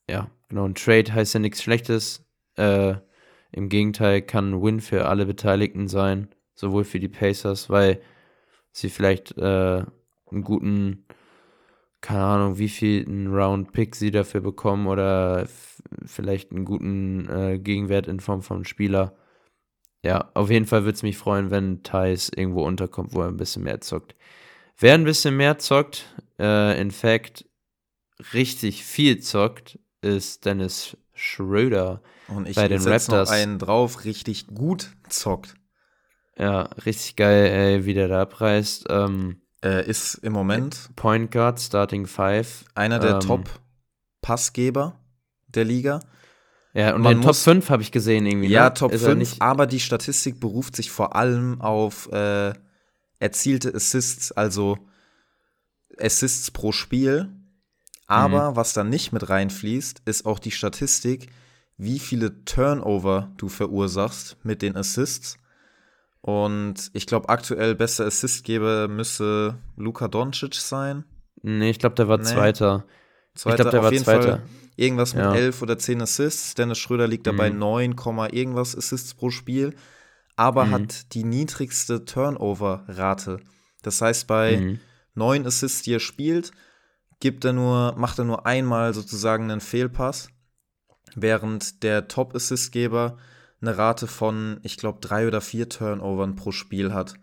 ja, 0.10 0.30
genau. 0.50 0.66
Ein 0.66 0.76
Trade 0.76 1.14
heißt 1.14 1.34
ja 1.34 1.40
nichts 1.40 1.62
Schlechtes. 1.62 2.26
Äh, 2.58 2.96
Im 3.52 3.70
Gegenteil 3.70 4.22
kann 4.22 4.52
ein 4.52 4.62
Win 4.62 4.82
für 4.82 5.08
alle 5.08 5.26
Beteiligten 5.26 5.88
sein, 5.88 6.30
sowohl 6.54 6.84
für 6.84 7.00
die 7.00 7.08
Pacers, 7.08 7.70
weil 7.70 8.02
sie 8.72 8.90
vielleicht 8.90 9.38
äh, 9.38 9.86
einen 10.32 10.44
guten, 10.44 11.06
keine 12.02 12.24
Ahnung, 12.24 12.58
wie 12.58 12.70
viel 12.70 13.06
einen 13.06 13.34
Round-Pick 13.34 13.96
sie 13.96 14.12
dafür 14.12 14.42
bekommen 14.42 14.88
oder 14.88 15.48
vielleicht 16.06 16.52
einen 16.52 16.66
guten 16.66 17.30
äh, 17.30 17.60
Gegenwert 17.60 18.08
in 18.08 18.20
Form 18.20 18.42
von 18.42 18.66
Spieler. 18.66 19.16
Ja, 20.04 20.32
auf 20.34 20.50
jeden 20.50 20.66
Fall 20.66 20.84
würde 20.84 20.96
es 20.96 21.04
mich 21.04 21.18
freuen, 21.18 21.52
wenn 21.52 21.84
Thais 21.84 22.32
irgendwo 22.36 22.66
unterkommt, 22.66 23.14
wo 23.14 23.22
er 23.22 23.28
ein 23.28 23.38
bisschen 23.38 23.64
mehr 23.64 23.82
zockt. 23.82 24.16
Wer 24.78 24.96
ein 24.96 25.04
bisschen 25.04 25.38
mehr 25.38 25.60
zockt, 25.60 26.06
äh, 26.40 26.80
in 26.82 26.90
fact 26.90 27.46
richtig 28.34 28.84
viel 28.84 29.20
zockt, 29.20 29.78
ist 30.02 30.46
Dennis 30.46 30.98
Schröder. 31.14 32.02
Und 32.28 32.48
ich 32.48 32.56
bei 32.56 32.68
den 32.68 32.82
Raptors. 32.82 33.30
noch 33.30 33.36
einen 33.36 33.60
drauf, 33.60 34.06
richtig 34.06 34.48
gut 34.48 34.90
zockt. 35.08 35.54
Ja, 36.36 36.64
richtig 36.86 37.16
geil, 37.16 37.46
ey, 37.46 37.86
wie 37.86 37.94
der 37.94 38.08
da 38.08 38.22
abreißt. 38.22 38.88
Ähm, 38.90 39.41
äh, 39.64 39.88
ist 39.88 40.16
im 40.16 40.34
Moment 40.34 40.90
Point 40.96 41.32
Guard, 41.32 41.60
Starting 41.60 42.08
Five. 42.08 42.66
Einer 42.76 43.00
der 43.00 43.16
ähm, 43.16 43.20
Top-Passgeber 43.22 45.00
der 45.48 45.66
Liga. 45.66 46.00
Ja, 46.74 46.96
und 46.96 47.02
Man 47.02 47.18
den 47.18 47.24
Top 47.24 47.36
5 47.36 47.70
habe 47.70 47.82
ich 47.82 47.92
gesehen 47.92 48.26
irgendwie. 48.26 48.48
Ja, 48.48 48.66
ne? 48.66 48.74
Top 48.74 48.92
ist 48.92 49.04
5, 49.04 49.36
aber 49.40 49.68
die 49.68 49.80
Statistik 49.80 50.40
beruft 50.40 50.76
sich 50.76 50.90
vor 50.90 51.16
allem 51.16 51.60
auf 51.60 52.10
äh, 52.12 52.54
erzielte 53.20 53.74
Assists, 53.74 54.32
also 54.32 54.78
Assists 56.00 56.52
pro 56.52 56.72
Spiel. 56.72 57.30
Aber 58.08 58.52
mhm. 58.52 58.56
was 58.56 58.74
da 58.74 58.84
nicht 58.84 59.12
mit 59.12 59.30
reinfließt, 59.30 60.02
ist 60.06 60.26
auch 60.26 60.40
die 60.40 60.52
Statistik, 60.52 61.30
wie 61.78 62.00
viele 62.00 62.44
Turnover 62.46 63.32
du 63.38 63.48
verursachst 63.48 64.38
mit 64.44 64.62
den 64.62 64.76
Assists. 64.76 65.38
Und 66.22 66.92
ich 66.94 67.08
glaube, 67.08 67.30
aktuell 67.30 67.76
bester 67.76 68.06
Assistgeber 68.06 68.88
müsste 68.88 69.58
Luka 69.76 70.08
Doncic 70.08 70.56
sein. 70.56 71.04
Nee, 71.42 71.72
ich 71.72 71.80
glaube, 71.80 71.96
der 71.96 72.08
war 72.08 72.18
nee. 72.18 72.24
Zweiter. 72.24 72.86
Zweiter. 73.34 73.56
Ich 73.56 73.56
glaube, 73.56 73.72
der 73.72 73.80
Auf 73.80 73.86
war 73.86 73.92
jeden 73.92 74.04
Zweiter. 74.04 74.38
Fall 74.38 74.44
irgendwas 74.76 75.14
mit 75.16 75.24
ja. 75.24 75.34
11 75.34 75.62
oder 75.62 75.78
10 75.78 76.02
Assists. 76.02 76.54
Dennis 76.54 76.78
Schröder 76.78 77.08
liegt 77.08 77.28
dabei 77.28 77.50
mhm. 77.50 77.60
9, 77.60 77.96
irgendwas 78.32 78.76
Assists 78.76 79.14
pro 79.14 79.30
Spiel. 79.30 79.76
Aber 80.36 80.66
mhm. 80.66 80.72
hat 80.72 81.14
die 81.14 81.24
niedrigste 81.24 82.06
Turnover-Rate. 82.06 83.40
Das 83.82 84.02
heißt, 84.02 84.28
bei 84.28 84.58
mhm. 84.58 84.80
9 85.16 85.46
Assists, 85.46 85.82
die 85.82 85.96
er 85.96 86.00
spielt, 86.00 86.52
gibt 87.20 87.46
er 87.46 87.54
nur, 87.54 87.96
macht 87.98 88.20
er 88.20 88.26
nur 88.26 88.46
einmal 88.46 88.94
sozusagen 88.94 89.50
einen 89.50 89.62
Fehlpass 89.62 90.30
während 91.16 91.84
der 91.84 92.08
Top-Assist-Geber 92.08 93.18
eine 93.62 93.78
Rate 93.78 94.08
von, 94.08 94.60
ich 94.64 94.78
glaube, 94.78 95.00
drei 95.02 95.28
oder 95.28 95.42
vier 95.42 95.70
Turnovern 95.70 96.36
pro 96.36 96.52
Spiel 96.52 96.94
hat. 96.94 97.16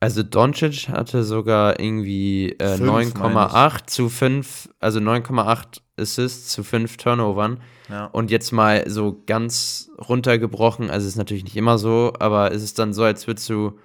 Also 0.00 0.22
Doncic 0.22 0.88
hatte 0.88 1.24
sogar 1.24 1.80
irgendwie 1.80 2.52
äh, 2.60 2.76
9,8 2.76 3.86
zu 3.86 4.08
5, 4.08 4.68
also 4.78 5.00
9,8 5.00 5.80
Assists 5.96 6.52
zu 6.52 6.62
5 6.62 6.96
Turnovern. 6.98 7.60
Ja. 7.88 8.06
Und 8.06 8.30
jetzt 8.30 8.52
mal 8.52 8.88
so 8.88 9.22
ganz 9.26 9.90
runtergebrochen, 9.98 10.90
also 10.90 11.08
ist 11.08 11.16
natürlich 11.16 11.42
nicht 11.44 11.56
immer 11.56 11.78
so, 11.78 12.12
aber 12.20 12.52
ist 12.52 12.62
es 12.62 12.74
dann 12.74 12.92
so, 12.92 13.02
als 13.02 13.26
würdest 13.26 13.48
du 13.50 13.78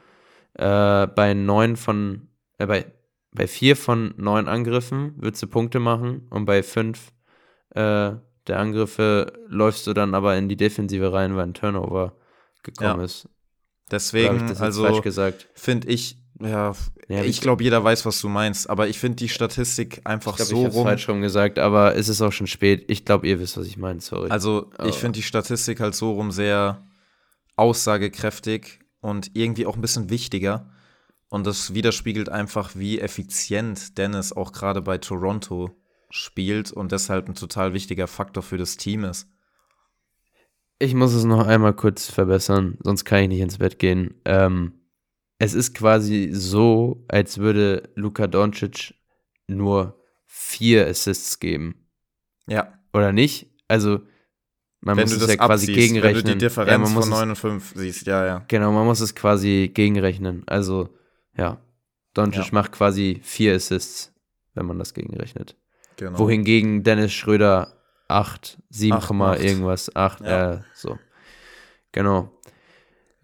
äh, 0.54 1.08
bei 1.08 1.34
9 1.34 1.78
von, 1.78 2.28
äh, 2.60 2.68
bei, 2.68 2.86
bei 3.32 3.48
4 3.48 3.76
von 3.76 4.14
9 4.18 4.48
Angriffen 4.48 5.16
würdest 5.18 5.42
du 5.42 5.48
Punkte 5.48 5.80
machen 5.80 6.28
und 6.30 6.46
bei 6.46 6.62
5 6.62 7.12
äh, 7.72 8.12
der 8.48 8.60
Angriffe 8.60 9.34
läufst 9.48 9.88
du 9.88 9.94
dann 9.94 10.16
aber 10.16 10.36
in 10.36 10.50
die 10.50 10.58
Defensive 10.58 11.14
rein, 11.14 11.36
weil 11.36 11.46
ein 11.46 11.54
Turnover 11.54 12.14
gekommen 12.64 13.00
ja. 13.00 13.06
ist. 13.06 13.30
Deswegen, 13.92 14.56
also 14.58 15.02
finde 15.54 15.88
ich, 15.88 16.18
ja, 16.40 16.74
ja 17.08 17.24
ich 17.24 17.42
glaube, 17.42 17.64
jeder 17.64 17.84
weiß, 17.84 18.06
was 18.06 18.20
du 18.22 18.30
meinst, 18.30 18.70
aber 18.70 18.88
ich 18.88 18.98
finde 18.98 19.18
die 19.18 19.30
Statistik 19.30 20.02
einfach 20.06 20.32
ich 20.32 20.38
glaub, 20.38 20.48
so 20.48 20.68
ich 20.68 20.74
rum. 20.74 20.84
falsch 20.86 21.08
rum 21.10 21.22
gesagt, 21.22 21.60
aber 21.60 21.96
es 21.96 22.10
ist 22.10 22.22
auch 22.22 22.32
schon 22.32 22.48
spät. 22.48 22.86
Ich 22.88 23.06
glaube, 23.06 23.28
ihr 23.28 23.40
wisst, 23.40 23.58
was 23.58 23.68
ich 23.68 23.78
meine, 23.78 24.02
sorry. 24.02 24.30
Also, 24.30 24.72
aber. 24.78 24.90
ich 24.90 24.96
finde 24.96 25.18
die 25.20 25.24
Statistik 25.24 25.80
halt 25.80 25.96
so 25.96 26.14
rum 26.14 26.32
sehr 26.32 26.88
aussagekräftig 27.56 28.80
und 29.00 29.32
irgendwie 29.36 29.66
auch 29.66 29.76
ein 29.76 29.82
bisschen 29.82 30.10
wichtiger. 30.10 30.70
Und 31.30 31.46
das 31.48 31.74
widerspiegelt 31.74 32.30
einfach, 32.30 32.72
wie 32.76 33.00
effizient 33.00 33.98
Dennis 33.98 34.34
auch 34.34 34.52
gerade 34.52 34.82
bei 34.82 34.98
Toronto 34.98 35.72
spielt 36.16 36.72
und 36.72 36.92
deshalb 36.92 37.28
ein 37.28 37.34
total 37.34 37.74
wichtiger 37.74 38.06
Faktor 38.06 38.44
für 38.44 38.58
das 38.58 38.78
Team 38.78 39.04
ist. 39.04 39.28
Ich 40.78 40.94
muss 40.94 41.12
es 41.14 41.24
noch 41.24 41.48
einmal 41.48 41.74
kurz 41.74 42.10
verbessern, 42.12 42.78
sonst 42.84 43.04
kann 43.04 43.24
ich 43.24 43.28
nicht 43.30 43.40
ins 43.40 43.58
Bett 43.58 43.80
gehen. 43.80 44.22
Ähm, 44.26 44.74
es 45.40 45.56
ist 45.56 45.74
quasi 45.74 46.30
so, 46.32 47.04
als 47.08 47.40
würde 47.40 47.90
Luka 47.96 48.28
Doncic 48.28 48.94
nur 49.48 50.00
vier 50.28 50.86
Assists 50.88 51.40
geben. 51.40 51.88
Ja. 52.48 52.72
Oder 52.94 53.12
nicht? 53.12 53.50
Also, 53.68 54.02
man 54.82 54.98
wenn 54.98 55.06
muss 55.06 55.12
du 55.12 55.16
es 55.16 55.22
das 55.22 55.30
ja 55.32 55.38
quasi 55.38 55.66
abziehst, 55.66 55.80
gegenrechnen. 55.80 56.16
wenn 56.18 56.26
du 56.26 56.32
die 56.34 56.46
Differenz 56.46 56.90
ja, 56.90 56.94
von 56.94 57.04
es, 57.04 57.10
9 57.10 57.30
und 57.30 57.36
5 57.38 57.74
siehst, 57.76 58.06
ja, 58.06 58.26
ja. 58.26 58.46
Genau, 58.50 58.72
man 58.72 58.86
muss 58.86 59.00
es 59.00 59.16
quasi 59.16 59.72
gegenrechnen. 59.74 60.44
Also, 60.46 60.90
ja, 61.36 61.60
Doncic 62.14 62.46
Ja. 62.46 62.50
macht 62.52 62.72
quasi 62.72 63.20
vier 63.24 63.56
Assists, 63.56 64.14
wenn 64.54 64.68
man 64.68 64.78
das 64.78 64.94
gegenrechnet. 64.94 65.56
Genau. 66.04 66.20
Wohingegen 66.20 66.84
Dennis 66.84 67.14
Schröder 67.14 67.74
8, 68.10 68.58
7, 68.70 68.94
Acht 68.94 69.12
macht. 69.14 69.42
irgendwas, 69.42 69.96
8, 69.96 70.22
Ja. 70.22 70.54
äh, 70.56 70.60
so. 70.74 70.98
Genau. 71.92 72.30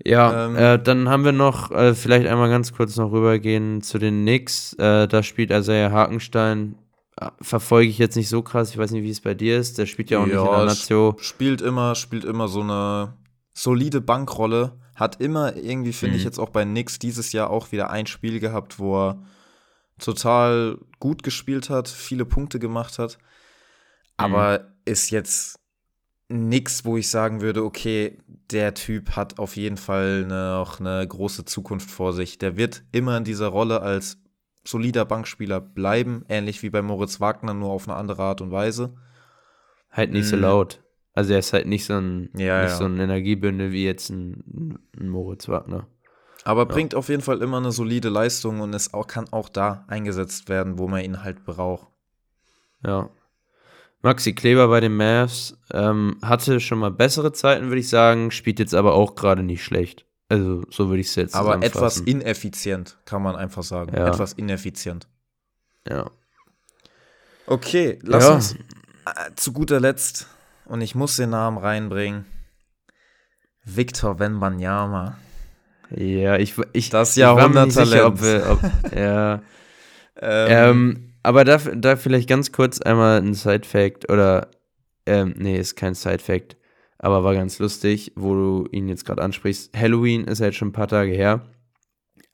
Ja, 0.06 0.46
Ähm. 0.46 0.56
äh, 0.56 0.80
dann 0.82 1.10
haben 1.10 1.26
wir 1.26 1.34
noch, 1.34 1.72
äh, 1.72 1.94
vielleicht 1.94 2.26
einmal 2.28 2.50
ganz 2.50 2.72
kurz 2.74 2.96
noch 2.96 3.12
rübergehen 3.12 3.82
zu 3.82 3.98
den 3.98 4.22
Knicks. 4.22 4.74
Äh, 4.76 5.08
da 5.08 5.24
spielt 5.24 5.52
Isaiah 5.52 5.92
Hakenstein. 5.92 6.76
Äh, 7.20 7.28
Verfolge 7.42 7.90
ich 7.90 7.98
jetzt 7.98 8.16
nicht 8.16 8.30
so 8.30 8.42
krass, 8.42 8.70
ich 8.72 8.78
weiß 8.78 8.92
nicht, 8.92 9.04
wie 9.04 9.10
es 9.10 9.20
bei 9.20 9.34
dir 9.34 9.58
ist. 9.60 9.78
Der 9.78 9.86
spielt 9.88 10.10
ja 10.10 10.20
auch 10.20 10.26
nicht 10.26 10.36
in 10.36 10.42
der 10.44 10.52
Ja, 10.52 10.66
Nazio. 10.66 11.16
spielt 11.20 11.62
immer, 11.62 11.96
spielt 11.96 12.24
immer 12.24 12.48
so 12.48 12.62
eine 12.62 13.14
solide 13.54 14.00
Bankrolle. 14.00 14.80
Hat 14.96 15.20
immer 15.20 15.56
irgendwie, 15.58 15.92
finde 15.94 16.16
ich 16.16 16.24
Mhm. 16.24 16.28
jetzt 16.28 16.40
auch 16.40 16.50
bei 16.50 16.64
Nix 16.64 16.98
dieses 17.00 17.34
Jahr 17.34 17.50
auch 17.50 17.72
wieder 17.74 17.90
ein 17.90 18.06
Spiel 18.06 18.40
gehabt, 18.40 18.80
wo 18.80 18.98
er 19.10 19.24
total 20.00 20.80
gut 21.00 21.24
gespielt 21.24 21.70
hat, 21.70 21.88
viele 21.88 22.26
Punkte 22.26 22.60
gemacht 22.60 23.00
hat. 23.00 23.18
Aber 24.18 24.74
ist 24.86 25.12
jetzt 25.12 25.60
nix, 26.28 26.86
wo 26.86 26.98
ich 26.98 27.10
sagen 27.10 27.42
würde, 27.42 27.64
okay, 27.64 28.18
der 28.52 28.74
Typ 28.74 29.16
hat 29.16 29.40
auf 29.40 29.56
jeden 29.56 29.78
Fall 29.78 30.26
noch 30.26 30.80
eine 30.80 31.08
große 31.08 31.46
Zukunft 31.46 31.90
vor 31.90 32.14
sich. 32.14 32.38
Der 32.38 32.58
wird 32.58 32.84
immer 32.92 33.18
in 33.18 33.24
dieser 33.24 33.48
Rolle 33.48 33.82
als 33.82 34.18
solider 34.66 35.06
Bankspieler 35.06 35.62
bleiben, 35.62 36.26
ähnlich 36.30 36.62
wie 36.62 36.70
bei 36.70 36.82
Moritz 36.82 37.20
Wagner, 37.20 37.54
nur 37.54 37.72
auf 37.72 37.88
eine 37.88 37.98
andere 37.98 38.24
Art 38.24 38.42
und 38.42 38.52
Weise. 38.52 38.96
Halt 39.90 40.12
nicht 40.12 40.28
so 40.28 40.36
Mhm. 40.36 40.44
laut. 40.44 40.84
Also 41.14 41.34
er 41.34 41.40
ist 41.40 41.54
halt 41.54 41.66
nicht 41.66 41.86
so 41.86 41.94
ein, 41.94 42.30
Ja, 42.36 42.62
nicht 42.62 42.72
ja. 42.72 42.78
so 42.78 42.86
ein 42.86 43.00
Energiebündel 43.00 43.72
wie 43.72 43.86
jetzt 43.86 44.10
ein, 44.10 44.78
ein 45.00 45.10
Moritz 45.10 45.48
Wagner. 45.48 45.88
Aber 46.46 46.66
bringt 46.66 46.96
auf 46.96 47.10
jeden 47.10 47.22
Fall 47.22 47.42
immer 47.42 47.58
eine 47.58 47.72
solide 47.72 48.10
Leistung 48.10 48.62
und 48.62 48.74
es 48.74 48.94
auch, 48.94 49.08
kann 49.08 49.28
auch 49.32 49.50
da 49.50 49.84
eingesetzt 49.88 50.50
werden, 50.50 50.78
wo 50.80 50.88
man 50.88 51.04
ihn 51.04 51.24
halt 51.24 51.44
braucht. 51.46 51.88
Ja. 52.86 53.10
Maxi 54.02 54.34
Kleber 54.34 54.70
bei 54.70 54.80
den 54.80 54.96
Mavs 54.96 55.58
ähm, 55.74 56.18
hatte 56.22 56.60
schon 56.62 56.80
mal 56.80 56.92
bessere 56.92 57.34
Zeiten, 57.34 57.68
würde 57.68 57.82
ich 57.82 57.90
sagen, 57.90 58.32
spielt 58.32 58.60
jetzt 58.60 58.74
aber 58.74 58.94
auch 58.94 59.16
gerade 59.16 59.44
nicht 59.44 59.64
schlecht. 59.64 60.06
Also 60.30 60.64
so 60.70 60.88
würde 60.90 61.02
ich 61.02 61.08
es 61.08 61.16
jetzt 61.16 61.36
Aber 61.36 61.62
etwas 61.62 62.00
ineffizient, 62.00 62.98
kann 63.04 63.22
man 63.22 63.36
einfach 63.36 63.64
sagen. 63.64 63.96
Ja. 63.96 64.08
Etwas 64.08 64.34
ineffizient. 64.34 65.08
Ja. 65.88 66.10
Okay, 67.48 68.00
lass 68.04 68.24
Ja. 68.26 68.34
uns 68.36 68.54
äh, 68.54 69.32
zu 69.36 69.52
guter 69.52 69.80
Letzt, 69.80 70.28
und 70.66 70.82
ich 70.82 70.94
muss 70.94 71.16
den 71.16 71.32
Namen 71.32 71.58
reinbringen, 71.58 72.26
Victor 73.66 74.20
Wembanyama. 74.20 75.18
Ja, 75.96 76.38
ich, 76.38 76.54
ich, 76.74 76.90
Das 76.90 77.18
ich 77.18 77.34
war 77.34 77.48
mir 77.50 77.60
nicht 77.60 77.72
sicher, 77.74 78.06
ob 78.08 78.22
Jahrhunderttalent. 78.22 78.22
wir, 78.22 78.52
ob, 78.52 78.96
ja. 78.96 79.42
Ähm, 80.22 80.48
Ähm, 80.52 81.14
aber 81.24 81.46
da, 81.46 81.58
da 81.58 81.96
vielleicht 81.96 82.28
ganz 82.28 82.52
kurz 82.52 82.82
einmal 82.82 83.22
ein 83.22 83.34
Side-Fact 83.34 84.12
oder, 84.12 84.50
ähm, 85.06 85.34
nee, 85.38 85.58
ist 85.58 85.78
kein 85.78 85.94
Side-Fact, 85.96 86.58
aber 86.98 87.24
war 87.24 87.34
ganz 87.34 87.58
lustig, 87.60 88.12
wo 88.18 88.34
du 88.34 88.68
ihn 88.72 88.90
jetzt 88.90 89.06
gerade 89.06 89.22
ansprichst. 89.22 89.72
Halloween 89.78 90.26
ist 90.26 90.40
ja 90.40 90.48
jetzt 90.48 90.58
schon 90.58 90.70
ein 90.70 90.74
paar 90.74 90.90
Tage 90.90 91.12
her, 91.14 91.46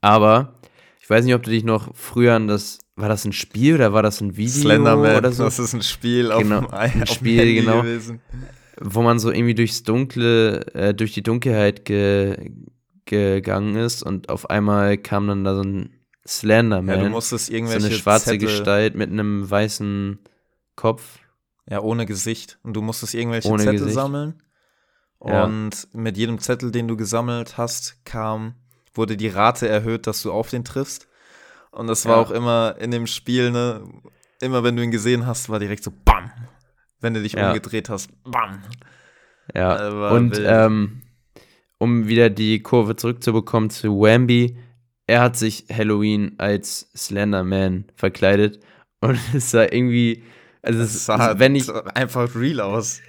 aber 0.02 0.56
ich 1.00 1.08
weiß 1.08 1.26
nicht, 1.26 1.36
ob 1.36 1.44
du 1.44 1.52
dich 1.52 1.64
noch 1.64 1.96
früher 1.96 2.34
an 2.34 2.48
das, 2.48 2.80
war 2.96 3.08
das 3.10 3.24
ein 3.26 3.34
Spiel 3.34 3.76
oder 3.76 3.94
war 3.94 4.02
das 4.02 4.20
ein 4.20 4.36
Video 4.36 4.62
Slenderman, 4.62 5.18
oder 5.18 5.32
so, 5.32 5.44
das 5.44 5.60
ist 5.60 5.74
ein 5.74 5.84
Spiel 5.84 6.32
auf 6.32 6.42
Genau, 6.42 6.62
dem 6.62 6.74
ein 6.74 7.06
Spiel, 7.06 7.40
Handy 7.40 7.56
genau. 7.56 7.82
gewesen. 7.84 8.20
wo 8.82 9.04
man 9.04 9.20
so 9.20 9.32
irgendwie 9.32 9.54
durchs 9.56 9.84
Dunkle, 9.84 10.66
äh, 10.74 10.94
durch 10.96 11.14
die 11.14 11.22
Dunkelheit 11.24 11.86
ge, 11.86 12.52
gegangen 13.06 13.76
ist 13.76 14.04
und 14.04 14.30
auf 14.30 14.50
einmal 14.50 14.98
kam 14.98 15.28
dann 15.28 15.44
da 15.44 15.56
so 15.56 15.62
ein 15.62 15.92
Slenderman. 16.28 16.98
Ja, 16.98 17.04
du 17.04 17.10
musstest 17.10 17.48
so 17.48 17.54
irgendwelche 17.54 17.86
eine 17.88 17.96
schwarze 17.96 18.26
Zettel, 18.26 18.40
Gestalt 18.40 18.96
mit 18.96 19.12
einem 19.12 19.50
weißen 19.50 20.20
Kopf. 20.76 21.20
Ja, 21.70 21.82
ohne 21.82 22.06
Gesicht. 22.06 22.60
Und 22.64 22.74
du 22.74 22.82
musstest 22.82 23.14
irgendwelche 23.14 23.48
Ohne 23.50 23.64
Zettel 23.64 23.80
Gesicht. 23.80 23.96
sammeln. 23.96 24.42
Ja. 25.24 25.46
Und 25.46 25.88
mit 25.94 26.18
jedem 26.18 26.40
Zettel, 26.40 26.72
den 26.72 26.88
du 26.88 26.98
gesammelt 26.98 27.58
hast, 27.58 28.04
kam, 28.06 28.56
wurde 28.94 29.18
die 29.18 29.28
Rate 29.28 29.68
erhöht, 29.68 30.08
dass 30.08 30.22
du 30.22 30.32
auf 30.32 30.50
den 30.50 30.64
triffst. 30.64 31.08
Und 31.72 31.88
das 31.88 32.06
war 32.06 32.18
Ja. 32.18 32.22
auch 32.22 32.32
immer 32.32 32.76
in 32.80 32.92
dem 32.92 33.08
Spiel, 33.08 33.52
ne, 33.52 33.82
immer 34.42 34.64
wenn 34.64 34.76
du 34.76 34.84
ihn 34.84 34.92
gesehen 34.92 35.26
hast, 35.26 35.50
war 35.50 35.60
direkt 35.60 35.84
so 35.84 35.92
BAM. 35.92 36.32
Wenn 37.02 37.14
du 37.14 37.22
dich 37.22 37.34
Ja. 37.34 37.48
umgedreht 37.50 37.90
hast, 37.90 38.10
BAM. 38.24 38.62
Ja. 39.54 40.10
Und 40.10 40.40
ähm, 40.44 41.02
um 41.78 42.08
wieder 42.08 42.30
die 42.30 42.62
Kurve 42.62 42.96
zurückzubekommen 42.96 43.70
zu 43.70 43.90
Wamby, 44.00 44.58
er 45.08 45.22
hat 45.22 45.36
sich 45.38 45.66
Halloween 45.72 46.36
als 46.38 46.90
Slenderman 46.96 47.86
verkleidet 47.96 48.60
und 49.02 49.18
es 49.36 49.52
sah 49.52 49.64
irgendwie, 49.64 50.24
also 50.62 50.80
es, 50.82 51.06
sah 51.06 51.18
halt 51.20 51.40
wenn 51.40 51.56
ich, 51.56 51.70
einfach 51.96 52.36
real 52.36 52.62
aus. 52.62 53.02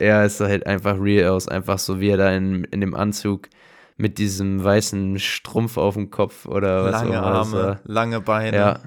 Ja, 0.00 0.24
es 0.24 0.38
sah 0.38 0.46
halt 0.48 0.66
einfach 0.66 0.96
real 1.00 1.30
aus. 1.30 1.48
Einfach 1.48 1.78
so, 1.78 2.00
wie 2.00 2.08
er 2.10 2.16
da 2.16 2.30
in, 2.32 2.64
in 2.64 2.80
dem 2.80 2.94
Anzug 2.94 3.48
mit 3.96 4.18
diesem 4.18 4.62
weißen 4.62 5.18
Strumpf 5.18 5.78
auf 5.78 5.94
dem 5.94 6.10
Kopf 6.10 6.44
oder 6.46 6.84
was 6.84 6.92
lange 6.92 7.22
auch 7.22 7.28
immer 7.28 7.32
das 7.38 7.54
Arme, 7.54 7.80
lange 7.84 8.20
Beine. 8.20 8.56
Ja, 8.56 8.72
Also 8.72 8.82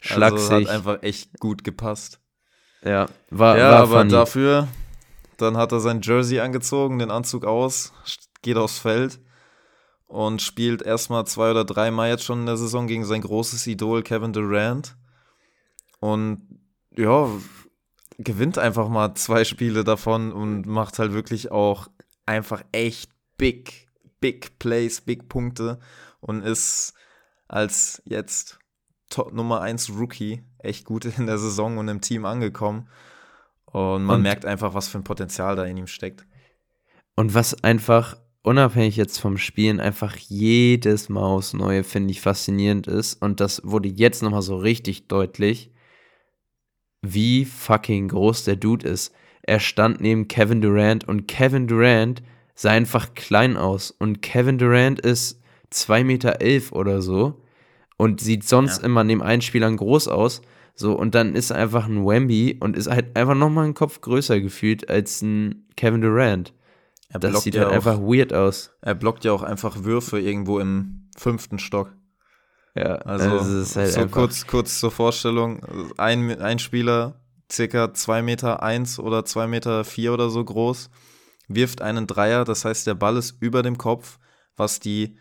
schlaksig. 0.00 0.50
hat 0.50 0.68
einfach 0.68 1.02
echt 1.02 1.38
gut 1.40 1.62
gepasst. 1.64 2.20
ja, 2.84 3.06
war, 3.30 3.58
Ja, 3.58 3.70
war 3.72 3.78
aber 3.82 3.98
funny. 3.98 4.10
dafür, 4.12 4.68
dann 5.36 5.56
hat 5.58 5.72
er 5.72 5.80
sein 5.80 6.00
Jersey 6.02 6.40
angezogen, 6.40 6.98
den 7.00 7.10
Anzug 7.10 7.44
aus, 7.44 7.92
geht 8.46 8.56
aufs 8.56 8.78
Feld 8.78 9.20
und 10.06 10.40
spielt 10.40 10.82
erstmal 10.82 11.26
zwei 11.26 11.50
oder 11.50 11.64
dreimal 11.64 12.08
jetzt 12.08 12.24
schon 12.24 12.40
in 12.40 12.46
der 12.46 12.56
Saison 12.56 12.86
gegen 12.86 13.04
sein 13.04 13.20
großes 13.22 13.66
Idol 13.66 14.02
Kevin 14.02 14.32
Durant. 14.32 14.96
Und 16.00 16.60
ja, 16.96 17.28
gewinnt 18.18 18.56
einfach 18.58 18.88
mal 18.88 19.14
zwei 19.14 19.44
Spiele 19.44 19.82
davon 19.84 20.32
und 20.32 20.66
macht 20.66 20.98
halt 20.98 21.12
wirklich 21.12 21.50
auch 21.50 21.88
einfach 22.24 22.62
echt 22.72 23.10
big, 23.36 23.88
big 24.20 24.58
Plays, 24.58 25.00
big 25.00 25.28
Punkte 25.28 25.78
und 26.20 26.42
ist 26.42 26.94
als 27.48 28.00
jetzt 28.04 28.58
Top 29.10 29.32
Nummer 29.32 29.60
1 29.60 29.90
Rookie 29.90 30.42
echt 30.58 30.84
gut 30.84 31.04
in 31.04 31.26
der 31.26 31.38
Saison 31.38 31.78
und 31.78 31.88
im 31.88 32.00
Team 32.00 32.24
angekommen. 32.24 32.88
Und 33.66 34.04
man 34.04 34.16
Und- 34.16 34.22
merkt 34.22 34.44
einfach, 34.44 34.72
was 34.74 34.88
für 34.88 34.98
ein 34.98 35.04
Potenzial 35.04 35.56
da 35.56 35.64
in 35.64 35.76
ihm 35.76 35.86
steckt. 35.86 36.24
Und 37.16 37.34
was 37.34 37.62
einfach, 37.64 38.16
unabhängig 38.46 38.96
jetzt 38.96 39.18
vom 39.18 39.38
Spielen, 39.38 39.80
einfach 39.80 40.16
jedes 40.16 41.08
Mal 41.08 41.24
aufs 41.24 41.52
Neue, 41.52 41.82
finde 41.84 42.12
ich, 42.12 42.20
faszinierend 42.20 42.86
ist. 42.86 43.20
Und 43.20 43.40
das 43.40 43.60
wurde 43.64 43.88
jetzt 43.88 44.22
nochmal 44.22 44.42
so 44.42 44.56
richtig 44.56 45.08
deutlich, 45.08 45.70
wie 47.02 47.44
fucking 47.44 48.08
groß 48.08 48.44
der 48.44 48.56
Dude 48.56 48.88
ist. 48.88 49.12
Er 49.42 49.60
stand 49.60 50.00
neben 50.00 50.28
Kevin 50.28 50.60
Durant 50.60 51.06
und 51.06 51.26
Kevin 51.26 51.66
Durant 51.66 52.22
sah 52.54 52.70
einfach 52.70 53.14
klein 53.14 53.56
aus. 53.56 53.90
Und 53.90 54.22
Kevin 54.22 54.58
Durant 54.58 55.00
ist 55.00 55.40
2,11 55.72 56.04
Meter 56.04 56.40
elf 56.40 56.72
oder 56.72 57.02
so 57.02 57.42
und 57.96 58.20
sieht 58.20 58.44
sonst 58.44 58.78
Ja. 58.78 58.84
immer 58.84 59.04
neben 59.04 59.22
allen 59.22 59.42
Spielern 59.42 59.76
groß 59.76 60.08
aus. 60.08 60.42
So, 60.74 60.96
und 60.96 61.14
dann 61.14 61.34
ist 61.34 61.50
er 61.50 61.56
einfach 61.56 61.86
ein 61.86 62.04
Wemby 62.06 62.58
und 62.60 62.76
ist 62.76 62.88
halt 62.88 63.16
einfach 63.16 63.34
nochmal 63.34 63.64
einen 63.64 63.74
Kopf 63.74 64.00
größer 64.00 64.40
gefühlt 64.40 64.88
als 64.88 65.22
ein 65.22 65.66
Kevin 65.76 66.02
Durant. 66.02 66.52
Er 67.08 67.20
Das 67.20 67.30
blockt, 67.30 67.44
sieht 67.44 67.54
ja 67.54 67.62
halt 67.62 67.70
auch, 67.70 67.74
einfach 67.74 67.98
weird 68.00 68.32
aus. 68.32 68.72
er 68.80 68.94
blockt 68.94 69.24
ja 69.24 69.32
auch 69.32 69.42
einfach 69.42 69.84
Würfe 69.84 70.20
irgendwo 70.20 70.58
im 70.58 71.08
fünften 71.16 71.58
Stock. 71.58 71.92
Ja, 72.74 72.96
Also, 72.96 73.36
es 73.36 73.70
ist 73.70 73.76
halt 73.76 73.92
so 73.92 74.06
kurz, 74.08 74.46
kurz 74.46 74.80
zur 74.80 74.90
Vorstellung: 74.90 75.60
ein, 75.96 76.40
ein 76.40 76.58
Spieler, 76.58 77.20
circa 77.50 77.94
2 77.94 78.22
Meter 78.22 78.62
1 78.62 78.98
oder 78.98 79.24
2 79.24 79.46
Meter 79.46 79.84
4 79.84 80.12
oder 80.12 80.28
so 80.28 80.44
groß, 80.44 80.90
wirft 81.48 81.80
einen 81.80 82.06
Dreier, 82.06 82.44
das 82.44 82.64
heißt, 82.64 82.86
der 82.86 82.94
Ball 82.94 83.16
ist 83.16 83.36
über 83.40 83.62
dem 83.62 83.78
Kopf, 83.78 84.18
was 84.56 84.80
die, 84.80 85.16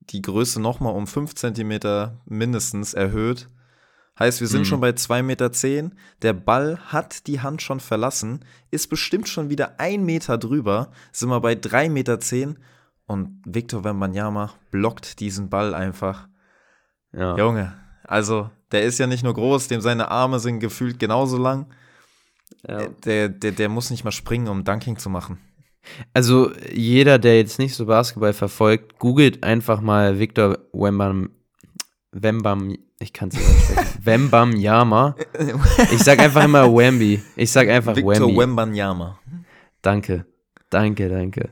die 0.00 0.22
Größe 0.22 0.60
nochmal 0.60 0.94
um 0.94 1.06
5 1.06 1.34
Zentimeter 1.34 2.20
mindestens 2.24 2.94
erhöht. 2.94 3.48
Heißt, 4.18 4.40
wir 4.40 4.48
sind 4.48 4.60
Mhm. 4.60 4.64
schon 4.64 4.80
bei 4.80 4.90
2,10 4.92 5.22
Meter. 5.22 5.52
Zehn. 5.52 5.94
Der 6.22 6.32
Ball 6.32 6.78
hat 6.86 7.26
die 7.26 7.40
Hand 7.40 7.62
schon 7.62 7.80
verlassen, 7.80 8.44
ist 8.70 8.88
bestimmt 8.90 9.28
schon 9.28 9.48
wieder 9.50 9.78
ein 9.78 10.04
Meter 10.04 10.38
drüber, 10.38 10.90
sind 11.12 11.28
wir 11.28 11.40
bei 11.40 11.54
3,10 11.54 11.90
Meter. 11.92 12.18
Zehn. 12.20 12.58
Und 13.06 13.40
Victor 13.46 13.84
Wembanyama 13.84 14.52
blockt 14.70 15.20
diesen 15.20 15.48
Ball 15.48 15.74
einfach. 15.74 16.28
ja. 17.12 17.36
Junge, 17.38 17.72
also 18.04 18.50
der 18.70 18.82
ist 18.82 18.98
ja 18.98 19.06
nicht 19.06 19.22
nur 19.24 19.32
groß, 19.34 19.68
dem 19.68 19.80
seine 19.80 20.10
Arme 20.10 20.40
sind 20.40 20.58
gefühlt 20.60 20.98
genauso 20.98 21.38
lang. 21.38 21.66
Ja. 22.66 22.86
Der, 23.04 23.28
der, 23.30 23.52
der 23.52 23.68
muss 23.70 23.88
nicht 23.90 24.04
mal 24.04 24.10
springen, 24.12 24.48
um 24.48 24.64
Dunking 24.64 24.98
zu 24.98 25.08
machen. 25.08 25.38
Also 26.12 26.52
jeder, 26.70 27.18
der 27.18 27.38
jetzt 27.38 27.58
nicht 27.58 27.74
so 27.74 27.86
Basketball 27.86 28.34
verfolgt, 28.34 28.98
googelt 28.98 29.42
einfach 29.42 29.80
mal 29.80 30.18
Victor 30.18 30.58
Wembam, 30.72 31.30
Wembam, 32.12 32.76
ich 33.00 33.12
kann 33.12 33.28
es 33.28 33.36
nicht 33.36 33.46
aussprechen, 33.46 33.98
Wembam 34.04 34.56
Yama. 34.56 35.14
Ich 35.92 36.02
sag 36.02 36.18
einfach 36.18 36.44
immer 36.44 36.64
Wemby. 36.74 37.22
Ich 37.36 37.50
sag 37.50 37.68
einfach 37.68 37.94
Victor 37.94 38.28
Wemby. 38.28 38.38
Wembanyama. 38.38 39.18
Danke, 39.82 40.26
danke, 40.70 41.08
danke. 41.08 41.50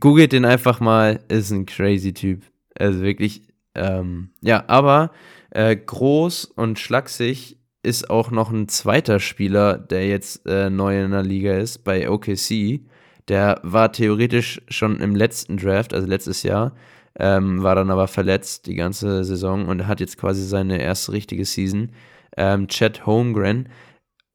Googelt 0.00 0.32
den 0.32 0.44
einfach 0.44 0.80
mal, 0.80 1.20
ist 1.28 1.50
ein 1.50 1.66
crazy 1.66 2.14
Typ. 2.14 2.44
Also 2.78 3.02
wirklich, 3.02 3.42
ähm, 3.74 4.30
ja, 4.40 4.64
aber 4.68 5.10
äh, 5.50 5.76
groß 5.76 6.46
und 6.46 6.78
schlaksig 6.78 7.58
ist 7.82 8.08
auch 8.08 8.30
noch 8.30 8.50
ein 8.50 8.68
zweiter 8.68 9.20
Spieler, 9.20 9.76
der 9.76 10.06
jetzt 10.06 10.46
äh, 10.46 10.70
neu 10.70 11.04
in 11.04 11.10
der 11.10 11.22
Liga 11.22 11.54
ist, 11.54 11.84
bei 11.84 12.08
OKC. 12.08 12.80
Der 13.28 13.60
war 13.62 13.92
theoretisch 13.92 14.62
schon 14.68 15.00
im 15.00 15.14
letzten 15.14 15.56
Draft, 15.56 15.92
also 15.92 16.06
letztes 16.06 16.42
Jahr, 16.42 16.74
ähm, 17.18 17.62
war 17.62 17.74
dann 17.74 17.90
aber 17.90 18.08
verletzt 18.08 18.66
die 18.66 18.74
ganze 18.74 19.24
Saison 19.24 19.66
und 19.66 19.86
hat 19.86 20.00
jetzt 20.00 20.18
quasi 20.18 20.44
seine 20.44 20.80
erste 20.80 21.12
richtige 21.12 21.44
Season. 21.44 21.92
Ähm, 22.36 22.68
Chad 22.68 23.06
Holmgren. 23.06 23.68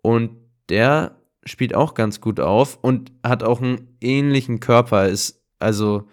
Und 0.02 0.32
der 0.70 1.18
spielt 1.44 1.74
auch 1.74 1.94
ganz 1.94 2.22
gut 2.22 2.40
auf 2.40 2.78
und 2.82 3.12
hat 3.24 3.44
auch 3.44 3.62
einen 3.62 3.98
ähnlichen 4.02 4.60
Körper. 4.60 5.08
Ist 5.08 5.44
also, 5.60 6.08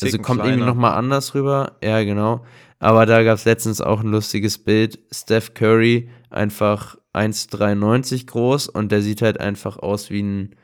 also 0.00 0.06
Ticken 0.12 0.22
kommt 0.22 0.40
irgendwie 0.40 0.56
kleiner. 0.58 0.66
nochmal 0.66 0.94
anders 0.94 1.34
rüber. 1.34 1.78
Ja, 1.82 2.02
genau. 2.04 2.44
Aber 2.78 3.06
da 3.06 3.22
gab 3.22 3.38
es 3.38 3.44
letztens 3.44 3.80
auch 3.80 4.00
ein 4.00 4.08
lustiges 4.08 4.58
Bild. 4.58 4.98
Steph 5.10 5.54
Curry 5.54 6.10
einfach 6.30 6.96
1,93 7.14 8.26
groß 8.26 8.68
und 8.68 8.92
der 8.92 9.02
sieht 9.02 9.22
halt 9.22 9.40
einfach 9.40 9.78
aus 9.78 10.10
wie 10.10 10.22
ein 10.22 10.56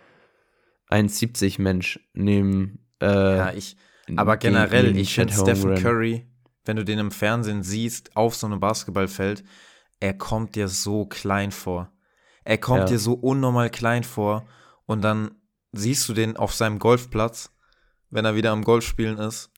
1,70 0.90 1.61
Mensch 1.62 2.00
neben. 2.12 2.80
Äh, 3.00 3.36
Ja, 3.36 3.52
ich, 3.52 3.76
aber 4.16 4.36
generell, 4.36 4.96
ich 4.96 5.14
finde 5.14 5.32
Stephen. 5.34 5.74
Curry, 5.76 6.26
wenn 6.64 6.76
du 6.76 6.84
den 6.84 6.98
im 6.98 7.11
Fernsehen 7.11 7.62
siehst, 7.62 8.16
auf 8.16 8.34
so 8.34 8.46
einem 8.46 8.61
Basketballfeld, 8.61 9.44
er 10.00 10.14
kommt 10.14 10.54
dir 10.56 10.68
so 10.68 11.06
klein 11.06 11.50
vor. 11.52 11.92
Er 12.44 12.58
kommt 12.58 12.80
Ja. 12.80 12.84
dir 12.86 12.98
so 12.98 13.12
unnormal 13.14 13.70
klein 13.70 14.02
vor 14.04 14.46
und 14.86 15.02
dann 15.02 15.32
siehst 15.72 16.08
du 16.08 16.14
den 16.14 16.36
auf 16.36 16.54
seinem 16.54 16.78
Golfplatz, 16.78 17.50
wenn 18.11 18.24
er 18.24 18.34
wieder 18.34 18.50
am 18.50 18.64
Golfspielen 18.64 19.18
ist, 19.18 19.50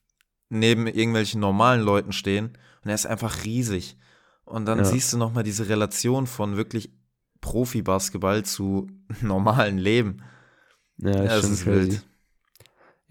neben 0.48 0.86
irgendwelchen 0.86 1.40
normalen 1.40 1.80
Leuten 1.80 2.12
stehen 2.12 2.58
und 2.82 2.88
er 2.90 2.94
ist 2.94 3.06
einfach 3.06 3.44
riesig. 3.44 3.96
Und 4.44 4.66
dann 4.66 4.78
Ja. 4.78 4.84
siehst 4.84 5.12
du 5.12 5.16
nochmal 5.16 5.44
diese 5.44 5.68
Relation 5.68 6.26
von 6.26 6.56
wirklich 6.56 6.90
Profi-Basketball 7.40 8.44
zu 8.44 8.88
normalen 9.20 9.78
Leben. 9.78 10.22
Ja, 10.98 11.10
Ja, 11.10 11.22
das 11.24 11.44
ist 11.48 11.66
wild. 11.66 12.04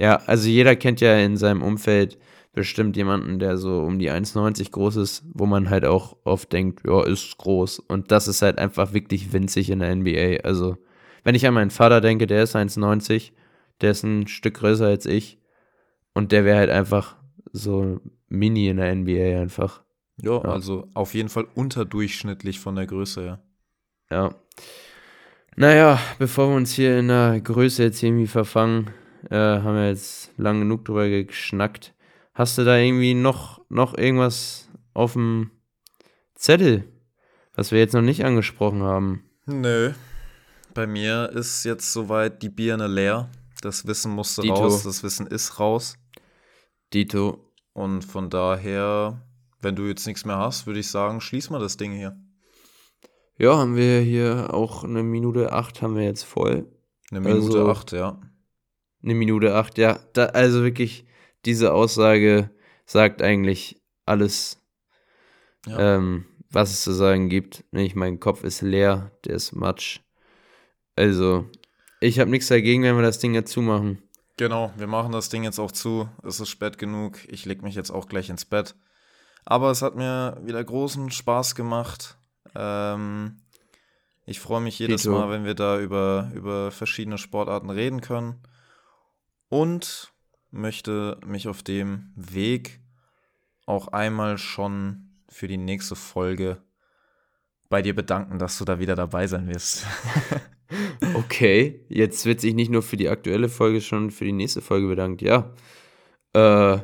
Ja, 0.02 0.16
also 0.26 0.50
jeder 0.50 0.76
kennt 0.76 1.00
ja 1.00 1.16
in 1.18 1.38
seinem 1.38 1.62
Umfeld 1.62 2.18
bestimmt 2.54 2.98
jemanden, 2.98 3.38
der 3.38 3.58
so 3.58 3.82
um 3.82 4.00
die 4.00 4.10
1,90 4.12 4.72
groß 4.72 4.96
ist, 4.96 5.24
wo 5.32 5.46
man 5.46 5.70
halt 5.70 5.86
auch 5.86 6.18
oft 6.24 6.52
denkt, 6.52 6.82
ja, 6.88 7.04
ist 7.04 7.38
groß. 7.38 7.78
Und 7.80 8.12
das 8.12 8.28
ist 8.28 8.42
halt 8.42 8.58
einfach 8.58 8.94
wirklich 8.94 9.32
winzig 9.32 9.70
in 9.70 9.78
der 9.80 9.96
NBA. 9.96 10.44
Also, 10.44 10.78
wenn 11.24 11.36
ich 11.36 11.46
an 11.46 11.54
meinen 11.54 11.70
Vater 11.70 12.02
denke, 12.02 12.26
der 12.26 12.42
ist 12.42 12.56
1,90, 12.56 13.32
der 13.82 13.92
ist 13.92 14.04
ein 14.04 14.28
Stück 14.28 14.56
größer 14.56 14.88
als 14.88 15.06
ich. 15.06 15.38
Und 16.16 16.32
der 16.32 16.44
wäre 16.46 16.58
halt 16.58 16.72
einfach 16.72 17.16
so 17.54 18.00
mini 18.28 18.70
in 18.70 18.78
der 18.78 18.96
NBA 18.96 19.40
einfach. 19.40 19.84
Ja, 20.22 20.34
Ja. 20.44 20.52
also 20.52 20.88
auf 20.96 21.14
jeden 21.14 21.30
Fall 21.30 21.46
unterdurchschnittlich 21.54 22.60
von 22.60 22.76
der 22.76 22.88
Größe 22.88 23.22
her. 23.22 23.40
Ja. 24.10 24.34
Naja, 25.56 26.00
bevor 26.18 26.50
wir 26.50 26.56
uns 26.56 26.74
hier 26.74 26.98
in 27.00 27.10
der 27.10 27.40
Größe 27.40 27.84
jetzt 27.84 28.02
irgendwie 28.02 28.28
verfangen, 28.28 28.90
äh, 29.30 29.36
haben 29.36 29.76
wir 29.76 29.90
jetzt 29.90 30.32
lang 30.38 30.60
genug 30.60 30.86
drüber 30.86 31.08
geschnackt. 31.10 31.94
Hast 32.34 32.58
du 32.58 32.64
da 32.64 32.78
irgendwie 32.78 33.14
noch, 33.14 33.62
noch 33.70 33.98
irgendwas 33.98 34.70
auf 34.94 35.14
dem 35.14 35.52
Zettel, 36.36 36.86
was 37.56 37.72
wir 37.72 37.80
jetzt 37.80 37.94
noch 37.94 38.02
nicht 38.02 38.24
angesprochen 38.26 38.82
haben? 38.84 39.24
Nö. 39.46 39.92
Bei 40.74 40.88
mir 40.88 41.30
ist 41.34 41.66
jetzt 41.66 41.92
soweit 41.92 42.42
die 42.42 42.50
Birne 42.50 42.88
leer. 42.88 43.30
Das 43.62 43.86
Wissen 43.86 44.12
musste 44.14 44.42
Dito. 44.42 44.56
raus, 44.56 44.84
das 44.84 45.04
Wissen 45.04 45.28
ist 45.28 45.60
raus. 45.60 45.96
Dito. 46.94 47.52
Und 47.74 48.04
von 48.04 48.30
daher, 48.30 49.22
wenn 49.62 49.76
du 49.76 49.84
jetzt 49.88 50.08
nichts 50.08 50.26
mehr 50.26 50.38
hast, 50.38 50.66
würde 50.66 50.80
ich 50.80 50.90
sagen, 50.90 51.22
schließ 51.22 51.50
mal 51.50 51.60
das 51.60 51.78
Ding 51.78 51.92
hier. 51.92 52.18
Ja, 53.38 53.58
haben 53.58 53.76
wir 53.76 54.00
hier 54.02 54.54
auch 54.54 54.84
eine 54.84 55.04
Minute 55.04 55.52
acht 55.52 55.82
haben 55.82 55.96
wir 55.96 56.04
jetzt 56.04 56.24
voll. 56.24 56.68
Eine 57.12 57.22
Minute 57.22 57.58
Also- 57.60 57.70
acht, 57.70 57.92
ja. 57.92 58.20
Eine 59.04 59.16
Minute 59.16 59.56
acht, 59.56 59.78
ja. 59.78 60.00
Da, 60.14 60.26
also 60.28 60.64
wirklich, 60.64 61.06
diese 61.46 61.74
Aussage 61.74 62.50
sagt 62.86 63.22
eigentlich 63.22 63.82
alles, 64.06 64.60
Ja. 65.66 65.96
ähm, 65.98 66.26
was 66.50 66.72
es 66.72 66.82
zu 66.84 66.92
sagen 66.92 67.30
gibt. 67.30 67.64
Ich 67.72 67.96
mein 67.96 68.20
Kopf 68.20 68.44
ist 68.44 68.62
leer, 68.62 69.12
der 69.26 69.36
ist 69.36 69.54
matsch. 69.54 70.00
Also, 70.96 71.50
ich 72.00 72.20
habe 72.20 72.30
nichts 72.30 72.48
dagegen, 72.48 72.84
wenn 72.84 72.96
wir 72.96 73.04
das 73.04 73.20
Ding 73.20 73.34
jetzt 73.34 73.52
zumachen. 73.52 74.02
Genau, 74.38 74.72
wir 74.76 74.88
machen 74.88 75.12
das 75.12 75.30
Ding 75.30 75.44
jetzt 75.44 75.60
auch 75.60 75.72
zu. 75.72 76.10
Es 76.24 76.40
ist 76.40 76.50
spät 76.50 76.78
genug. 76.78 77.20
Ich 77.28 77.46
leg 77.46 77.62
mich 77.62 77.76
jetzt 77.76 77.92
auch 77.92 78.08
gleich 78.08 78.30
ins 78.30 78.46
Bett. 78.46 78.76
Aber 79.46 79.72
es 79.72 79.82
hat 79.82 79.96
mir 79.96 80.38
wieder 80.44 80.64
großen 80.64 81.10
Spaß 81.12 81.56
gemacht. 81.56 82.18
Ähm, 82.56 83.38
ich 84.26 84.40
freue 84.40 84.62
mich 84.62 84.78
jedes. 84.80 85.06
Mal, 85.06 85.30
wenn 85.30 85.46
wir 85.46 85.54
da 85.56 85.80
über, 85.80 86.32
über 86.34 86.72
verschiedene 86.72 87.18
Sportarten 87.18 87.70
reden 87.70 88.02
können. 88.02 88.36
Und 89.52 90.14
möchte 90.50 91.20
mich 91.26 91.50
auf 91.50 91.62
dem 91.62 92.14
Weg 92.16 92.80
auch 93.66 93.90
einmal 93.90 94.38
schon 94.38 95.10
für 95.28 95.50
die 95.50 95.58
nächste 95.58 95.98
Folge 95.98 96.64
bei 97.70 97.82
dir 97.82 97.94
bedanken, 97.94 98.40
dass 98.40 98.58
du 98.58 98.64
da 98.64 98.80
wieder 98.80 98.96
dabei 98.96 99.28
sein 99.28 99.48
wirst. 99.48 99.86
Okay, 101.14 101.84
jetzt 101.90 102.26
wird 102.26 102.40
sich 102.40 102.54
nicht 102.54 102.72
nur 102.72 102.82
für 102.82 102.96
die 102.96 103.10
aktuelle 103.10 103.50
Folge, 103.50 103.82
schon 103.82 104.10
für 104.10 104.24
die 104.24 104.32
nächste 104.32 104.62
Folge 104.62 104.88
bedankt. 104.88 105.22
Ja. 105.22 105.54
Äh, 106.32 106.80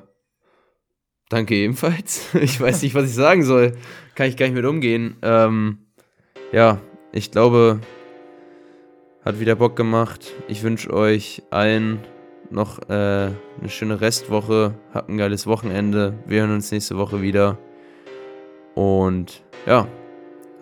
danke 1.29 1.55
ebenfalls. 1.55 2.33
Ich 2.41 2.59
weiß 2.59 2.81
nicht, 2.81 2.95
was 2.95 3.05
ich 3.05 3.15
sagen 3.15 3.43
soll. 3.43 3.77
Kann 4.15 4.27
ich 4.27 4.35
gar 4.35 4.47
nicht 4.47 4.55
mit 4.55 4.65
umgehen. 4.65 5.15
Ähm, 5.21 5.87
ja, 6.51 6.81
ich 7.13 7.31
glaube, 7.31 7.79
hat 9.23 9.39
wieder 9.39 9.55
Bock 9.55 9.77
gemacht. 9.77 10.33
Ich 10.49 10.63
wünsche 10.63 10.91
euch 10.91 11.43
allen 11.49 11.99
noch 12.51 12.79
äh, 12.89 12.93
eine 12.93 13.69
schöne 13.69 14.01
Restwoche. 14.01 14.75
Habt 14.93 15.09
ein 15.09 15.17
geiles 15.17 15.47
Wochenende. 15.47 16.13
Wir 16.25 16.41
hören 16.41 16.53
uns 16.53 16.71
nächste 16.71 16.97
Woche 16.97 17.21
wieder. 17.21 17.57
Und 18.75 19.43
ja, 19.65 19.87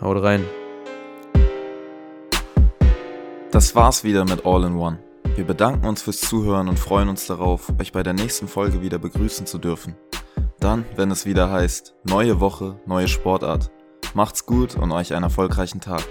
haut 0.01 0.23
rein. 0.23 0.43
Das 3.51 3.75
war's 3.75 4.03
wieder 4.03 4.25
mit 4.25 4.45
All 4.45 4.63
in 4.63 4.75
One. 4.75 4.99
Wir 5.35 5.45
bedanken 5.45 5.85
uns 5.85 6.01
fürs 6.01 6.21
Zuhören 6.21 6.69
und 6.69 6.79
freuen 6.79 7.09
uns 7.09 7.27
darauf, 7.27 7.71
euch 7.79 7.91
bei 7.91 8.03
der 8.03 8.13
nächsten 8.13 8.47
Folge 8.47 8.81
wieder 8.81 8.99
begrüßen 8.99 9.45
zu 9.45 9.57
dürfen. 9.57 9.95
Dann, 10.59 10.85
wenn 10.95 11.11
es 11.11 11.25
wieder 11.25 11.51
heißt, 11.51 11.95
neue 12.03 12.39
Woche, 12.39 12.79
neue 12.85 13.07
Sportart. 13.07 13.71
Macht's 14.13 14.45
gut 14.45 14.75
und 14.75 14.91
euch 14.91 15.13
einen 15.13 15.23
erfolgreichen 15.23 15.81
Tag. 15.81 16.03